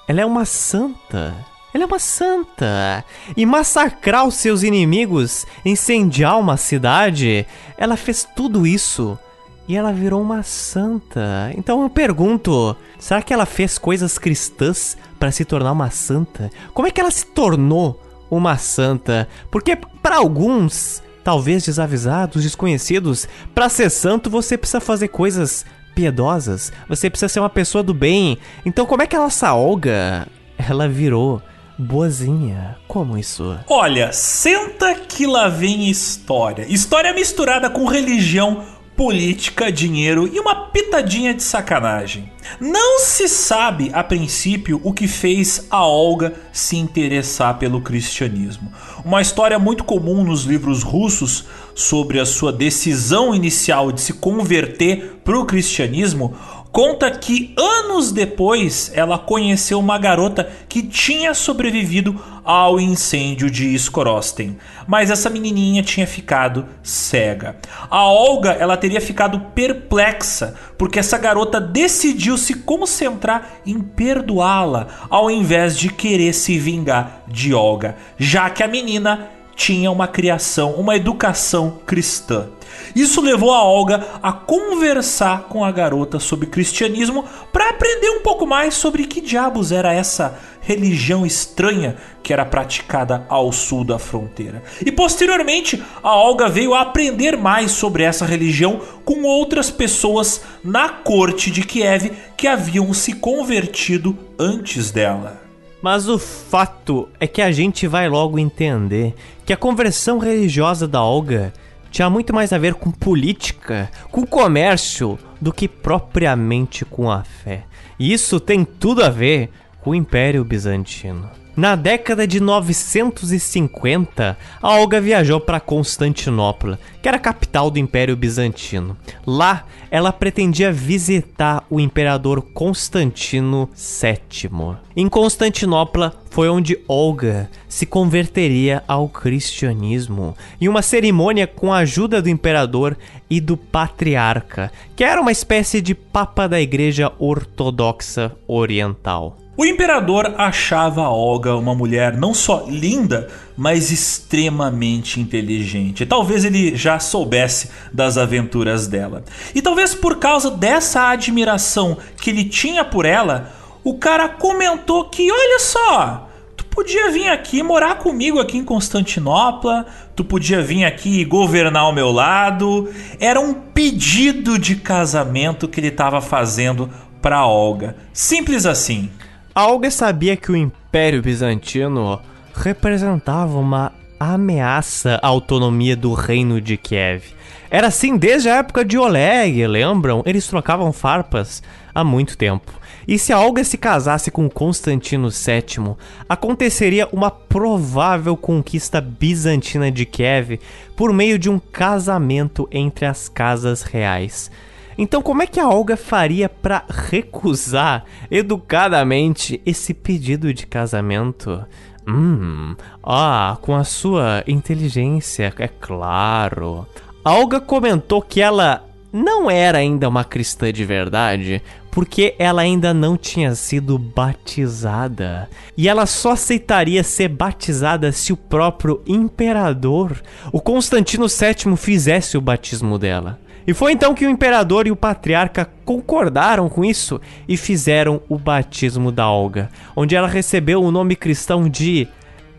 [0.08, 1.36] ela é uma santa.
[1.74, 3.04] Ela é uma santa.
[3.36, 7.46] E massacrar os seus inimigos, incendiar uma cidade,
[7.78, 9.20] ela fez tudo isso.
[9.68, 11.52] E ela virou uma santa.
[11.58, 16.50] Então eu pergunto: será que ela fez coisas cristãs para se tornar uma santa?
[16.74, 18.02] Como é que ela se tornou
[18.32, 19.28] uma santa?
[19.52, 25.66] Porque para alguns talvez desavisados, desconhecidos, para ser santo você precisa fazer coisas
[25.96, 28.38] piedosas, você precisa ser uma pessoa do bem.
[28.64, 31.42] Então como é que a nossa Olga, ela virou
[31.80, 32.78] boazinha?
[32.88, 33.58] Como isso?
[33.68, 36.68] Olha, senta que lá vem história.
[36.70, 38.64] História misturada com religião
[38.96, 42.32] política, dinheiro e uma pitadinha de sacanagem.
[42.60, 48.72] Não se sabe a princípio o que fez a Olga se interessar pelo cristianismo.
[49.04, 55.20] Uma história muito comum nos livros russos sobre a sua decisão inicial de se converter
[55.24, 56.34] para o cristianismo
[56.76, 64.58] conta que anos depois ela conheceu uma garota que tinha sobrevivido ao incêndio de Skorosten,
[64.86, 67.56] mas essa menininha tinha ficado cega.
[67.90, 75.32] A Olga ela teria ficado perplexa porque essa garota decidiu se concentrar em perdoá-la ao
[75.32, 80.96] invés de querer se vingar de Olga, já que a menina tinha uma criação, uma
[80.96, 82.50] educação cristã.
[82.96, 88.46] Isso levou a Olga a conversar com a garota sobre cristianismo para aprender um pouco
[88.46, 94.64] mais sobre que diabos era essa religião estranha que era praticada ao sul da fronteira.
[94.84, 100.90] E posteriormente, a Olga veio a aprender mais sobre essa religião com outras pessoas na
[100.90, 105.45] corte de Kiev que haviam se convertido antes dela.
[105.86, 109.14] Mas o fato é que a gente vai logo entender
[109.46, 111.54] que a conversão religiosa da Olga
[111.92, 117.66] tinha muito mais a ver com política, com comércio, do que propriamente com a fé.
[118.00, 121.30] E isso tem tudo a ver com o Império Bizantino.
[121.56, 128.14] Na década de 950, a Olga viajou para Constantinopla, que era a capital do Império
[128.18, 128.98] Bizantino.
[129.26, 134.76] Lá, ela pretendia visitar o imperador Constantino VII.
[134.98, 142.22] Em Constantinopla foi onde Olga se converteria ao cristianismo, em uma cerimônia com a ajuda
[142.22, 142.98] do imperador
[143.30, 149.38] e do patriarca, que era uma espécie de papa da Igreja Ortodoxa Oriental.
[149.58, 156.06] O imperador achava Olga uma mulher não só linda, mas extremamente inteligente.
[156.06, 159.24] Talvez ele já soubesse das aventuras dela.
[159.54, 165.32] E talvez por causa dessa admiração que ele tinha por ela, o cara comentou que,
[165.32, 171.24] olha só, tu podia vir aqui morar comigo aqui em Constantinopla, tu podia vir aqui
[171.24, 172.94] governar ao meu lado.
[173.22, 176.90] Era um pedido de casamento que ele estava fazendo
[177.22, 177.96] para Olga.
[178.12, 179.10] Simples assim.
[179.58, 182.20] A Olga sabia que o Império Bizantino
[182.54, 187.24] representava uma ameaça à autonomia do reino de Kiev.
[187.72, 190.22] Era assim desde a época de Oleg, lembram?
[190.26, 191.64] Eles trocavam farpas
[191.94, 192.70] há muito tempo.
[193.08, 195.96] E se a Olga se casasse com Constantino VII,
[196.28, 200.60] aconteceria uma provável conquista bizantina de Kiev
[200.98, 204.52] por meio de um casamento entre as casas reais.
[204.98, 211.66] Então, como é que a Olga faria para recusar educadamente esse pedido de casamento?
[212.08, 216.88] Hum, ah, com a sua inteligência, é claro.
[217.24, 222.94] A Olga comentou que ela não era ainda uma cristã de verdade, porque ela ainda
[222.94, 225.50] não tinha sido batizada.
[225.78, 232.42] E ela só aceitaria ser batizada se o próprio imperador, o Constantino VII, fizesse o
[232.42, 233.40] batismo dela.
[233.68, 238.38] E foi então que o imperador e o patriarca concordaram com isso e fizeram o
[238.38, 242.08] batismo da Olga, onde ela recebeu o nome cristão de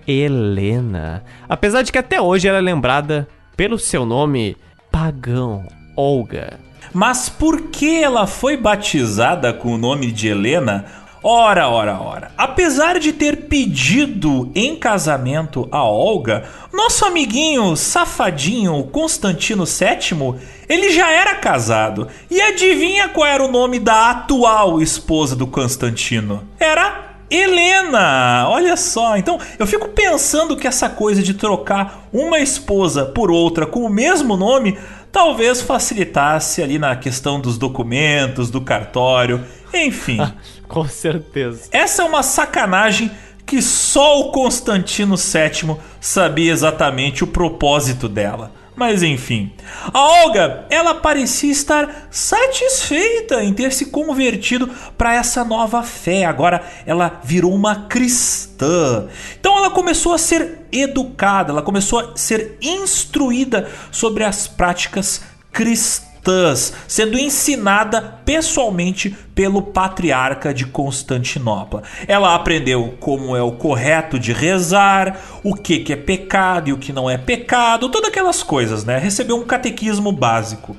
[0.06, 1.22] Helena.
[1.48, 4.56] Apesar de que até hoje ela é lembrada pelo seu nome
[4.90, 5.66] pagão,
[5.96, 6.58] Olga.
[6.92, 10.86] Mas por que ela foi batizada com o nome de Helena?
[11.28, 12.30] Ora, ora, ora.
[12.38, 20.36] Apesar de ter pedido em casamento a Olga, nosso amiguinho safadinho Constantino VII,
[20.68, 22.06] ele já era casado.
[22.30, 26.44] E adivinha qual era o nome da atual esposa do Constantino?
[26.60, 28.46] Era Helena!
[28.48, 33.66] Olha só, então eu fico pensando que essa coisa de trocar uma esposa por outra
[33.66, 34.78] com o mesmo nome
[35.10, 39.42] talvez facilitasse ali na questão dos documentos, do cartório,
[39.74, 40.18] enfim.
[40.68, 41.68] Com certeza.
[41.72, 43.10] Essa é uma sacanagem
[43.44, 48.52] que só o Constantino VII sabia exatamente o propósito dela.
[48.74, 49.52] Mas enfim,
[49.90, 54.68] a Olga, ela parecia estar satisfeita em ter se convertido
[54.98, 56.26] para essa nova fé.
[56.26, 59.08] Agora ela virou uma cristã.
[59.40, 66.15] Então ela começou a ser educada, ela começou a ser instruída sobre as práticas cristãs
[66.26, 71.84] cristãs, sendo ensinada pessoalmente pelo patriarca de Constantinopla.
[72.08, 76.78] Ela aprendeu como é o correto de rezar, o que, que é pecado e o
[76.78, 78.98] que não é pecado, todas aquelas coisas, né?
[78.98, 80.76] Recebeu um catequismo básico.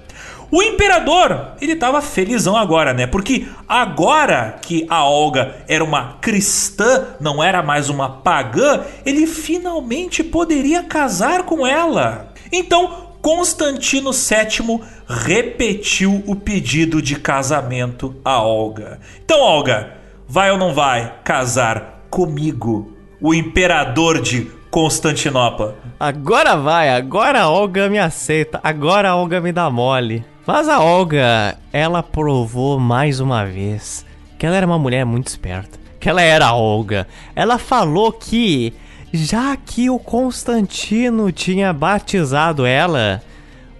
[0.49, 3.05] O imperador, ele estava felizão agora, né?
[3.05, 10.23] Porque agora que a Olga era uma cristã, não era mais uma pagã, ele finalmente
[10.23, 12.33] poderia casar com ela.
[12.51, 18.99] Então, Constantino VII repetiu o pedido de casamento a Olga.
[19.23, 19.93] Então, Olga,
[20.27, 25.75] vai ou não vai casar comigo, o imperador de Constantinopla?
[25.99, 30.23] Agora vai, agora a Olga me aceita, agora a Olga me dá mole.
[30.45, 34.05] Mas a Olga, ela provou mais uma vez
[34.37, 35.77] que ela era uma mulher muito esperta.
[35.99, 37.07] Que ela era a Olga.
[37.35, 38.73] Ela falou que
[39.13, 43.21] já que o Constantino tinha batizado ela,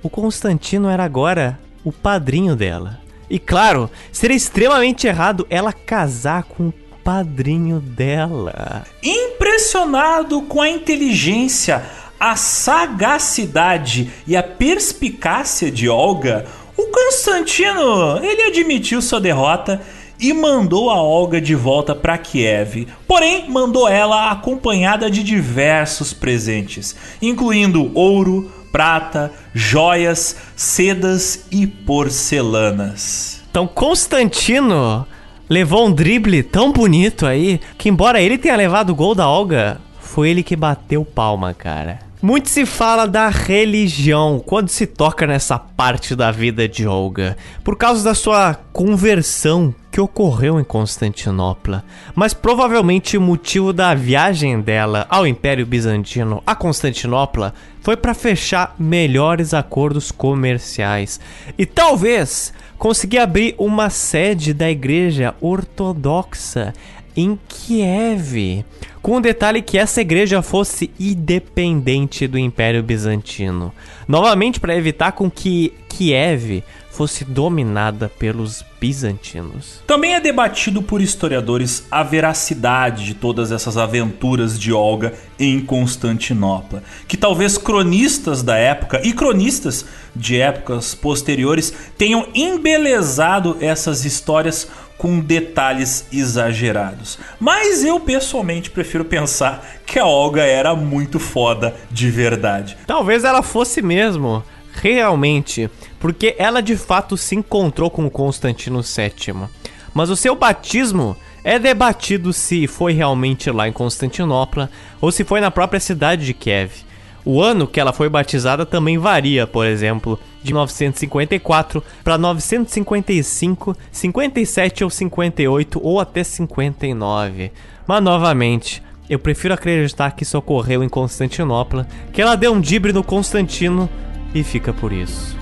[0.02, 3.00] o Constantino era agora o padrinho dela.
[3.30, 6.74] E claro, seria extremamente errado ela casar com o
[7.04, 8.86] padrinho dela.
[9.04, 11.84] Impressionado com a inteligência,
[12.20, 16.46] a sagacidade e a perspicácia de Olga,
[16.76, 19.82] o Constantino ele admitiu sua derrota
[20.20, 22.88] e mandou a Olga de volta para Kiev.
[23.08, 33.42] Porém, mandou ela acompanhada de diversos presentes, incluindo ouro, prata, joias, sedas e porcelanas.
[33.50, 35.06] Então, Constantino
[35.50, 39.80] levou um drible tão bonito aí que, embora ele tenha levado o gol da Olga,
[40.00, 42.07] foi ele que bateu palma, cara.
[42.20, 44.42] Muito se fala da religião.
[44.44, 50.02] Quando se toca nessa parte da vida de Olga, por causa da sua conversão que
[50.02, 51.84] ocorreu em Constantinopla,
[52.16, 58.76] mas provavelmente o motivo da viagem dela ao Império Bizantino a Constantinopla foi para fechar
[58.80, 61.20] melhores acordos comerciais.
[61.56, 66.74] E talvez conseguir abrir uma sede da Igreja Ortodoxa
[67.16, 68.64] em Kiev,
[69.08, 73.74] com o detalhe que essa igreja fosse independente do Império Bizantino,
[74.06, 76.62] novamente para evitar com que Kiev
[76.92, 79.82] fosse dominada pelos bizantinos.
[79.88, 86.84] Também é debatido por historiadores a veracidade de todas essas aventuras de Olga em Constantinopla,
[87.08, 94.68] que talvez cronistas da época e cronistas de épocas posteriores tenham embelezado essas histórias
[94.98, 97.20] com detalhes exagerados.
[97.40, 102.78] Mas eu pessoalmente prefiro pensar que a Olga era muito foda de verdade.
[102.88, 104.44] Talvez ela fosse mesmo
[104.74, 105.70] realmente,
[106.00, 109.48] porque ela de fato se encontrou com Constantino VII.
[109.94, 114.70] Mas o seu batismo é debatido se foi realmente lá em Constantinopla
[115.00, 116.87] ou se foi na própria cidade de Kiev.
[117.30, 124.86] O ano que ela foi batizada também varia, por exemplo, de 954 para 955, 57
[124.86, 127.52] ou 58 ou até 59.
[127.86, 132.94] Mas novamente, eu prefiro acreditar que isso ocorreu em Constantinopla, que ela deu um dibre
[132.94, 133.90] no Constantino
[134.34, 135.36] e fica por isso.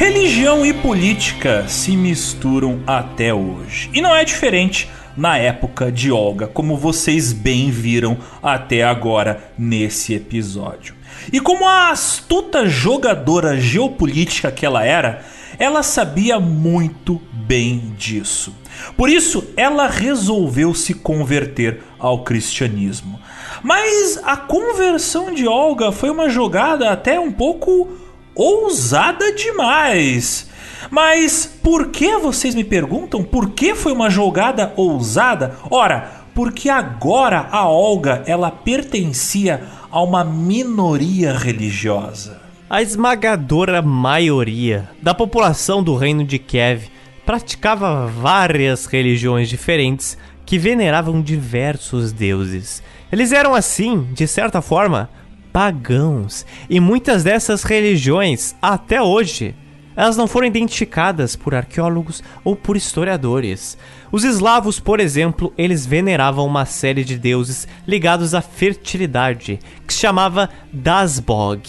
[0.00, 3.90] Religião e política se misturam até hoje.
[3.92, 10.14] E não é diferente na época de Olga, como vocês bem viram até agora nesse
[10.14, 10.94] episódio.
[11.30, 15.22] E como a astuta jogadora geopolítica que ela era,
[15.58, 18.56] ela sabia muito bem disso.
[18.96, 23.20] Por isso, ela resolveu se converter ao cristianismo.
[23.62, 30.48] Mas a conversão de Olga foi uma jogada até um pouco ousada demais.
[30.90, 33.22] Mas por que vocês me perguntam?
[33.22, 35.56] Por que foi uma jogada ousada?
[35.70, 42.40] Ora, porque agora a Olga ela pertencia a uma minoria religiosa.
[42.68, 46.88] A esmagadora maioria da população do reino de Kiev
[47.26, 50.16] praticava várias religiões diferentes
[50.46, 52.82] que veneravam diversos deuses.
[53.12, 55.10] Eles eram assim, de certa forma,
[55.52, 59.54] pagãos, e muitas dessas religiões, até hoje,
[59.96, 63.76] elas não foram identificadas por arqueólogos ou por historiadores.
[64.10, 70.00] Os eslavos, por exemplo, eles veneravam uma série de deuses ligados à fertilidade, que se
[70.00, 71.62] chamava Dasbog.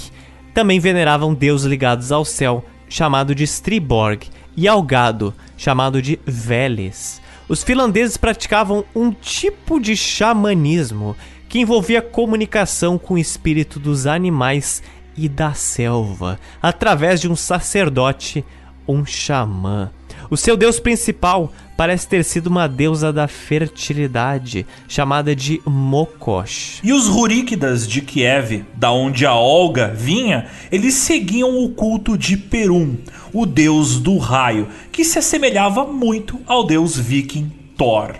[0.53, 7.21] Também veneravam deuses ligados ao céu, chamado de Striborg, e ao gado, chamado de Veles.
[7.47, 11.15] Os finlandeses praticavam um tipo de xamanismo
[11.51, 14.81] que envolvia comunicação com o espírito dos animais
[15.17, 18.45] e da selva, através de um sacerdote,
[18.87, 19.91] um xamã.
[20.29, 26.79] O seu deus principal parece ter sido uma deusa da fertilidade, chamada de Mokosh.
[26.81, 32.37] E os Ruríquidas de Kiev, da onde a Olga vinha, eles seguiam o culto de
[32.37, 32.95] Perum,
[33.33, 38.15] o deus do raio, que se assemelhava muito ao deus viking Thor.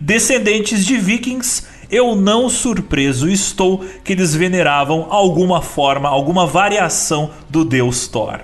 [0.00, 7.66] Descendentes de vikings, eu não surpreso estou que eles veneravam alguma forma, alguma variação do
[7.66, 8.40] deus Thor.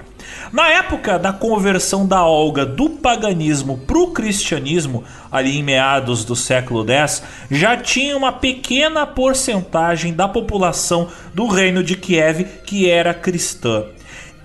[0.52, 5.02] Na época da conversão da Olga do paganismo para o cristianismo,
[5.32, 11.82] ali em meados do século X, já tinha uma pequena porcentagem da população do reino
[11.82, 13.84] de Kiev que era cristã.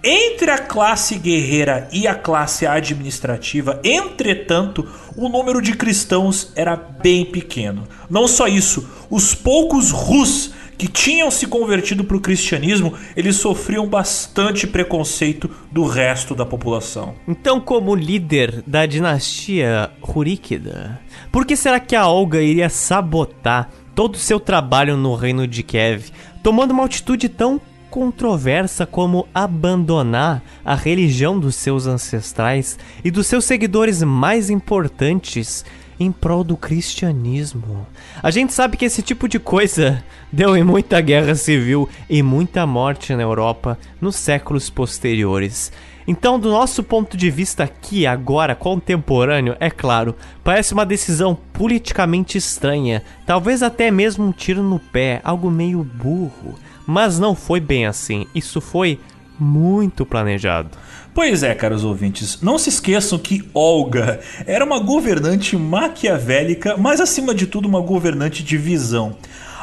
[0.06, 4.86] Entre a classe guerreira e a classe administrativa, entretanto,
[5.16, 7.88] o número de cristãos era bem pequeno.
[8.10, 13.88] Não só isso, os poucos Rus que tinham se convertido para o cristianismo, eles sofriam
[13.88, 17.16] bastante preconceito do resto da população.
[17.26, 21.00] Então, como líder da dinastia Ruríquida,
[21.32, 25.64] por que será que a Olga iria sabotar todo o seu trabalho no reino de
[25.64, 26.12] Kiev,
[26.44, 27.62] tomando uma atitude tão
[27.94, 35.64] controversa como abandonar a religião dos seus ancestrais e dos seus seguidores mais importantes
[36.00, 37.86] em prol do cristianismo.
[38.24, 42.66] A gente sabe que esse tipo de coisa deu em muita guerra civil e muita
[42.66, 45.72] morte na Europa nos séculos posteriores.
[46.08, 52.40] Então, do nosso ponto de vista aqui, agora, contemporâneo, é claro, parece uma decisão politicamente
[52.40, 56.56] estranha, talvez até mesmo um tiro no pé, algo meio burro.
[56.86, 59.00] Mas não foi bem assim, isso foi
[59.40, 60.70] muito planejado.
[61.14, 67.36] Pois é, caros ouvintes, não se esqueçam que Olga era uma governante maquiavélica, mas acima
[67.36, 69.16] de tudo uma governante de visão.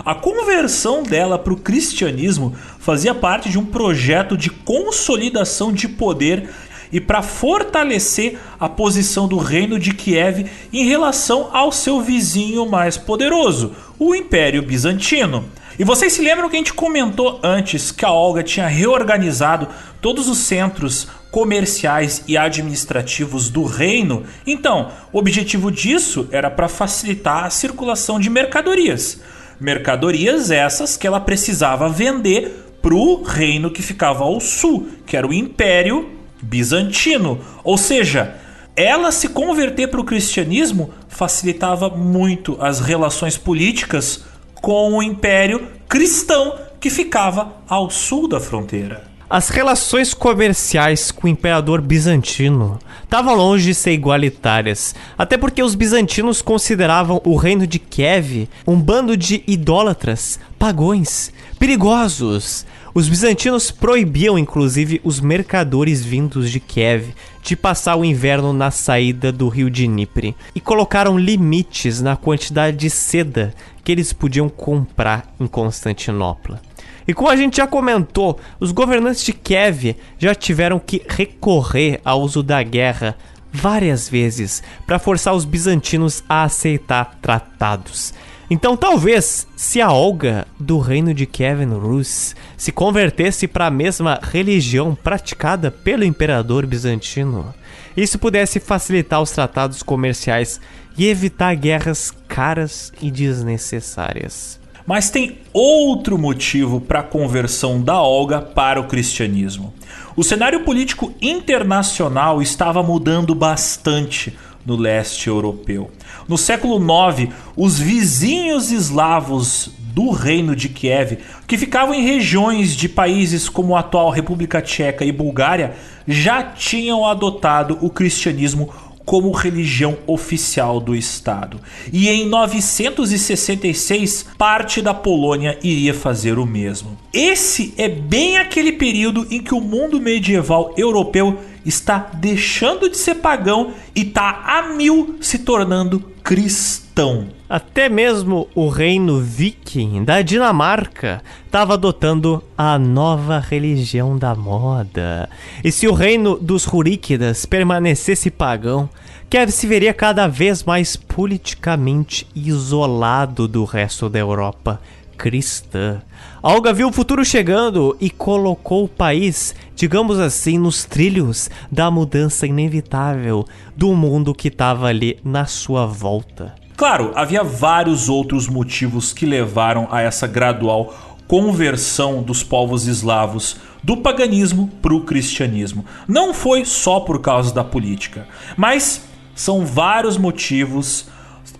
[0.04, 6.48] A conversão dela para o cristianismo fazia parte de um projeto de consolidação de poder
[6.92, 12.96] e para fortalecer a posição do reino de Kiev em relação ao seu vizinho mais
[12.96, 15.44] poderoso, o Império Bizantino.
[15.78, 19.66] E vocês se lembram que a gente comentou antes que a Olga tinha reorganizado
[20.00, 24.24] todos os centros comerciais e administrativos do reino?
[24.46, 29.22] Então, o objetivo disso era para facilitar a circulação de mercadorias.
[29.58, 35.26] Mercadorias essas que ela precisava vender para o reino que ficava ao sul, que era
[35.26, 37.40] o Império Bizantino.
[37.62, 38.36] Ou seja,
[38.76, 46.58] ela se converter para o cristianismo facilitava muito as relações políticas com o Império Cristão
[46.80, 49.10] que ficava ao sul da fronteira.
[49.28, 55.76] As relações comerciais com o imperador bizantino estavam longe de ser igualitárias, até porque os
[55.76, 62.66] bizantinos consideravam o reino de Kiev um bando de idólatras, pagões, perigosos.
[62.92, 69.30] Os bizantinos proibiam inclusive os mercadores vindos de Kiev de passar o inverno na saída
[69.30, 73.54] do rio Dnipro e colocaram limites na quantidade de seda
[73.84, 76.60] que eles podiam comprar em Constantinopla.
[77.06, 82.20] E como a gente já comentou, os governantes de Kiev já tiveram que recorrer ao
[82.20, 83.16] uso da guerra
[83.52, 88.12] várias vezes para forçar os bizantinos a aceitar tratados.
[88.50, 94.18] Então, talvez, se a Olga do reino de Kevin Rus se convertesse para a mesma
[94.20, 97.54] religião praticada pelo imperador bizantino,
[97.96, 100.60] isso pudesse facilitar os tratados comerciais
[100.98, 104.58] e evitar guerras caras e desnecessárias.
[104.84, 109.72] Mas tem outro motivo para a conversão da Olga para o cristianismo.
[110.16, 114.36] O cenário político internacional estava mudando bastante
[114.70, 115.90] no leste europeu.
[116.28, 122.88] No século IX, os vizinhos eslavos do reino de Kiev, que ficavam em regiões de
[122.88, 125.74] países como a atual República Tcheca e Bulgária,
[126.06, 128.72] já tinham adotado o cristianismo
[129.04, 131.60] como religião oficial do Estado.
[131.92, 136.96] E em 966, parte da Polônia iria fazer o mesmo.
[137.12, 143.16] Esse é bem aquele período em que o mundo medieval europeu está deixando de ser
[143.16, 147.28] pagão e está a mil se tornando cristão.
[147.48, 155.28] Até mesmo o reino viking da Dinamarca estava adotando a nova religião da moda.
[155.64, 158.88] E se o reino dos Ruríquidas permanecesse pagão,
[159.28, 164.80] Kiev se veria cada vez mais politicamente isolado do resto da Europa
[165.16, 166.00] cristã.
[166.42, 172.46] Olga viu o futuro chegando e colocou o país, digamos assim, nos trilhos da mudança
[172.46, 176.54] inevitável do mundo que estava ali na sua volta.
[176.76, 180.94] Claro, havia vários outros motivos que levaram a essa gradual
[181.26, 185.82] conversão dos povos eslavos do paganismo para o cristianismo.
[186.06, 188.28] Não foi só por causa da política,
[188.58, 189.00] mas
[189.34, 191.08] são vários motivos.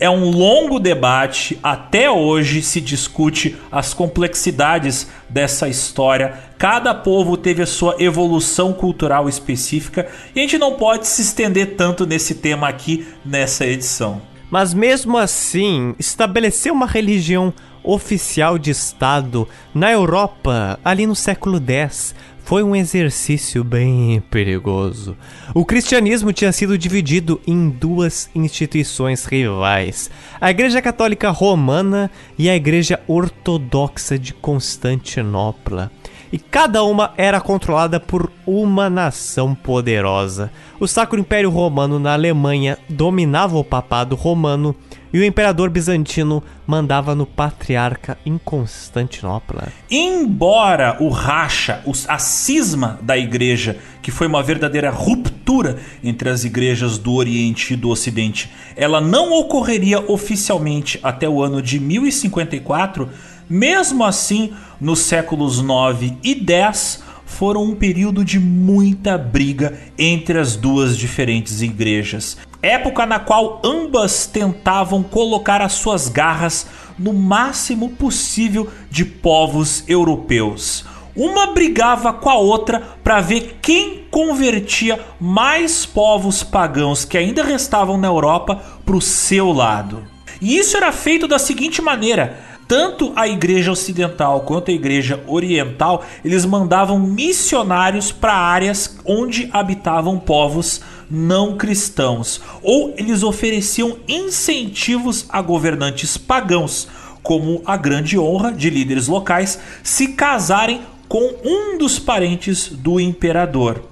[0.01, 6.41] É um longo debate, até hoje se discute as complexidades dessa história.
[6.57, 11.77] Cada povo teve a sua evolução cultural específica e a gente não pode se estender
[11.77, 14.23] tanto nesse tema aqui nessa edição.
[14.51, 17.53] Mas mesmo assim, estabelecer uma religião
[17.85, 22.15] oficial de Estado na Europa ali no século X
[22.45, 25.17] foi um exercício bem perigoso.
[25.55, 30.11] O cristianismo tinha sido dividido em duas instituições rivais:
[30.41, 35.91] a Igreja Católica Romana e a Igreja Ortodoxa de Constantinopla
[36.33, 40.51] e cada uma era controlada por uma nação poderosa.
[40.79, 44.75] O Sacro Império Romano na Alemanha dominava o papado romano
[45.13, 49.69] e o imperador bizantino mandava no patriarca em Constantinopla.
[49.91, 56.97] Embora o racha, a cisma da igreja, que foi uma verdadeira ruptura entre as igrejas
[56.97, 63.09] do Oriente e do Ocidente, ela não ocorreria oficialmente até o ano de 1054
[63.51, 70.55] Mesmo assim, nos séculos 9 e 10 foram um período de muita briga entre as
[70.55, 72.39] duas diferentes igrejas.
[72.63, 80.85] Época na qual ambas tentavam colocar as suas garras no máximo possível de povos europeus.
[81.17, 87.99] Uma brigava com a outra para ver quem convertia mais povos pagãos que ainda restavam
[87.99, 90.05] na Europa para o seu lado.
[90.41, 96.05] E isso era feito da seguinte maneira: tanto a igreja ocidental quanto a igreja oriental,
[96.25, 100.81] eles mandavam missionários para áreas onde habitavam povos
[101.11, 106.87] não cristãos, ou eles ofereciam incentivos a governantes pagãos,
[107.25, 113.83] como a grande honra de líderes locais se casarem com um dos parentes do imperador.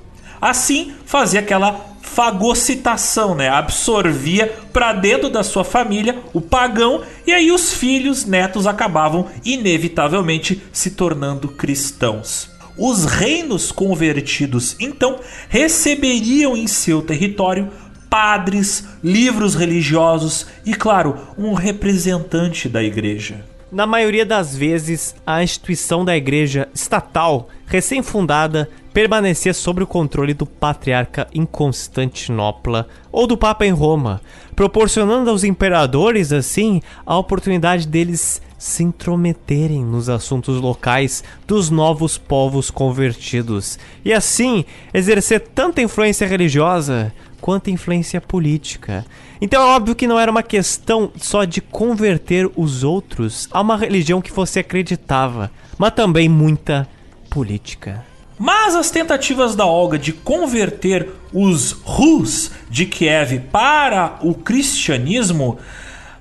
[0.41, 3.49] Assim, fazia aquela fagocitação, né?
[3.49, 10.63] Absorvia para dentro da sua família o pagão e aí os filhos, netos acabavam inevitavelmente
[10.73, 12.51] se tornando cristãos.
[12.77, 15.19] Os reinos convertidos então
[15.49, 17.71] receberiam em seu território
[18.09, 23.45] padres, livros religiosos e, claro, um representante da igreja.
[23.71, 28.69] Na maioria das vezes, a instituição da igreja estatal, recém-fundada,
[28.99, 34.21] permanecia sob o controle do patriarca em Constantinopla ou do Papa em Roma,
[34.57, 42.73] proporcionando aos imperadores, assim, a oportunidade deles se intrometerem nos assuntos locais dos novos povos
[42.73, 49.07] convertidos e, assim, exercer tanta influência religiosa quanto influência política.
[49.41, 53.77] Então é óbvio que não era uma questão só de converter os outros a uma
[53.77, 56.89] religião que você acreditava, mas também muita
[57.31, 58.08] política.
[58.39, 65.59] Mas as tentativas da Olga de converter os Rus de Kiev para o cristianismo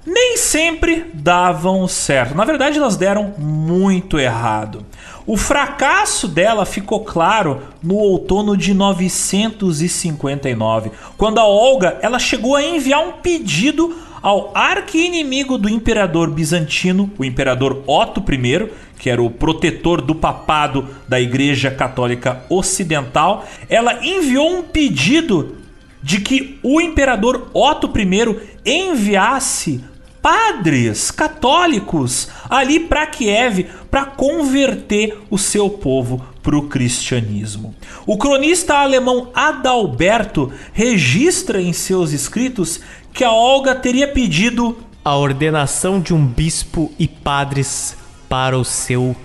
[0.05, 2.33] nem sempre davam certo.
[2.33, 4.85] Na verdade, elas deram muito errado.
[5.25, 12.63] O fracasso dela ficou claro no outono de 959, quando a Olga ela chegou a
[12.63, 19.29] enviar um pedido ao arqui-inimigo do imperador bizantino, o imperador Otto I, que era o
[19.29, 23.45] protetor do papado da Igreja Católica Ocidental.
[23.69, 25.57] Ela enviou um pedido
[26.01, 29.83] de que o imperador Otto I enviasse
[30.21, 37.73] padres católicos ali para Kiev para converter o seu povo para o cristianismo.
[38.05, 42.81] O cronista alemão Adalberto registra em seus escritos
[43.13, 47.95] que a Olga teria pedido a ordenação de um bispo e padres
[48.27, 49.15] para o seu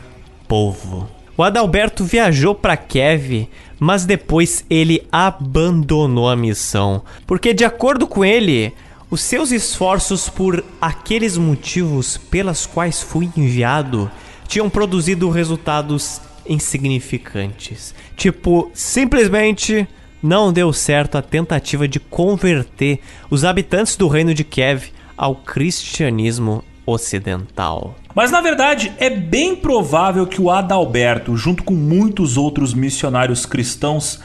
[0.46, 1.08] povo.
[1.36, 3.48] O Adalberto viajou para Kiev,
[3.78, 8.72] mas depois ele abandonou a missão, porque de acordo com ele,
[9.10, 14.10] os seus esforços por aqueles motivos pelas quais fui enviado
[14.46, 17.94] tinham produzido resultados insignificantes.
[18.16, 19.88] Tipo, simplesmente
[20.22, 23.00] não deu certo a tentativa de converter
[23.30, 27.96] os habitantes do reino de Kiev ao cristianismo ocidental.
[28.14, 34.20] Mas na verdade é bem provável que o Adalberto, junto com muitos outros missionários cristãos,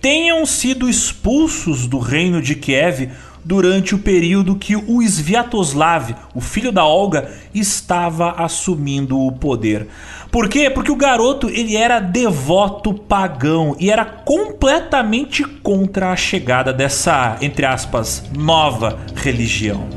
[0.00, 3.10] tenham sido expulsos do reino de Kiev
[3.44, 9.88] durante o período que o Sviatoslav, o filho da Olga, estava assumindo o poder.
[10.30, 10.70] Por quê?
[10.70, 17.66] Porque o garoto ele era devoto pagão e era completamente contra a chegada dessa, entre
[17.66, 19.88] aspas, nova religião.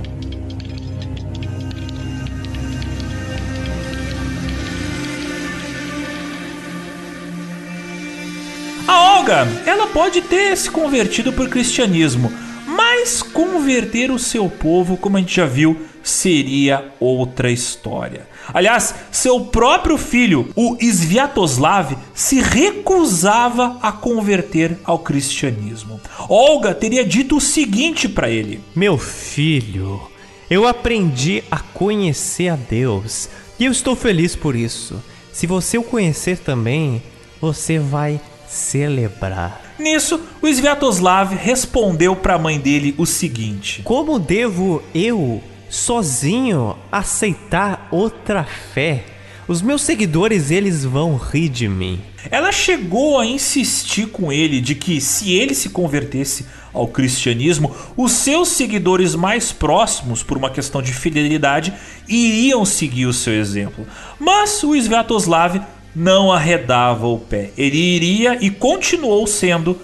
[9.25, 12.31] A Olga, ela pode ter se convertido para o cristianismo,
[12.67, 18.27] mas converter o seu povo, como a gente já viu, seria outra história.
[18.53, 25.99] Aliás, seu próprio filho, o Sviatoslav, se recusava a converter ao cristianismo.
[26.29, 29.99] Olga teria dito o seguinte para ele: Meu filho,
[30.47, 33.27] eu aprendi a conhecer a Deus
[33.57, 35.03] e eu estou feliz por isso.
[35.33, 37.01] Se você o conhecer também,
[37.41, 39.61] você vai celebrar.
[39.77, 47.87] Nisso, o Sviatoslav respondeu para a mãe dele o seguinte: Como devo eu, sozinho, aceitar
[47.91, 49.03] outra fé?
[49.47, 52.01] Os meus seguidores eles vão rir de mim.
[52.31, 58.11] Ela chegou a insistir com ele de que se ele se convertesse ao cristianismo, os
[58.11, 61.73] seus seguidores mais próximos, por uma questão de fidelidade,
[62.07, 63.87] iriam seguir o seu exemplo.
[64.19, 65.61] Mas o Sviatoslav
[65.95, 67.51] não arredava o pé.
[67.57, 69.79] Ele iria e continuou sendo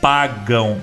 [0.00, 0.80] pagão.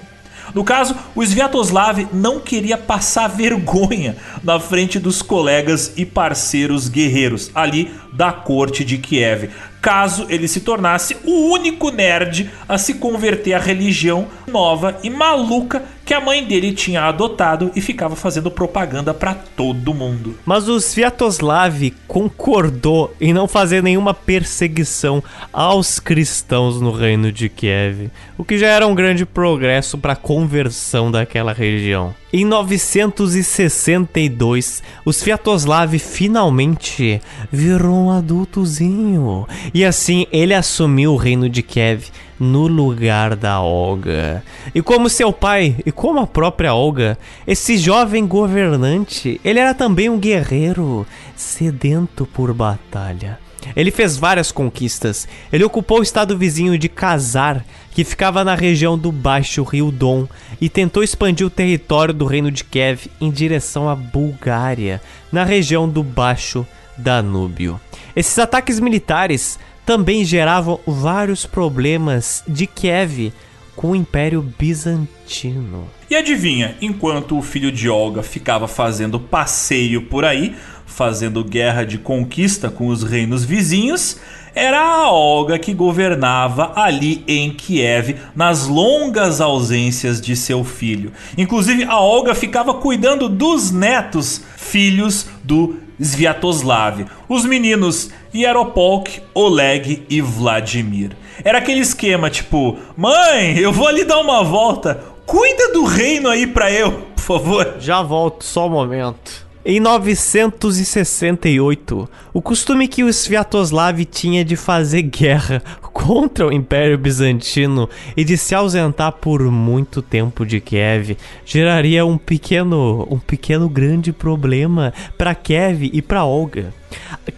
[0.54, 7.50] No caso, o Sviatoslav não queria passar vergonha na frente dos colegas e parceiros guerreiros
[7.56, 9.50] ali da corte de Kiev
[9.84, 15.84] caso ele se tornasse o único nerd a se converter à religião nova e maluca
[16.06, 20.38] que a mãe dele tinha adotado e ficava fazendo propaganda para todo mundo.
[20.46, 28.10] Mas o Sviatoslav concordou em não fazer nenhuma perseguição aos cristãos no reino de Kiev,
[28.38, 32.14] o que já era um grande progresso para a conversão daquela região.
[32.36, 39.48] Em 962, o Sviatoslav finalmente virou um adultozinho.
[39.72, 42.08] E assim ele assumiu o reino de Kiev
[42.40, 44.44] no lugar da Olga.
[44.74, 50.10] E como seu pai e como a própria Olga, esse jovem governante, ele era também
[50.10, 51.06] um guerreiro
[51.36, 53.43] sedento por batalha.
[53.76, 55.28] Ele fez várias conquistas.
[55.52, 60.28] Ele ocupou o estado vizinho de Kazar, que ficava na região do Baixo Rio Don,
[60.60, 65.88] e tentou expandir o território do reino de Kiev em direção à Bulgária, na região
[65.88, 66.66] do Baixo
[66.98, 67.80] Danúbio.
[68.16, 73.34] Esses ataques militares também geravam vários problemas de Kiev
[73.76, 75.88] com o Império Bizantino.
[76.10, 80.56] E adivinha, enquanto o filho de Olga ficava fazendo passeio por aí,
[80.96, 84.18] fazendo guerra de conquista com os reinos vizinhos,
[84.56, 91.12] era a Olga que governava ali em Kiev, nas longas ausências de seu filho.
[91.36, 100.22] Inclusive, a Olga ficava cuidando dos netos, filhos do Sviatoslav, os meninos Yaropolk, Oleg e
[100.22, 101.12] Vladimir.
[101.44, 106.46] Era aquele esquema tipo: mãe, eu vou ali dar uma volta, cuida do reino aí
[106.46, 107.76] pra eu, por favor.
[107.80, 109.43] Já volto, só um momento.
[109.66, 115.64] Em 968, o costume que o Sviatoslav tinha de fazer guerra
[115.94, 121.16] contra o Império Bizantino e de se ausentar por muito tempo de Kiev
[121.46, 126.74] geraria um pequeno, um pequeno grande problema para Kiev e para Olga.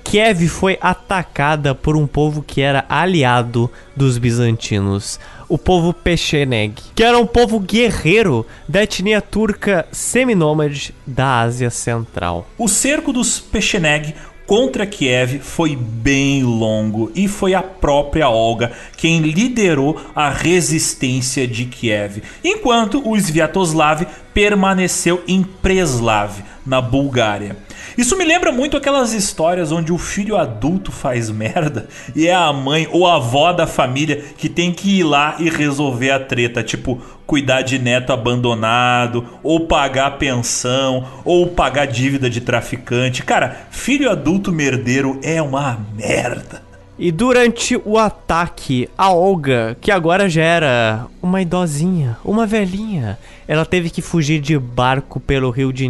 [0.04, 7.04] Kiev foi atacada por um povo que era aliado dos bizantinos, o povo Pecheneg, que
[7.04, 12.48] era um povo guerreiro da etnia turca seminômade da Ásia Central.
[12.58, 14.14] O cerco dos Pecheneg
[14.46, 21.66] contra Kiev foi bem longo e foi a própria Olga quem liderou a resistência de
[21.66, 27.58] Kiev, enquanto o Sviatoslav permaneceu em Preslav, na Bulgária.
[27.98, 32.52] Isso me lembra muito aquelas histórias onde o filho adulto faz merda e é a
[32.52, 36.64] mãe ou a avó da família que tem que ir lá e resolver a treta,
[36.64, 43.24] tipo cuidar de neto abandonado, ou pagar pensão, ou pagar dívida de traficante.
[43.24, 46.65] Cara, filho adulto merdeiro é uma merda.
[46.98, 53.66] E durante o ataque, a Olga, que agora já era uma idosinha, uma velhinha, ela
[53.66, 55.86] teve que fugir de barco pelo rio de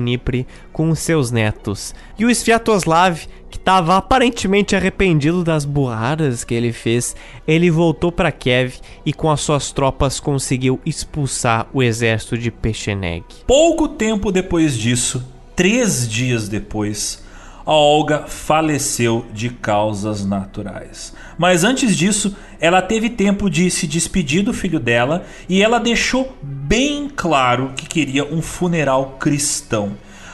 [0.74, 1.94] com seus netos.
[2.18, 7.16] E o Sviatoslav, que estava aparentemente arrependido das burradas que ele fez,
[7.48, 13.24] ele voltou para Kiev e com as suas tropas conseguiu expulsar o exército de Pecheneg.
[13.46, 15.24] Pouco tempo depois disso,
[15.56, 17.24] três dias depois,
[17.66, 21.14] a Olga faleceu de causas naturais.
[21.38, 26.38] Mas antes disso, ela teve tempo de se despedir do filho dela e ela deixou
[26.42, 29.94] bem claro que queria um funeral cristão.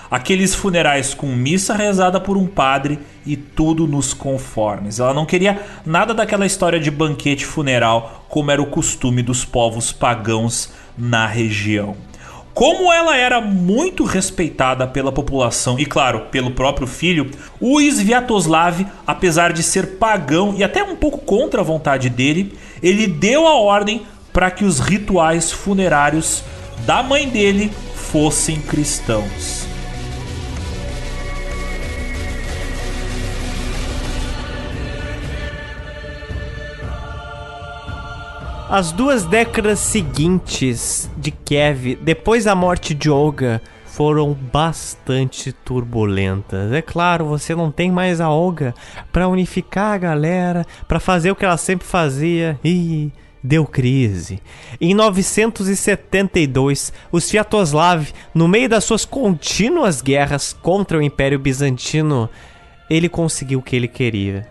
[0.09, 4.99] Aqueles funerais com missa rezada por um padre e tudo nos conformes.
[4.99, 9.93] Ela não queria nada daquela história de banquete funeral como era o costume dos povos
[9.93, 11.95] pagãos na região.
[12.53, 19.53] Como ela era muito respeitada pela população e, claro, pelo próprio filho, o Sviatoslav, apesar
[19.53, 22.53] de ser pagão e até um pouco contra a vontade dele,
[22.83, 24.01] ele deu a ordem
[24.33, 26.43] para que os rituais funerários
[26.85, 29.60] da mãe dele fossem cristãos.
[38.71, 46.71] As duas décadas seguintes de Kiev, depois da morte de Olga, foram bastante turbulentas.
[46.71, 48.73] É claro, você não tem mais a Olga
[49.11, 53.11] para unificar a galera, para fazer o que ela sempre fazia e
[53.43, 54.41] deu crise.
[54.79, 62.29] Em 972, o Sviatoslav, no meio das suas contínuas guerras contra o Império Bizantino,
[62.89, 64.47] ele conseguiu o que ele queria.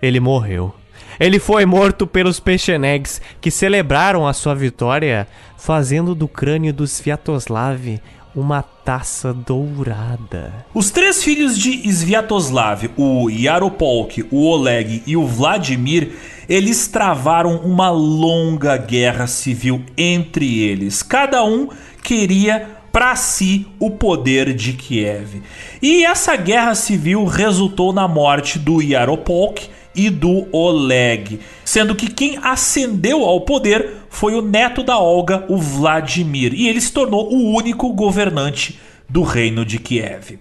[0.00, 0.79] Ele morreu.
[1.20, 5.28] Ele foi morto pelos Pechenegs, que celebraram a sua vitória,
[5.58, 8.00] fazendo do crânio do Sviatoslav
[8.34, 10.64] uma taça dourada.
[10.72, 16.12] Os três filhos de Sviatoslav, o Yaropolk, o Oleg e o Vladimir,
[16.48, 21.02] eles travaram uma longa guerra civil entre eles.
[21.02, 21.68] Cada um
[22.02, 25.42] queria para si o poder de Kiev.
[25.82, 29.68] E essa guerra civil resultou na morte do Yaropolk
[30.06, 35.58] e do Oleg, sendo que quem ascendeu ao poder foi o neto da Olga, o
[35.58, 40.38] Vladimir, e ele se tornou o único governante do reino de Kiev.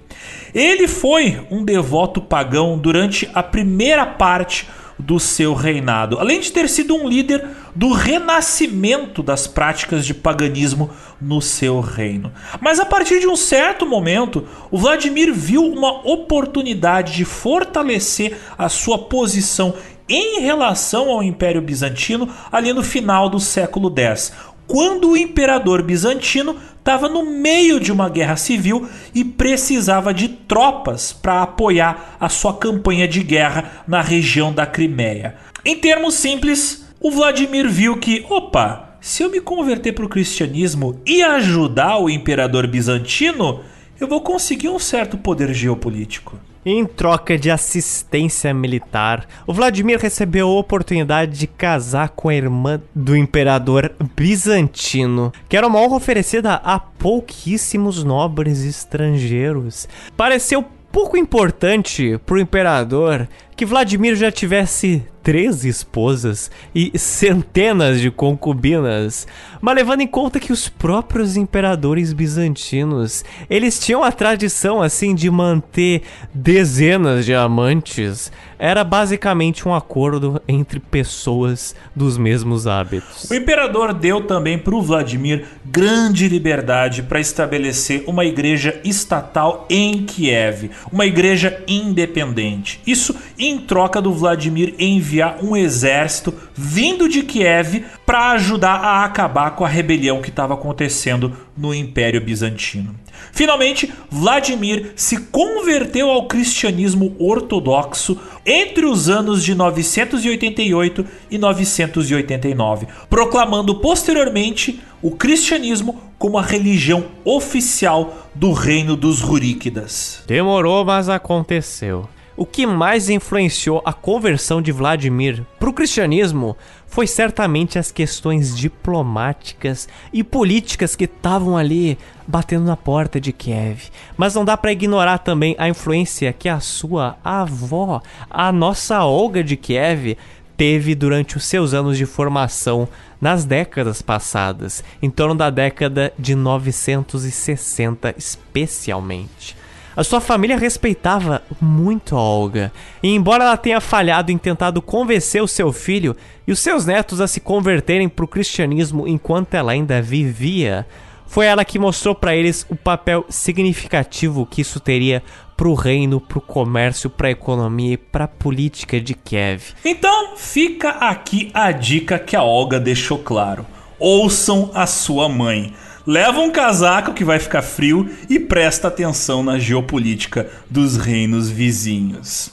[0.54, 4.66] Ele foi um devoto pagão durante a primeira parte
[5.00, 10.90] do seu reinado, além de ter sido um líder do renascimento das práticas de paganismo
[11.22, 12.32] no seu reino.
[12.60, 18.68] Mas a partir de um certo momento, o Vladimir viu uma oportunidade de fortalecer a
[18.68, 19.74] sua posição
[20.10, 24.34] em relação ao Império Bizantino ali no final do século X,
[24.70, 31.12] quando o imperador bizantino estava no meio de uma guerra civil e precisava de tropas
[31.12, 35.36] para apoiar a sua campanha de guerra na região da Crimeia.
[35.66, 41.02] Em termos simples, o Vladimir viu que, opa, se eu me converter para o cristianismo
[41.04, 43.62] e ajudar o imperador bizantino,
[44.00, 46.40] eu vou conseguir um certo poder geopolítico.
[46.66, 52.82] Em troca de assistência militar, o Vladimir recebeu a oportunidade de casar com a irmã
[52.94, 59.88] do imperador bizantino, que era uma honra oferecida a pouquíssimos nobres estrangeiros.
[60.18, 63.28] Pareceu pouco importante para o imperador
[63.60, 69.28] que Vladimir já tivesse três esposas e centenas de concubinas,
[69.60, 75.30] mas levando em conta que os próprios imperadores bizantinos, eles tinham a tradição assim de
[75.30, 76.04] manter
[76.34, 83.30] dezenas de amantes, era basicamente um acordo entre pessoas dos mesmos hábitos.
[83.30, 90.04] O imperador deu também para o Vladimir grande liberdade para estabelecer uma igreja estatal em
[90.06, 92.82] Kiev, uma igreja independente.
[92.86, 99.52] Isso em troca do Vladimir enviar um exército vindo de Kiev para ajudar a acabar
[99.52, 102.96] com a rebelião que estava acontecendo no Império Bizantino.
[103.32, 113.76] Finalmente, Vladimir se converteu ao cristianismo ortodoxo entre os anos de 988 e 989, proclamando
[113.76, 120.24] posteriormente o cristianismo como a religião oficial do reino dos Ruríquidas.
[120.28, 122.10] Demorou, mas aconteceu.
[122.40, 126.56] O que mais influenciou a conversão de Vladimir para o cristianismo
[126.88, 133.90] foi certamente as questões diplomáticas e políticas que estavam ali batendo na porta de Kiev.
[134.16, 139.44] Mas não dá para ignorar também a influência que a sua avó, a nossa Olga
[139.44, 140.16] de Kiev,
[140.56, 142.88] teve durante os seus anos de formação
[143.20, 149.59] nas décadas passadas, em torno da década de 960 especialmente.
[150.00, 152.72] A sua família respeitava muito a Olga,
[153.04, 156.16] e embora ela tenha falhado em tentado convencer o seu filho
[156.48, 160.88] e os seus netos a se converterem para o cristianismo enquanto ela ainda vivia,
[161.28, 165.22] foi ela que mostrou para eles o papel significativo que isso teria
[165.58, 169.74] para o reino, para o comércio, para a economia e para a política de Kiev.
[169.84, 173.66] Então fica aqui a dica que a Olga deixou claro:
[174.00, 175.74] ouçam a sua mãe
[176.06, 182.52] leva um casaco que vai ficar frio e presta atenção na geopolítica dos reinos vizinhos.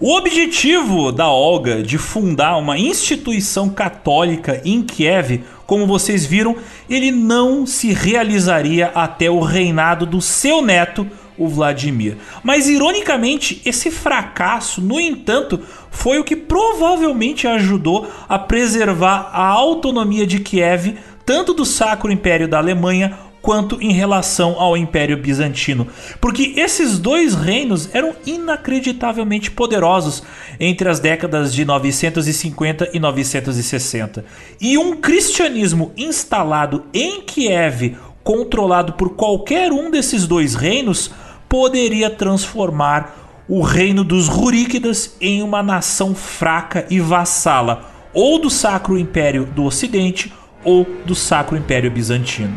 [0.00, 6.56] O objetivo da Olga de fundar uma instituição católica em Kiev, como vocês viram,
[6.90, 11.06] ele não se realizaria até o reinado do seu neto,
[11.38, 12.16] o Vladimir.
[12.42, 15.60] Mas ironicamente, esse fracasso, no entanto,
[15.90, 22.48] foi o que provavelmente ajudou a preservar a autonomia de Kiev tanto do Sacro Império
[22.48, 25.86] da Alemanha quanto em relação ao Império Bizantino,
[26.18, 30.22] porque esses dois reinos eram inacreditavelmente poderosos
[30.58, 34.24] entre as décadas de 950 e 960.
[34.58, 41.10] E um cristianismo instalado em Kiev, controlado por qualquer um desses dois reinos,
[41.46, 48.96] poderia transformar o reino dos Ruríquidas em uma nação fraca e vassala, ou do Sacro
[48.96, 50.32] Império do Ocidente
[50.64, 52.56] ou do Sacro Império Bizantino.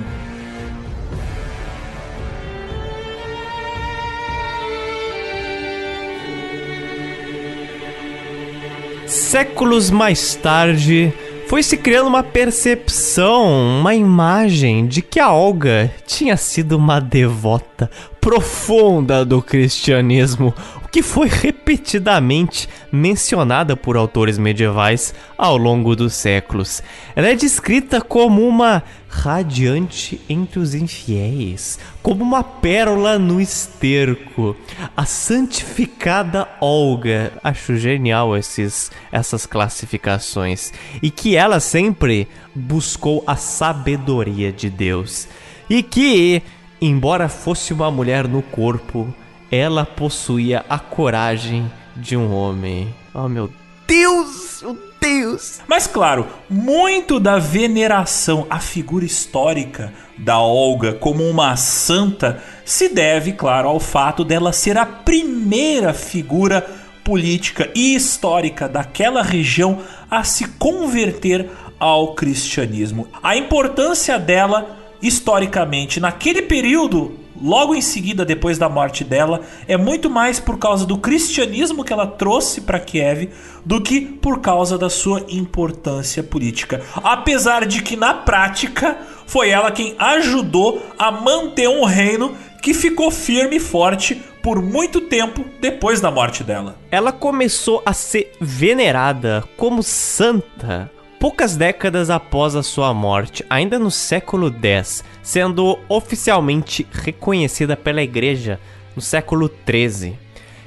[9.05, 11.13] Séculos mais tarde,
[11.47, 17.89] foi se criando uma percepção, uma imagem de que a Olga tinha sido uma devota
[18.27, 26.83] profunda do cristianismo, o que foi repetidamente mencionada por autores medievais ao longo dos séculos.
[27.15, 34.57] Ela é descrita como uma radiante entre os infiéis, como uma pérola no esterco.
[34.95, 37.31] A santificada Olga.
[37.41, 40.73] Acho genial esses, essas classificações.
[41.01, 45.29] E que ela sempre buscou a sabedoria de Deus.
[45.69, 46.43] E que,
[46.81, 49.13] embora fosse uma mulher no corpo,
[49.51, 52.93] ela possuía a coragem de um homem.
[53.13, 53.49] Oh meu
[53.87, 54.61] Deus!
[54.61, 55.61] Meu Deus!
[55.67, 63.33] Mas claro, muito da veneração à figura histórica da Olga como uma santa se deve,
[63.33, 66.65] claro, ao fato dela ser a primeira figura
[67.03, 69.79] política e histórica daquela região
[70.11, 71.49] a se converter
[71.79, 73.07] ao cristianismo.
[73.23, 80.09] A importância dela historicamente naquele período logo em seguida, depois da morte dela, é muito
[80.09, 83.29] mais por causa do cristianismo que ela trouxe para Kiev
[83.65, 86.81] do que por causa da sua importância política.
[86.95, 93.11] Apesar de que na prática foi ela quem ajudou a manter um reino que ficou
[93.11, 96.77] firme e forte por muito tempo depois da morte dela.
[96.89, 103.91] Ela começou a ser venerada como santa poucas décadas após a sua morte, ainda no
[103.91, 108.59] século X, sendo oficialmente reconhecida pela Igreja
[108.95, 110.15] no século XIII.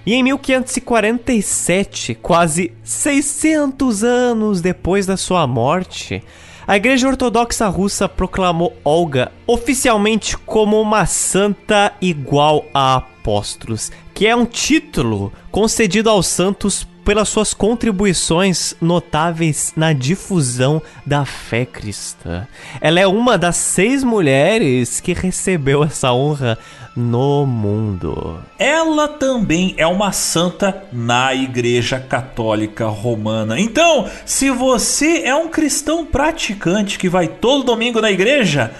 [0.04, 6.22] E em 1547, quase 600 anos depois da sua morte,
[6.66, 14.34] a Igreja Ortodoxa Russa proclamou Olga oficialmente como uma santa igual a apóstolos, que é
[14.34, 22.46] um título concedido aos santos pelas suas contribuições notáveis na difusão da fé cristã.
[22.80, 26.58] Ela é uma das seis mulheres que recebeu essa honra
[26.96, 28.40] no mundo.
[28.58, 33.58] Ela também é uma santa na Igreja Católica Romana.
[33.58, 38.72] Então, se você é um cristão praticante que vai todo domingo na igreja,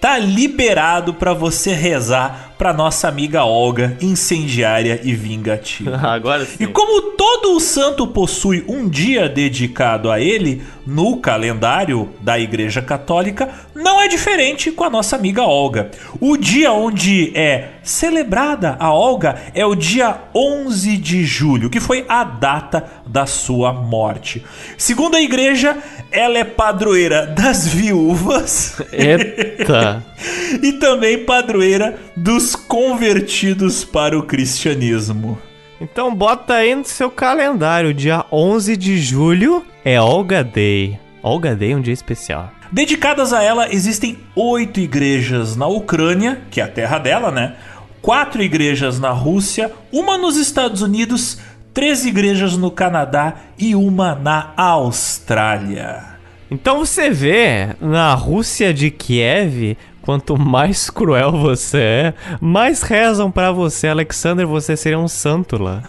[0.00, 5.96] tá liberado para você rezar para nossa amiga Olga, incendiária e vingativa.
[6.02, 6.64] Agora sim.
[6.64, 12.82] E como todo o santo possui um dia dedicado a ele no calendário da Igreja
[12.82, 15.90] Católica, não é diferente com a nossa amiga Olga.
[16.20, 22.04] O dia onde é celebrada a Olga é o dia 11 de julho, que foi
[22.08, 24.44] a data da sua morte.
[24.76, 25.76] Segundo a igreja,
[26.10, 28.80] ela é padroeira das viúvas.
[28.92, 30.02] Eita!
[30.62, 35.38] e também padroeira dos convertidos para o cristianismo.
[35.80, 40.98] Então bota aí no seu calendário, dia 11 de julho é Olga Day.
[41.22, 42.50] Olga Day é um dia especial.
[42.70, 47.54] Dedicadas a ela, existem oito igrejas na Ucrânia, que é a terra dela, né?
[48.02, 51.38] Quatro igrejas na Rússia, uma nos Estados Unidos,
[51.72, 56.18] três igrejas no Canadá e uma na Austrália.
[56.50, 59.76] Então você vê, na Rússia de Kiev,
[60.08, 63.88] quanto mais cruel você é, mais rezam para você.
[63.88, 65.82] Alexander, você seria um santo lá.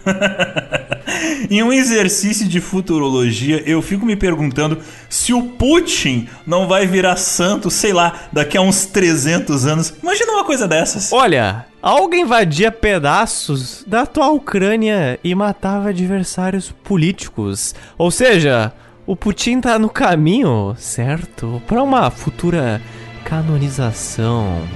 [1.48, 4.76] em um exercício de futurologia, eu fico me perguntando
[5.08, 9.94] se o Putin não vai virar santo, sei lá, daqui a uns 300 anos.
[10.02, 11.10] Imagina uma coisa dessas.
[11.14, 17.74] Olha, algo invadia pedaços da atual Ucrânia e matava adversários políticos.
[17.96, 18.70] Ou seja,
[19.06, 21.62] o Putin tá no caminho, certo?
[21.66, 22.82] Para uma futura
[23.30, 24.66] canonização.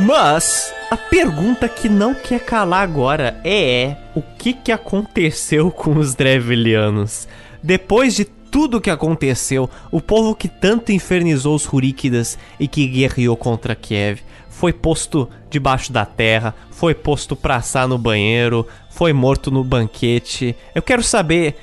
[0.00, 6.16] Mas a pergunta que não quer calar agora é o que, que aconteceu com os
[6.16, 7.28] Drevilianos?
[7.62, 13.36] Depois de tudo que aconteceu, o povo que tanto infernizou os Ruríquidas e que guerreou
[13.36, 14.22] contra Kiev
[14.56, 20.56] foi posto debaixo da terra, foi posto pra assar no banheiro, foi morto no banquete.
[20.74, 21.56] Eu quero saber,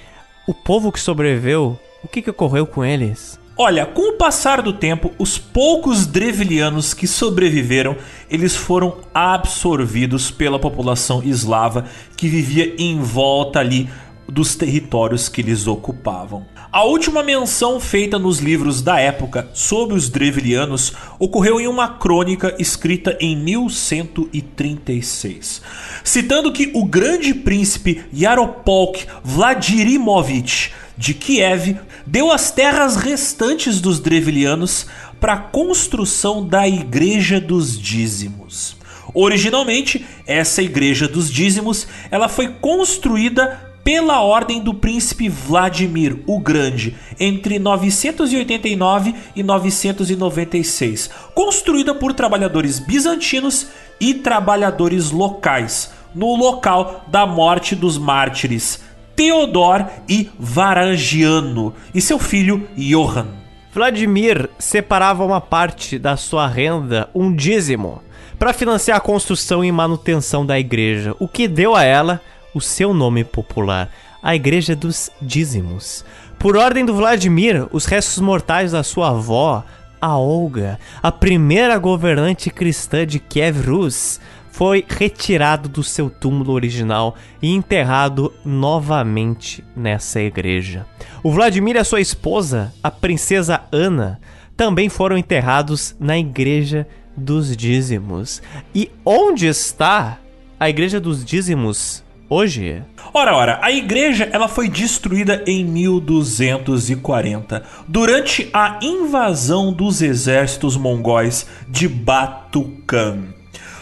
[0.47, 3.39] o povo que sobreviveu, o que, que ocorreu com eles?
[3.57, 7.97] Olha, com o passar do tempo, os poucos drevilianos que sobreviveram,
[8.29, 13.89] eles foram absorvidos pela população eslava que vivia em volta ali
[14.29, 16.45] dos territórios que eles ocupavam.
[16.73, 22.55] A última menção feita nos livros da época sobre os Drevilianos ocorreu em uma crônica
[22.57, 25.61] escrita em 1136,
[26.03, 31.77] citando que o grande príncipe Yaropolk Vladimirovich de Kiev
[32.07, 34.87] deu as terras restantes dos Drevilianos
[35.19, 38.75] para a construção da Igreja dos Dízimos.
[39.13, 46.95] Originalmente, essa Igreja dos Dízimos ela foi construída pela ordem do príncipe Vladimir o Grande
[47.19, 53.67] entre 989 e 996, construída por trabalhadores bizantinos
[53.99, 58.81] e trabalhadores locais, no local da morte dos mártires
[59.15, 63.27] Theodor e Varangiano e seu filho Johann.
[63.73, 68.01] Vladimir separava uma parte da sua renda, um dízimo,
[68.39, 72.21] para financiar a construção e manutenção da igreja, o que deu a ela
[72.53, 73.89] o seu nome popular,
[74.21, 76.05] a Igreja dos Dízimos.
[76.37, 79.63] Por ordem do Vladimir, os restos mortais da sua avó,
[79.99, 84.19] a Olga, a primeira governante cristã de Kiev Rus,
[84.51, 90.85] foi retirado do seu túmulo original e enterrado novamente nessa igreja.
[91.23, 94.19] O Vladimir e a sua esposa, a princesa Ana,
[94.55, 98.43] também foram enterrados na igreja dos dízimos.
[98.75, 100.19] E onde está
[100.59, 102.02] a igreja dos dízimos
[102.33, 102.81] hoje?
[103.13, 111.45] Ora, ora, a igreja ela foi destruída em 1240 durante a invasão dos exércitos mongóis
[111.69, 113.25] de Batukan.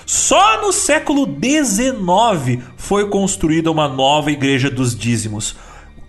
[0.06, 5.56] Só no século XIX foi construída uma nova igreja dos dízimos,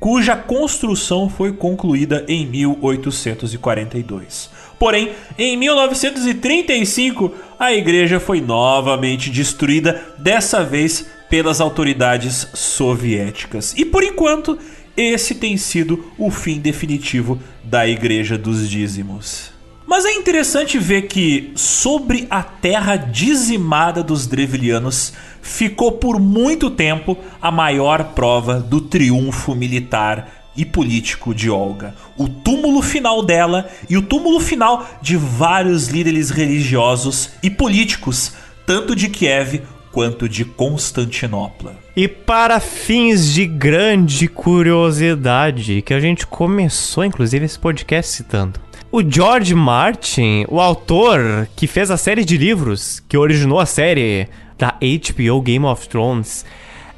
[0.01, 4.51] cuja construção foi concluída em 1842.
[4.81, 13.73] Porém, em 1935, a igreja foi novamente destruída, dessa vez pelas autoridades soviéticas.
[13.75, 14.59] E por enquanto,
[14.95, 19.51] esse tem sido o fim definitivo da Igreja dos Dízimos.
[19.87, 27.17] Mas é interessante ver que sobre a terra dizimada dos Drevilianos ficou por muito tempo
[27.41, 31.95] a maior prova do triunfo militar e político de Olga.
[32.19, 38.35] O túmulo final dela e o túmulo final de vários líderes religiosos e políticos,
[38.67, 39.63] tanto de Kiev
[39.93, 41.77] quanto de Constantinopla.
[41.95, 48.59] E para fins de grande curiosidade, que a gente começou inclusive esse podcast citando.
[48.91, 54.29] O George Martin, o autor que fez a série de livros que originou a série
[54.59, 56.45] da HBO Game of Thrones,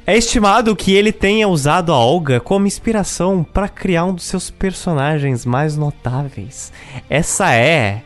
[0.07, 4.51] é estimado que ele tenha usado a Olga como inspiração para criar um dos seus
[4.51, 6.73] personagens mais notáveis.
[7.09, 8.03] Essa é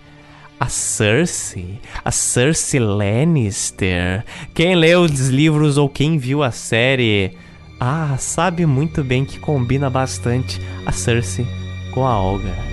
[0.59, 4.25] a Cersei, a Cersei Lannister.
[4.55, 7.37] Quem leu os livros ou quem viu a série,
[7.81, 11.47] ah, sabe muito bem que combina bastante a Cersei
[11.93, 12.69] com a Olga.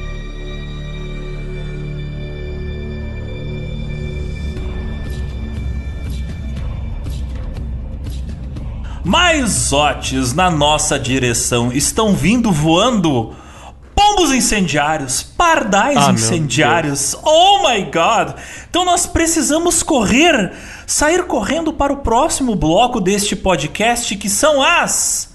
[9.04, 13.36] Mais otes na nossa direção estão vindo voando
[13.96, 17.16] pombos incendiários, pardais ah, incendiários.
[17.24, 18.36] Oh my god!
[18.70, 20.52] Então nós precisamos correr,
[20.86, 25.34] sair correndo para o próximo bloco deste podcast que são as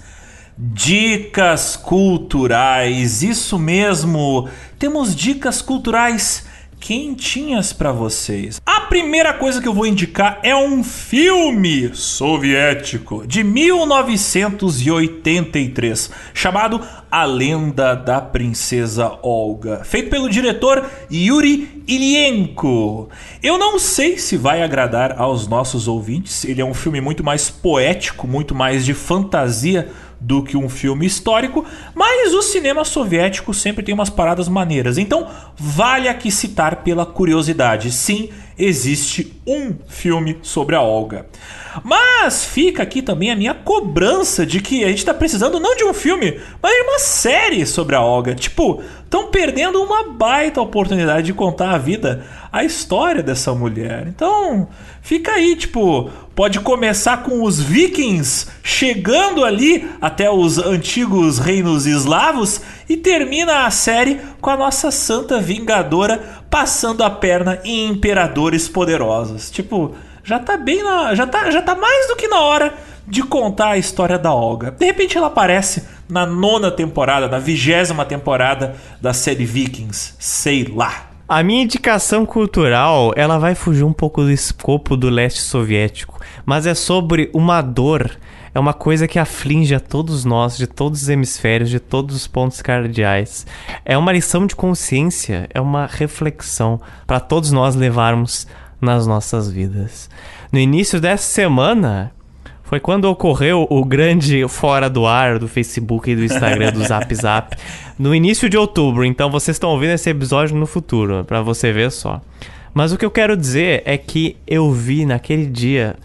[0.57, 3.23] dicas culturais.
[3.23, 4.47] Isso mesmo.
[4.77, 6.45] Temos dicas culturais
[6.81, 8.59] quentinhas para vocês.
[8.65, 17.23] A primeira coisa que eu vou indicar é um filme soviético de 1983 chamado A
[17.23, 23.09] Lenda da Princesa Olga, feito pelo diretor Yuri Ilyenko.
[23.43, 27.51] Eu não sei se vai agradar aos nossos ouvintes, ele é um filme muito mais
[27.51, 29.91] poético, muito mais de fantasia
[30.21, 31.65] do que um filme histórico,
[31.95, 34.99] mas o cinema soviético sempre tem umas paradas maneiras.
[34.99, 35.27] Então,
[35.57, 37.91] vale aqui citar pela curiosidade.
[37.91, 41.25] Sim, existe um filme sobre a Olga.
[41.83, 45.83] Mas fica aqui também a minha cobrança de que a gente está precisando não de
[45.83, 48.35] um filme, mas de uma série sobre a Olga.
[48.35, 54.05] Tipo, estão perdendo uma baita oportunidade de contar a vida, a história dessa mulher.
[54.07, 54.67] Então,
[55.01, 56.09] fica aí, tipo,
[56.41, 62.59] pode começar com os vikings chegando ali até os antigos reinos eslavos
[62.89, 69.51] e termina a série com a nossa santa vingadora passando a perna em imperadores poderosos.
[69.51, 69.93] Tipo,
[70.23, 72.73] já tá bem na, já tá, já tá mais do que na hora
[73.07, 74.71] de contar a história da Olga.
[74.71, 81.10] De repente ela aparece na nona temporada, na vigésima temporada da série Vikings, sei lá.
[81.33, 86.65] A minha indicação cultural, ela vai fugir um pouco do escopo do leste soviético, mas
[86.65, 88.19] é sobre uma dor,
[88.53, 92.27] é uma coisa que aflige a todos nós, de todos os hemisférios, de todos os
[92.27, 93.47] pontos cardeais.
[93.85, 98.45] É uma lição de consciência, é uma reflexão para todos nós levarmos
[98.81, 100.09] nas nossas vidas.
[100.51, 102.11] No início dessa semana,
[102.71, 107.13] foi quando ocorreu o grande fora do ar do Facebook e do Instagram do Zap
[107.13, 107.57] Zap.
[107.99, 111.91] No início de outubro, então vocês estão ouvindo esse episódio no futuro, para você ver
[111.91, 112.21] só.
[112.73, 115.97] Mas o que eu quero dizer é que eu vi naquele dia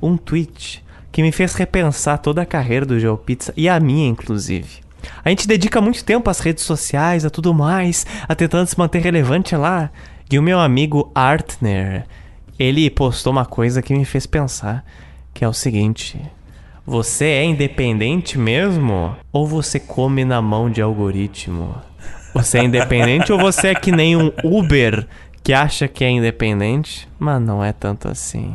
[0.00, 4.80] um tweet que me fez repensar toda a carreira do GeoPizza e a minha, inclusive.
[5.24, 9.00] A gente dedica muito tempo às redes sociais, a tudo mais, a tentando se manter
[9.00, 9.90] relevante lá.
[10.30, 12.06] E o meu amigo Artner,
[12.56, 14.84] ele postou uma coisa que me fez pensar
[15.32, 16.20] que é o seguinte:
[16.86, 19.16] Você é independente mesmo?
[19.32, 21.74] Ou você come na mão de algoritmo?
[22.34, 25.06] Você é independente ou você é que nem um Uber
[25.42, 28.54] que acha que é independente, mas não é tanto assim.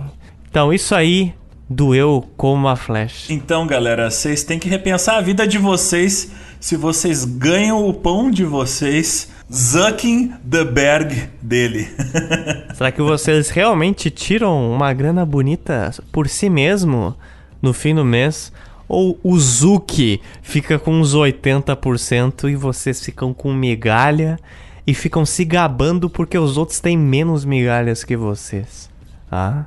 [0.49, 1.33] Então isso aí
[1.69, 3.31] doeu como uma flecha.
[3.31, 8.31] Então, galera, vocês têm que repensar a vida de vocês se vocês ganham o pão
[8.31, 11.87] de vocês Zucking the Berg dele.
[12.75, 17.15] Será que vocês realmente tiram uma grana bonita por si mesmo
[17.61, 18.51] no fim do mês?
[18.89, 24.37] Ou o Zuki fica com uns 80% e vocês ficam com migalha
[24.85, 28.89] e ficam se gabando porque os outros têm menos migalhas que vocês?
[29.31, 29.65] Ah?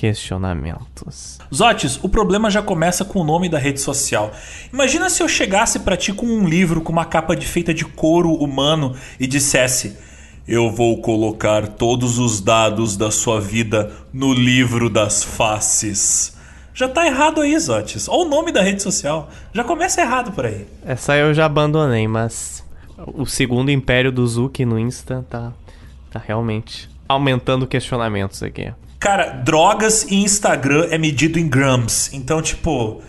[0.00, 1.38] Questionamentos.
[1.54, 4.32] Zotes, o problema já começa com o nome da rede social.
[4.72, 7.84] Imagina se eu chegasse para ti com um livro com uma capa de feita de
[7.84, 9.98] couro humano e dissesse:
[10.48, 16.34] "Eu vou colocar todos os dados da sua vida no livro das faces".
[16.72, 18.08] Já tá errado aí, Zotes.
[18.08, 19.28] Olha o nome da rede social.
[19.52, 20.66] Já começa errado por aí.
[20.82, 22.64] Essa eu já abandonei, mas
[22.96, 25.52] o segundo império do Zuki no Insta tá,
[26.10, 28.72] tá realmente aumentando questionamentos aqui.
[29.00, 32.10] Cara, drogas e Instagram é medido em grams.
[32.12, 33.00] Então, tipo,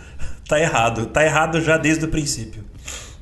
[0.48, 1.04] tá errado.
[1.04, 2.64] Tá errado já desde o princípio.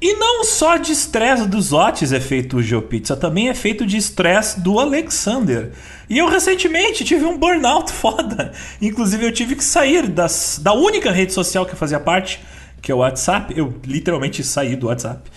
[0.01, 3.97] E não só de estresse dos Otis é feito o GeoPizza, também é feito de
[3.97, 5.73] estresse do Alexander.
[6.09, 8.53] E eu recentemente tive um burnout foda.
[8.81, 12.41] Inclusive eu tive que sair das, da única rede social que eu fazia parte,
[12.81, 13.53] que é o WhatsApp.
[13.55, 15.29] Eu literalmente saí do WhatsApp.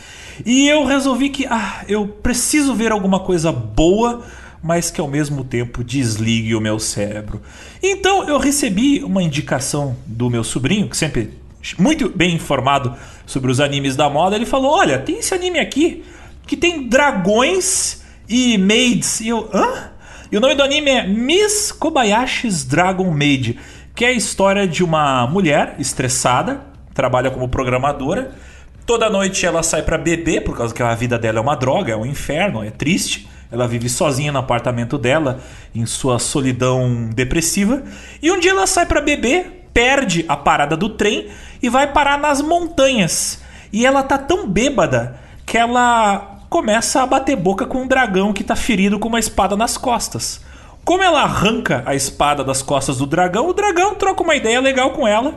[0.45, 4.23] E eu resolvi que ah, eu preciso ver alguma coisa boa
[4.63, 7.41] mas que ao mesmo tempo desligue o meu cérebro.
[7.81, 11.31] Então eu recebi uma indicação do meu sobrinho, que sempre
[11.77, 14.35] muito bem informado sobre os animes da moda.
[14.35, 16.03] Ele falou: Olha, tem esse anime aqui
[16.47, 19.19] que tem dragões e maids.
[19.19, 19.91] E eu, hã?
[20.31, 23.59] E o nome do anime é Miss Kobayashi's Dragon Maid,
[23.93, 26.61] que é a história de uma mulher estressada,
[26.93, 28.31] trabalha como programadora.
[28.85, 31.93] Toda noite ela sai para beber, por causa que a vida dela é uma droga,
[31.93, 33.27] é um inferno, é triste.
[33.53, 35.39] Ela vive sozinha no apartamento dela,
[35.75, 37.83] em sua solidão depressiva.
[38.19, 41.29] E um dia ela sai para beber, perde a parada do trem
[41.61, 43.43] e vai parar nas montanhas.
[43.71, 48.43] E ela tá tão bêbada que ela começa a bater boca com um dragão que
[48.43, 50.41] tá ferido com uma espada nas costas.
[50.83, 54.93] Como ela arranca a espada das costas do dragão, o dragão troca uma ideia legal
[54.93, 55.31] com ela.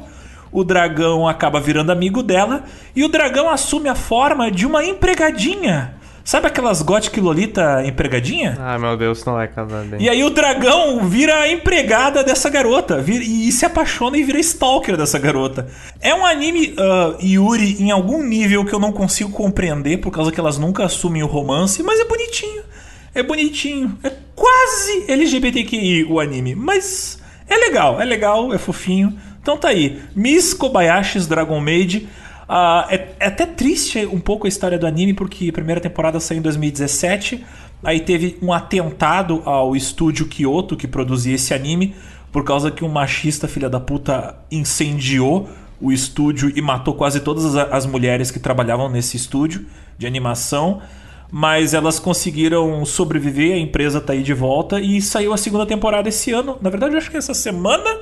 [0.51, 2.65] O dragão acaba virando amigo dela
[2.95, 5.97] e o dragão assume a forma de uma empregadinha
[6.27, 8.59] Sabe aquelas Gothic Lolita empregadinha?
[8.59, 10.03] Ah, meu Deus, não é bem.
[10.03, 13.01] E aí o dragão vira a empregada dessa garota.
[13.01, 15.69] Vira, e, se apaixona e vira stalker dessa garota.
[16.01, 20.33] É um anime uh, Yuri em algum nível que eu não consigo compreender, por causa
[20.33, 22.65] que elas nunca assumem o romance, mas é bonitinho.
[23.15, 23.97] É bonitinho.
[24.03, 26.57] É quase LGBTQI o anime.
[26.57, 29.17] Mas é legal, é legal, é fofinho.
[29.41, 30.03] Então tá aí.
[30.13, 32.09] Miss Kobayashi's Dragon Maid.
[32.49, 36.21] Uh, é, é, até triste um pouco a história do anime, porque a primeira temporada
[36.21, 37.45] saiu em 2017.
[37.83, 41.95] Aí teve um atentado ao estúdio Kyoto que produzia esse anime,
[42.31, 45.49] por causa que um machista filha da puta incendiou
[45.81, 49.67] o estúdio e matou quase todas as, as mulheres que trabalhavam nesse estúdio
[49.99, 50.81] de animação.
[51.31, 56.09] Mas elas conseguiram sobreviver, a empresa tá aí de volta e saiu a segunda temporada
[56.09, 56.57] esse ano.
[56.63, 57.99] Na verdade, acho que essa semana.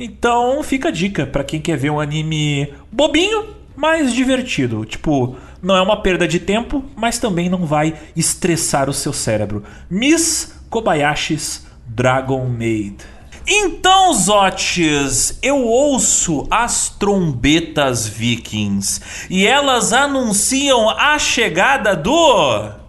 [0.00, 3.44] Então fica a dica para quem quer ver um anime bobinho,
[3.76, 4.84] mais divertido.
[4.84, 9.64] Tipo, não é uma perda de tempo, mas também não vai estressar o seu cérebro.
[9.90, 12.96] Miss Kobayashi's Dragon Maid.
[13.46, 22.83] Então, Zotes, eu ouço as trombetas vikings e elas anunciam a chegada do.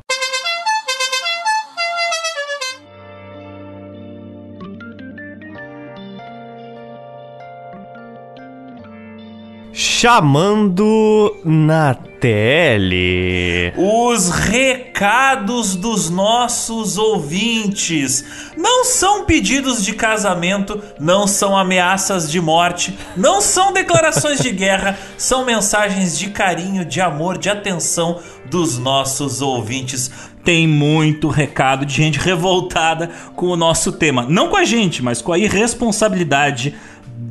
[10.05, 13.73] Chamando na tele.
[13.75, 18.23] Os recados dos nossos ouvintes
[18.55, 24.95] não são pedidos de casamento, não são ameaças de morte, não são declarações de guerra,
[25.17, 31.95] são mensagens de carinho, de amor, de atenção dos nossos ouvintes tem muito recado de
[31.95, 34.27] gente revoltada com o nosso tema.
[34.29, 36.75] Não com a gente, mas com a irresponsabilidade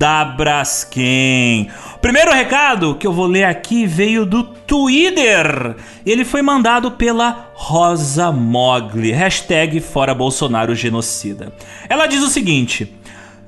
[0.04, 1.70] da Braskem.
[2.02, 5.76] Primeiro recado que eu vou ler aqui veio do Twitter.
[6.04, 11.54] Ele foi mandado pela Rosa Mogli, hashtag Fora Bolsonaro Genocida.
[11.88, 12.94] Ela diz o seguinte: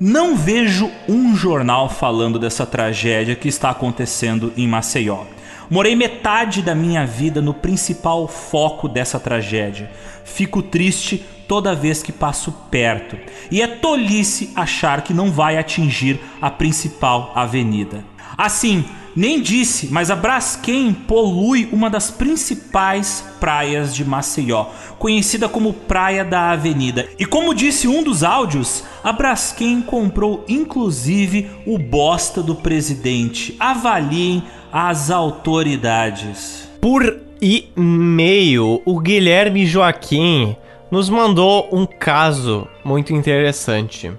[0.00, 5.24] Não vejo um jornal falando dessa tragédia que está acontecendo em Maceió.
[5.68, 9.90] Morei metade da minha vida no principal foco dessa tragédia.
[10.24, 13.16] Fico triste toda vez que passo perto.
[13.50, 18.04] E é tolice achar que não vai atingir a principal avenida.
[18.36, 18.84] Assim,
[19.16, 24.66] nem disse, mas a Braskem polui uma das principais praias de Maceió,
[24.98, 27.08] conhecida como Praia da Avenida.
[27.18, 33.56] E como disse um dos áudios, a Braskem comprou inclusive o bosta do presidente.
[33.58, 36.68] Avaliem as autoridades.
[36.78, 40.54] Por e-mail, o Guilherme Joaquim
[40.90, 44.12] nos mandou um caso muito interessante.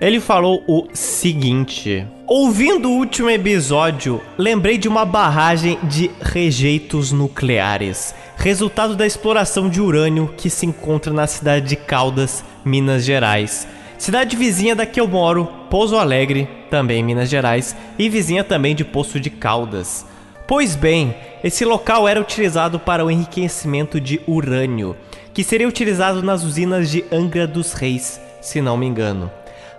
[0.00, 8.14] Ele falou o seguinte: Ouvindo o último episódio, lembrei de uma barragem de rejeitos nucleares,
[8.36, 13.66] resultado da exploração de urânio que se encontra na cidade de Caldas, Minas Gerais.
[13.96, 18.84] Cidade vizinha da que eu moro, Pouso Alegre, também Minas Gerais, e vizinha também de
[18.84, 20.06] Poço de Caldas.
[20.46, 24.96] Pois bem, esse local era utilizado para o enriquecimento de urânio,
[25.38, 29.30] que seria utilizado nas usinas de Angra dos Reis, se não me engano.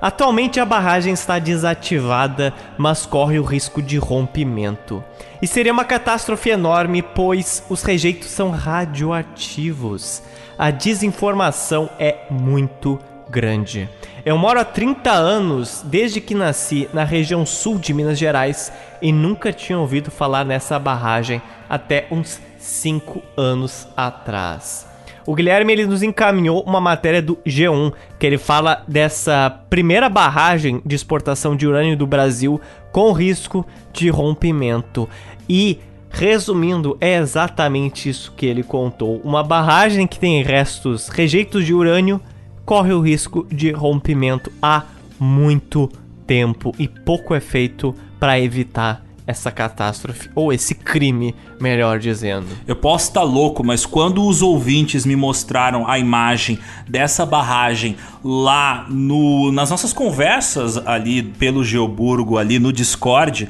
[0.02, 5.04] Atualmente a barragem está desativada, mas corre o risco de rompimento.
[5.42, 10.24] E seria uma catástrofe enorme, pois os rejeitos são radioativos.
[10.58, 12.98] A desinformação é muito
[13.30, 13.90] grande.
[14.26, 18.72] Eu moro há 30 anos, desde que nasci, na região sul de Minas Gerais
[19.02, 24.88] e nunca tinha ouvido falar nessa barragem até uns 5 anos atrás.
[25.30, 30.82] O Guilherme ele nos encaminhou uma matéria do G1 que ele fala dessa primeira barragem
[30.84, 32.60] de exportação de urânio do Brasil
[32.92, 35.08] com risco de rompimento.
[35.48, 35.78] E
[36.10, 39.22] resumindo, é exatamente isso que ele contou.
[39.24, 42.20] Uma barragem que tem restos, rejeitos de urânio,
[42.66, 44.82] corre o risco de rompimento há
[45.20, 45.92] muito
[46.26, 52.48] tempo e pouco é feito para evitar essa catástrofe, ou esse crime, melhor dizendo.
[52.68, 58.88] Eu posso estar louco, mas quando os ouvintes me mostraram a imagem dessa barragem lá
[58.90, 63.48] no, nas nossas conversas ali pelo Geoburgo, ali no Discord,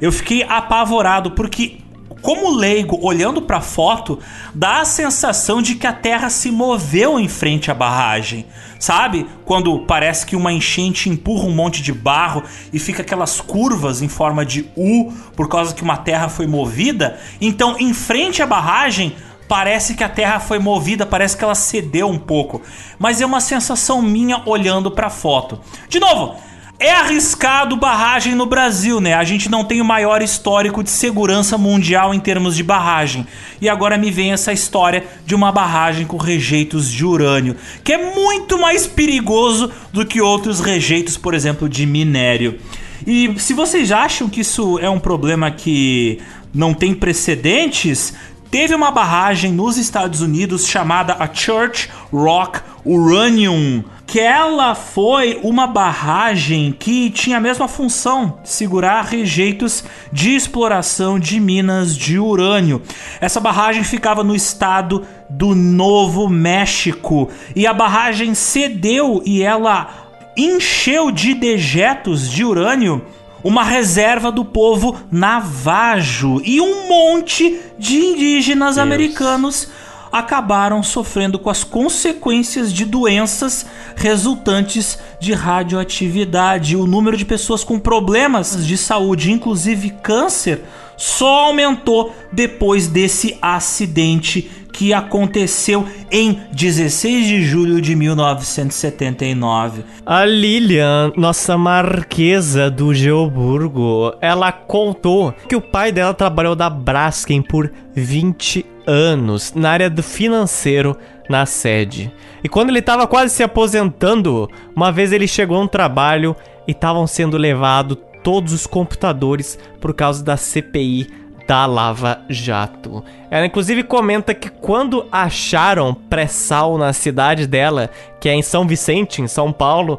[0.00, 1.80] eu fiquei apavorado porque
[2.22, 4.18] como leigo, olhando para a foto,
[4.54, 8.46] dá a sensação de que a Terra se moveu em frente à barragem.
[8.78, 9.26] Sabe?
[9.44, 12.42] Quando parece que uma enchente empurra um monte de barro
[12.72, 17.18] e fica aquelas curvas em forma de U por causa que uma terra foi movida.
[17.40, 19.16] Então, em frente à barragem,
[19.48, 22.60] parece que a Terra foi movida, parece que ela cedeu um pouco.
[22.98, 25.58] Mas é uma sensação minha olhando para a foto.
[25.88, 26.36] De novo,
[26.80, 29.14] é arriscado barragem no Brasil, né?
[29.14, 33.26] A gente não tem o maior histórico de segurança mundial em termos de barragem.
[33.60, 38.14] E agora me vem essa história de uma barragem com rejeitos de urânio, que é
[38.14, 42.60] muito mais perigoso do que outros rejeitos, por exemplo, de minério.
[43.04, 46.20] E se vocês acham que isso é um problema que
[46.54, 48.14] não tem precedentes,
[48.50, 55.66] teve uma barragem nos Estados Unidos chamada a Church Rock Uranium que ela foi uma
[55.66, 62.80] barragem que tinha a mesma função, segurar rejeitos de exploração de minas de urânio.
[63.20, 71.10] Essa barragem ficava no estado do Novo México e a barragem cedeu e ela encheu
[71.10, 73.04] de dejetos de urânio
[73.42, 78.86] uma reserva do povo navajo e um monte de indígenas Deus.
[78.86, 79.68] americanos
[80.10, 86.76] acabaram sofrendo com as consequências de doenças resultantes de radioatividade.
[86.76, 90.62] O número de pessoas com problemas de saúde, inclusive câncer,
[90.96, 99.84] só aumentou depois desse acidente que aconteceu em 16 de julho de 1979.
[100.06, 107.42] A Lilian, nossa marquesa do Geoburgo, ela contou que o pai dela trabalhou da Braskem
[107.42, 110.96] por 20 anos na área do financeiro
[111.28, 112.12] na sede.
[112.42, 116.34] E quando ele estava quase se aposentando, uma vez ele chegou a um trabalho
[116.66, 121.08] e estavam sendo levados todos os computadores por causa da CPI
[121.48, 123.02] da Lava Jato.
[123.30, 127.88] Ela inclusive comenta que quando acharam pré-sal na cidade dela,
[128.20, 129.98] que é em São Vicente, em São Paulo,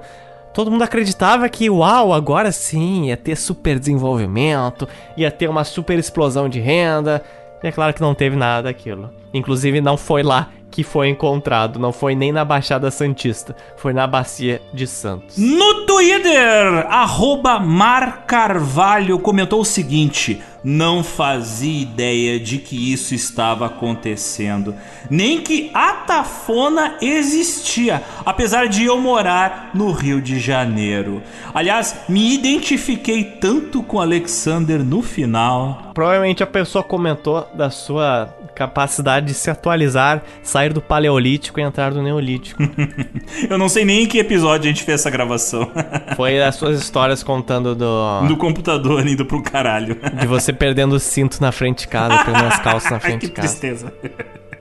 [0.53, 4.87] todo mundo acreditava que, uau, agora sim, ia ter super desenvolvimento,
[5.17, 7.23] ia ter uma super explosão de renda.
[7.63, 9.09] E é claro que não teve nada daquilo.
[9.33, 14.05] Inclusive não foi lá que foi encontrado, não foi nem na Baixada Santista, foi na
[14.05, 15.35] Bacia de Santos.
[15.35, 23.65] No Twitter, arroba Mar Carvalho comentou o seguinte: não fazia ideia de que isso estava
[23.65, 24.73] acontecendo,
[25.09, 31.21] nem que a Tafona existia, apesar de eu morar no Rio de Janeiro.
[31.53, 35.91] Aliás, me identifiquei tanto com Alexander no final.
[35.93, 41.93] Provavelmente a pessoa comentou da sua capacidade de se atualizar, sair do paleolítico e entrar
[41.93, 42.61] no neolítico.
[43.49, 45.71] Eu não sei nem em que episódio a gente fez essa gravação.
[46.17, 48.27] Foi as suas histórias contando do.
[48.27, 49.97] Do computador indo pro caralho.
[50.19, 53.27] De você perdendo o cinto na frente de casa, perdendo as calças na frente que
[53.27, 53.47] de casa.
[53.47, 53.93] tristeza.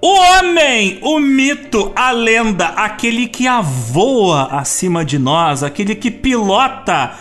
[0.00, 7.14] O homem, o mito, a lenda, aquele que avoa acima de nós, aquele que pilota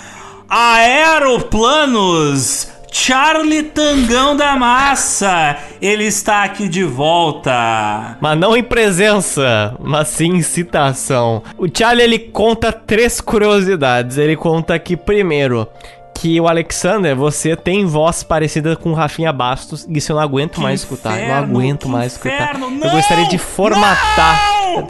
[0.48, 8.17] aeroplanos, Charlie Tangão da Massa, ele está aqui de volta.
[8.19, 11.43] Mas não em presença, mas sim em citação.
[11.57, 14.17] O Charlie ele conta três curiosidades.
[14.17, 15.67] Ele conta que, primeiro,
[16.16, 19.85] que o Alexander, você tem voz parecida com o Rafinha Bastos.
[19.90, 21.14] Isso eu não aguento Que mais escutar.
[21.22, 22.56] Inferno, não aguento mais escutar.
[22.56, 22.80] inferno.
[22.83, 23.43] eu gostaria de Não!
[23.43, 24.41] formatar.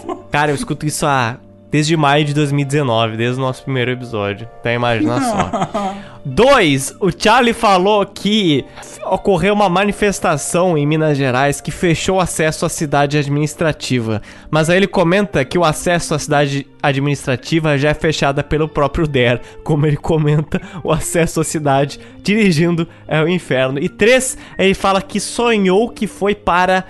[0.07, 0.23] Não!
[0.31, 1.37] Cara, eu escuto isso há.
[1.69, 4.47] Desde maio de 2019, desde o nosso primeiro episódio.
[4.59, 5.51] Então imagina só.
[6.23, 8.65] Dois, o Charlie falou que
[9.05, 14.21] ocorreu uma manifestação em Minas Gerais que fechou o acesso à cidade administrativa.
[14.49, 19.07] Mas aí ele comenta que o acesso à cidade administrativa já é fechada pelo próprio
[19.07, 19.41] Der.
[19.63, 23.79] Como ele comenta, o acesso à cidade dirigindo é o inferno.
[23.79, 26.85] E três, ele fala que sonhou que foi para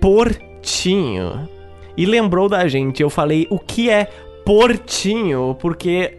[0.00, 1.53] Portinho.
[1.96, 3.02] E lembrou da gente.
[3.02, 4.08] Eu falei, o que é
[4.44, 5.56] Portinho?
[5.60, 6.18] Porque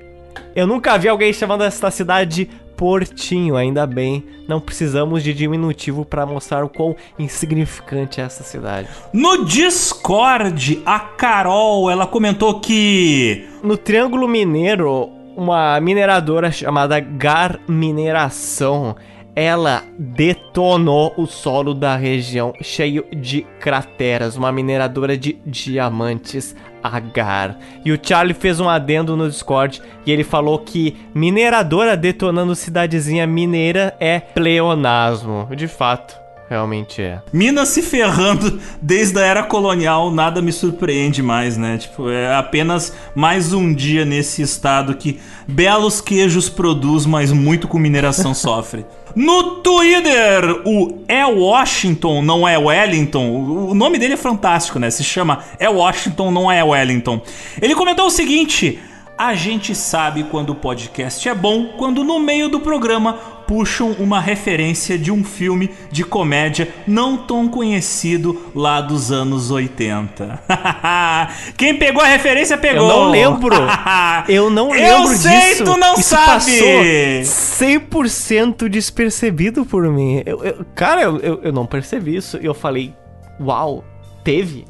[0.55, 4.25] eu nunca vi alguém chamando esta cidade Portinho, ainda bem.
[4.47, 8.89] Não precisamos de diminutivo para mostrar o quão insignificante é essa cidade.
[9.13, 18.95] No Discord, a Carol, ela comentou que No Triângulo Mineiro, uma mineradora chamada Gar Mineração,
[19.35, 27.57] ela detonou o solo da região cheio de crateras, uma mineradora de diamantes, a Gar.
[27.83, 33.27] E o Charlie fez um adendo no Discord e ele falou que mineradora detonando cidadezinha
[33.27, 35.49] mineira é pleonasmo.
[35.55, 36.15] De fato,
[36.47, 37.21] realmente é.
[37.33, 41.77] Minas se ferrando desde a era colonial, nada me surpreende mais, né?
[41.77, 47.79] Tipo, é apenas mais um dia nesse estado que belos queijos produz, mas muito com
[47.79, 48.85] mineração sofre.
[49.15, 53.29] No Twitter, o É Washington, não é Wellington.
[53.69, 54.89] O nome dele é fantástico, né?
[54.91, 57.21] Se chama É Washington, não é Wellington.
[57.61, 58.77] Ele comentou o seguinte:
[59.17, 64.19] A gente sabe quando o podcast é bom, quando no meio do programa puxam uma
[64.19, 70.39] referência de um filme de comédia não tão conhecido lá dos anos 80.
[71.57, 72.83] Quem pegou a referência pegou.
[72.83, 73.55] Eu não lembro.
[74.27, 75.63] Eu não Eu lembro sei, disso.
[75.65, 76.25] tu não Isso sabe.
[76.25, 76.81] passou
[77.23, 80.21] 100% despercebido por mim.
[80.25, 82.37] Eu- eu- cara, eu, eu, eu não percebi isso.
[82.41, 82.93] E eu falei,
[83.39, 83.83] uau,
[84.23, 84.65] teve?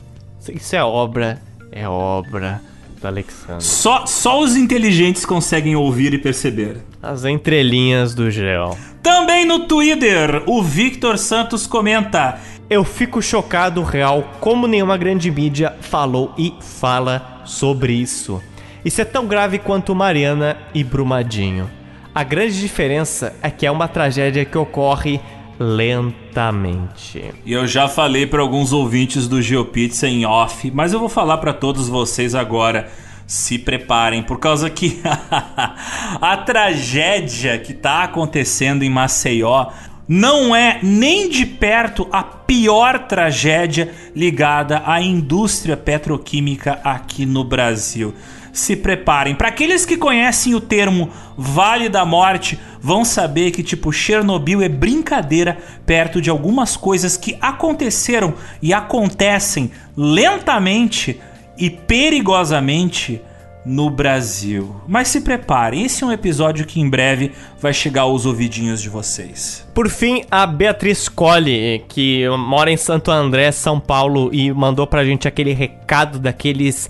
[0.53, 1.41] Isso é obra.
[1.71, 2.61] É obra
[3.01, 3.63] do Alexandre.
[3.63, 6.77] Só, só os inteligentes conseguem ouvir e perceber.
[7.05, 8.75] As entrelinhas do gel.
[9.03, 15.75] Também no Twitter, o Victor Santos comenta: Eu fico chocado real como nenhuma grande mídia
[15.81, 18.41] falou e fala sobre isso.
[18.83, 21.69] Isso é tão grave quanto Mariana e Brumadinho.
[22.13, 25.19] A grande diferença é que é uma tragédia que ocorre
[25.59, 27.35] lentamente.
[27.45, 31.37] E eu já falei para alguns ouvintes do GeoPizza em off, mas eu vou falar
[31.37, 32.89] para todos vocês agora.
[33.27, 35.01] Se preparem, por causa que
[36.21, 39.67] a tragédia que tá acontecendo em Maceió
[40.07, 48.13] não é nem de perto a pior tragédia ligada à indústria petroquímica aqui no Brasil.
[48.53, 49.35] Se preparem.
[49.35, 54.69] Para aqueles que conhecem o termo Vale da Morte, vão saber que tipo Chernobyl é
[54.69, 61.19] brincadeira perto de algumas coisas que aconteceram e acontecem lentamente
[61.57, 63.21] e perigosamente
[63.65, 64.75] no Brasil.
[64.87, 68.89] Mas se preparem, esse é um episódio que em breve vai chegar aos ouvidinhos de
[68.89, 69.67] vocês.
[69.73, 75.03] Por fim, a Beatriz Colli, que mora em Santo André, São Paulo, e mandou pra
[75.03, 76.89] gente aquele recado daqueles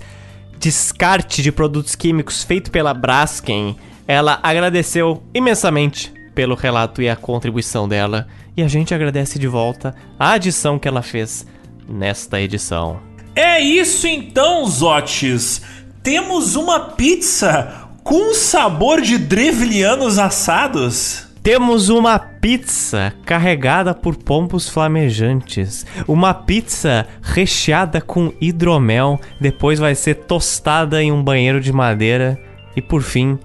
[0.58, 3.76] descarte de produtos químicos feito pela Braskem.
[4.06, 9.94] Ela agradeceu imensamente pelo relato e a contribuição dela, e a gente agradece de volta
[10.18, 11.46] a adição que ela fez
[11.88, 13.15] nesta edição.
[13.36, 15.60] É isso então, Zotes.
[16.02, 21.26] Temos uma pizza com sabor de drevlianos assados.
[21.42, 25.84] Temos uma pizza carregada por pompos flamejantes.
[26.08, 29.20] Uma pizza recheada com hidromel.
[29.38, 32.40] Depois vai ser tostada em um banheiro de madeira.
[32.74, 33.38] E por fim,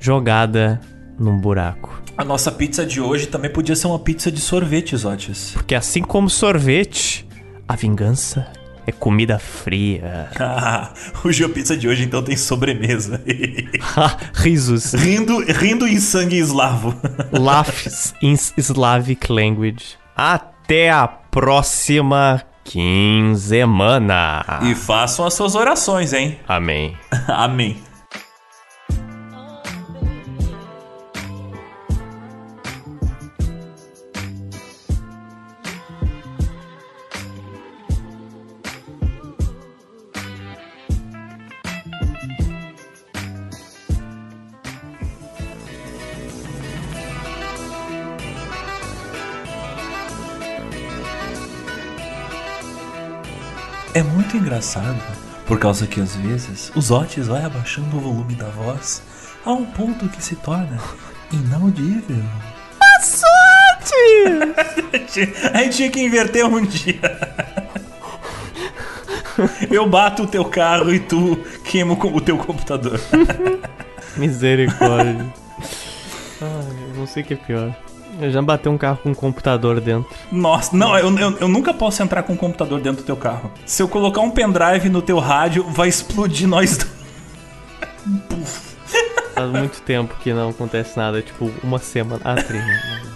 [0.00, 0.80] jogada
[1.18, 2.02] num buraco.
[2.16, 5.50] A nossa pizza de hoje também podia ser uma pizza de sorvete, Zotes.
[5.52, 7.26] Porque assim como sorvete,
[7.68, 10.28] a vingança é comida fria.
[10.38, 10.92] Ah,
[11.24, 13.22] o GeoPizza de hoje então tem sobremesa.
[14.34, 14.92] Risos.
[14.92, 16.94] rindo, rindo em sangue eslavo.
[17.32, 19.96] Laughs in Slavic language.
[20.16, 24.44] Até a próxima quinzemana.
[24.62, 26.38] E façam as suas orações, hein?
[26.46, 26.96] Amém.
[27.28, 27.76] Amém.
[54.34, 55.00] Muito engraçado,
[55.46, 59.00] por causa que às vezes os Otis vai abaixando o volume da voz
[59.44, 60.78] a um ponto que se torna
[61.32, 62.24] inaudível.
[65.52, 67.00] A gente tinha que inverter um dia.
[69.70, 73.00] Eu bato o teu carro e tu queima o teu computador.
[74.16, 75.32] Misericórdia.
[76.40, 77.76] Ai, eu não sei o que é pior.
[78.20, 80.08] Eu já bateu um carro com um computador dentro.
[80.30, 83.50] Nossa, não, eu, eu, eu nunca posso entrar com um computador dentro do teu carro.
[83.66, 86.78] Se eu colocar um pendrive no teu rádio, vai explodir nós
[88.06, 88.74] dois.
[89.34, 92.20] Faz muito tempo que não acontece nada, tipo uma semana.
[92.24, 92.64] Ah, três.
[92.64, 93.10] né?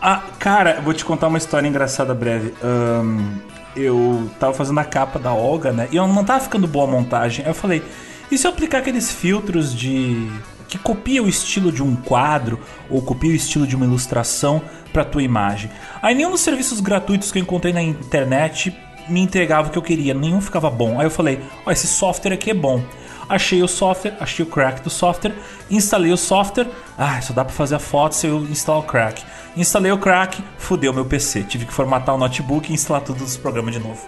[0.00, 2.54] Ah, cara, vou te contar uma história engraçada breve.
[2.62, 3.38] Ahn,
[3.76, 5.88] eu tava fazendo a capa da Olga, né?
[5.92, 7.44] E eu não tava ficando boa a montagem.
[7.44, 7.82] Aí eu falei,
[8.30, 10.28] e se eu aplicar aqueles filtros de.
[10.68, 15.04] Que copia o estilo de um quadro ou copia o estilo de uma ilustração pra
[15.04, 15.70] tua imagem?
[16.00, 18.76] Aí nenhum dos serviços gratuitos que eu encontrei na internet
[19.08, 21.00] me entregava o que eu queria, nenhum ficava bom.
[21.00, 22.84] Aí eu falei, ó, esse software aqui é bom.
[23.28, 25.34] Achei o software, achei o crack do software,
[25.70, 26.66] instalei o software.
[26.96, 29.22] Ah, só dá pra fazer a foto se eu instalar o crack.
[29.56, 31.42] Instalei o crack, fudeu meu PC.
[31.42, 34.00] Tive que formatar o notebook e instalar todos os programas de novo.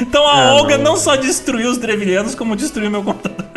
[0.00, 0.92] Então a Ah, Olga não.
[0.92, 3.46] não só destruiu os Drevilianos, como destruiu meu computador.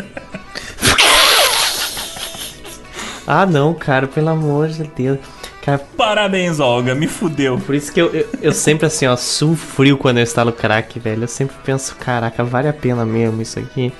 [3.29, 5.19] Ah, não, cara, pelo amor de Deus.
[5.61, 7.57] Cara, Parabéns, Olga, me fudeu.
[7.59, 11.23] por isso que eu, eu, eu sempre, assim, ó, sufrio quando eu instalo crack, velho.
[11.23, 13.91] Eu sempre penso, caraca, vale a pena mesmo isso aqui.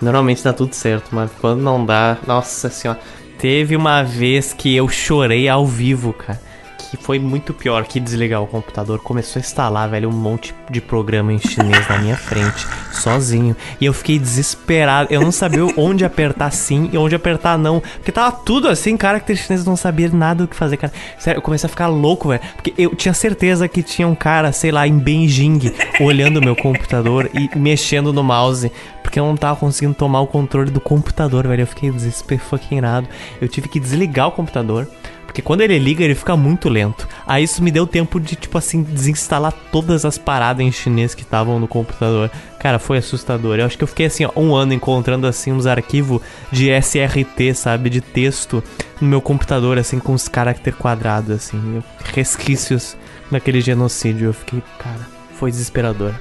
[0.00, 3.00] Normalmente dá tudo certo, mas quando não dá, nossa senhora.
[3.38, 6.40] Teve uma vez que eu chorei ao vivo, cara.
[6.96, 8.98] Que foi muito pior que desligar o computador.
[9.00, 13.54] Começou a instalar, velho, um monte de programa em chinês na minha frente, sozinho.
[13.80, 15.12] E eu fiquei desesperado.
[15.12, 17.80] Eu não sabia onde apertar sim e onde apertar não.
[17.80, 20.92] Porque tava tudo assim, caractere chinês, não sabia nada do que fazer, cara.
[21.18, 22.40] Sério, eu comecei a ficar louco, velho.
[22.54, 26.56] Porque eu tinha certeza que tinha um cara, sei lá, em Beijing, olhando o meu
[26.56, 28.72] computador e mexendo no mouse.
[29.02, 31.62] Porque eu não tava conseguindo tomar o controle do computador, velho.
[31.62, 33.08] Eu fiquei desesperado.
[33.40, 34.88] Eu tive que desligar o computador.
[35.36, 37.06] Porque quando ele liga, ele fica muito lento.
[37.26, 41.20] Aí isso me deu tempo de, tipo assim, desinstalar todas as paradas em chinês que
[41.20, 42.30] estavam no computador.
[42.58, 43.58] Cara, foi assustador.
[43.58, 47.52] Eu acho que eu fiquei assim, ó, um ano encontrando assim uns arquivos de SRT,
[47.54, 47.90] sabe?
[47.90, 48.64] De texto
[48.98, 51.82] no meu computador, assim, com os caracteres quadrados, assim.
[52.14, 52.96] Resquícios
[53.30, 54.28] daquele genocídio.
[54.28, 56.14] Eu fiquei, cara, foi desesperador.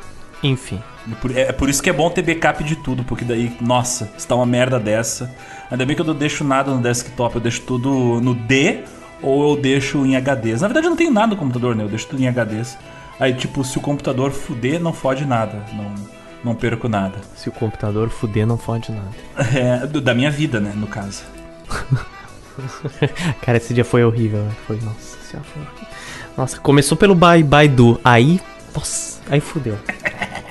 [0.44, 0.82] Enfim.
[1.22, 4.28] Por- É por isso que é bom ter backup de tudo, porque daí, nossa, se
[4.28, 5.34] tá uma merda dessa.
[5.72, 8.84] Ainda bem que eu não deixo nada no desktop, eu deixo tudo no D
[9.26, 10.62] ou eu deixo em HDs.
[10.62, 11.84] Na verdade, eu não tenho nada no computador, né?
[11.84, 12.78] Eu deixo tudo em HDs.
[13.20, 15.64] Aí, tipo, se o computador fuder, não fode nada.
[15.74, 15.96] Não,
[16.44, 17.18] não perco nada.
[17.36, 19.10] Se o computador fuder, não fode nada.
[19.58, 20.72] É, do- da minha vida, né?
[20.76, 21.24] No caso.
[23.42, 24.56] Cara, esse dia foi horrível, velho.
[24.68, 25.88] Foi, nossa senhora, foi horrível.
[26.38, 28.00] Nossa, começou pelo Bai- Baidu.
[28.04, 28.40] Aí,
[28.76, 29.78] nossa, aí fudeu.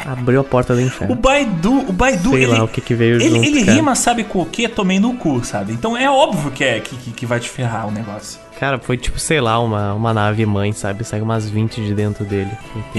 [0.05, 1.15] Abriu a porta do O inferno.
[1.15, 3.73] Baidu, o Baidu, Sei ele, lá o que que veio ele, junto, ele cara.
[3.73, 4.68] rima, sabe com o que?
[4.68, 5.73] Tomei no cu, sabe?
[5.73, 8.39] Então é óbvio que é que, que, vai te ferrar o negócio.
[8.60, 11.05] Cara, foi tipo, sei lá, uma, uma nave mãe, sabe?
[11.05, 12.50] Saiu umas 20 de dentro dele.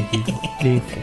[0.62, 1.02] Enfim.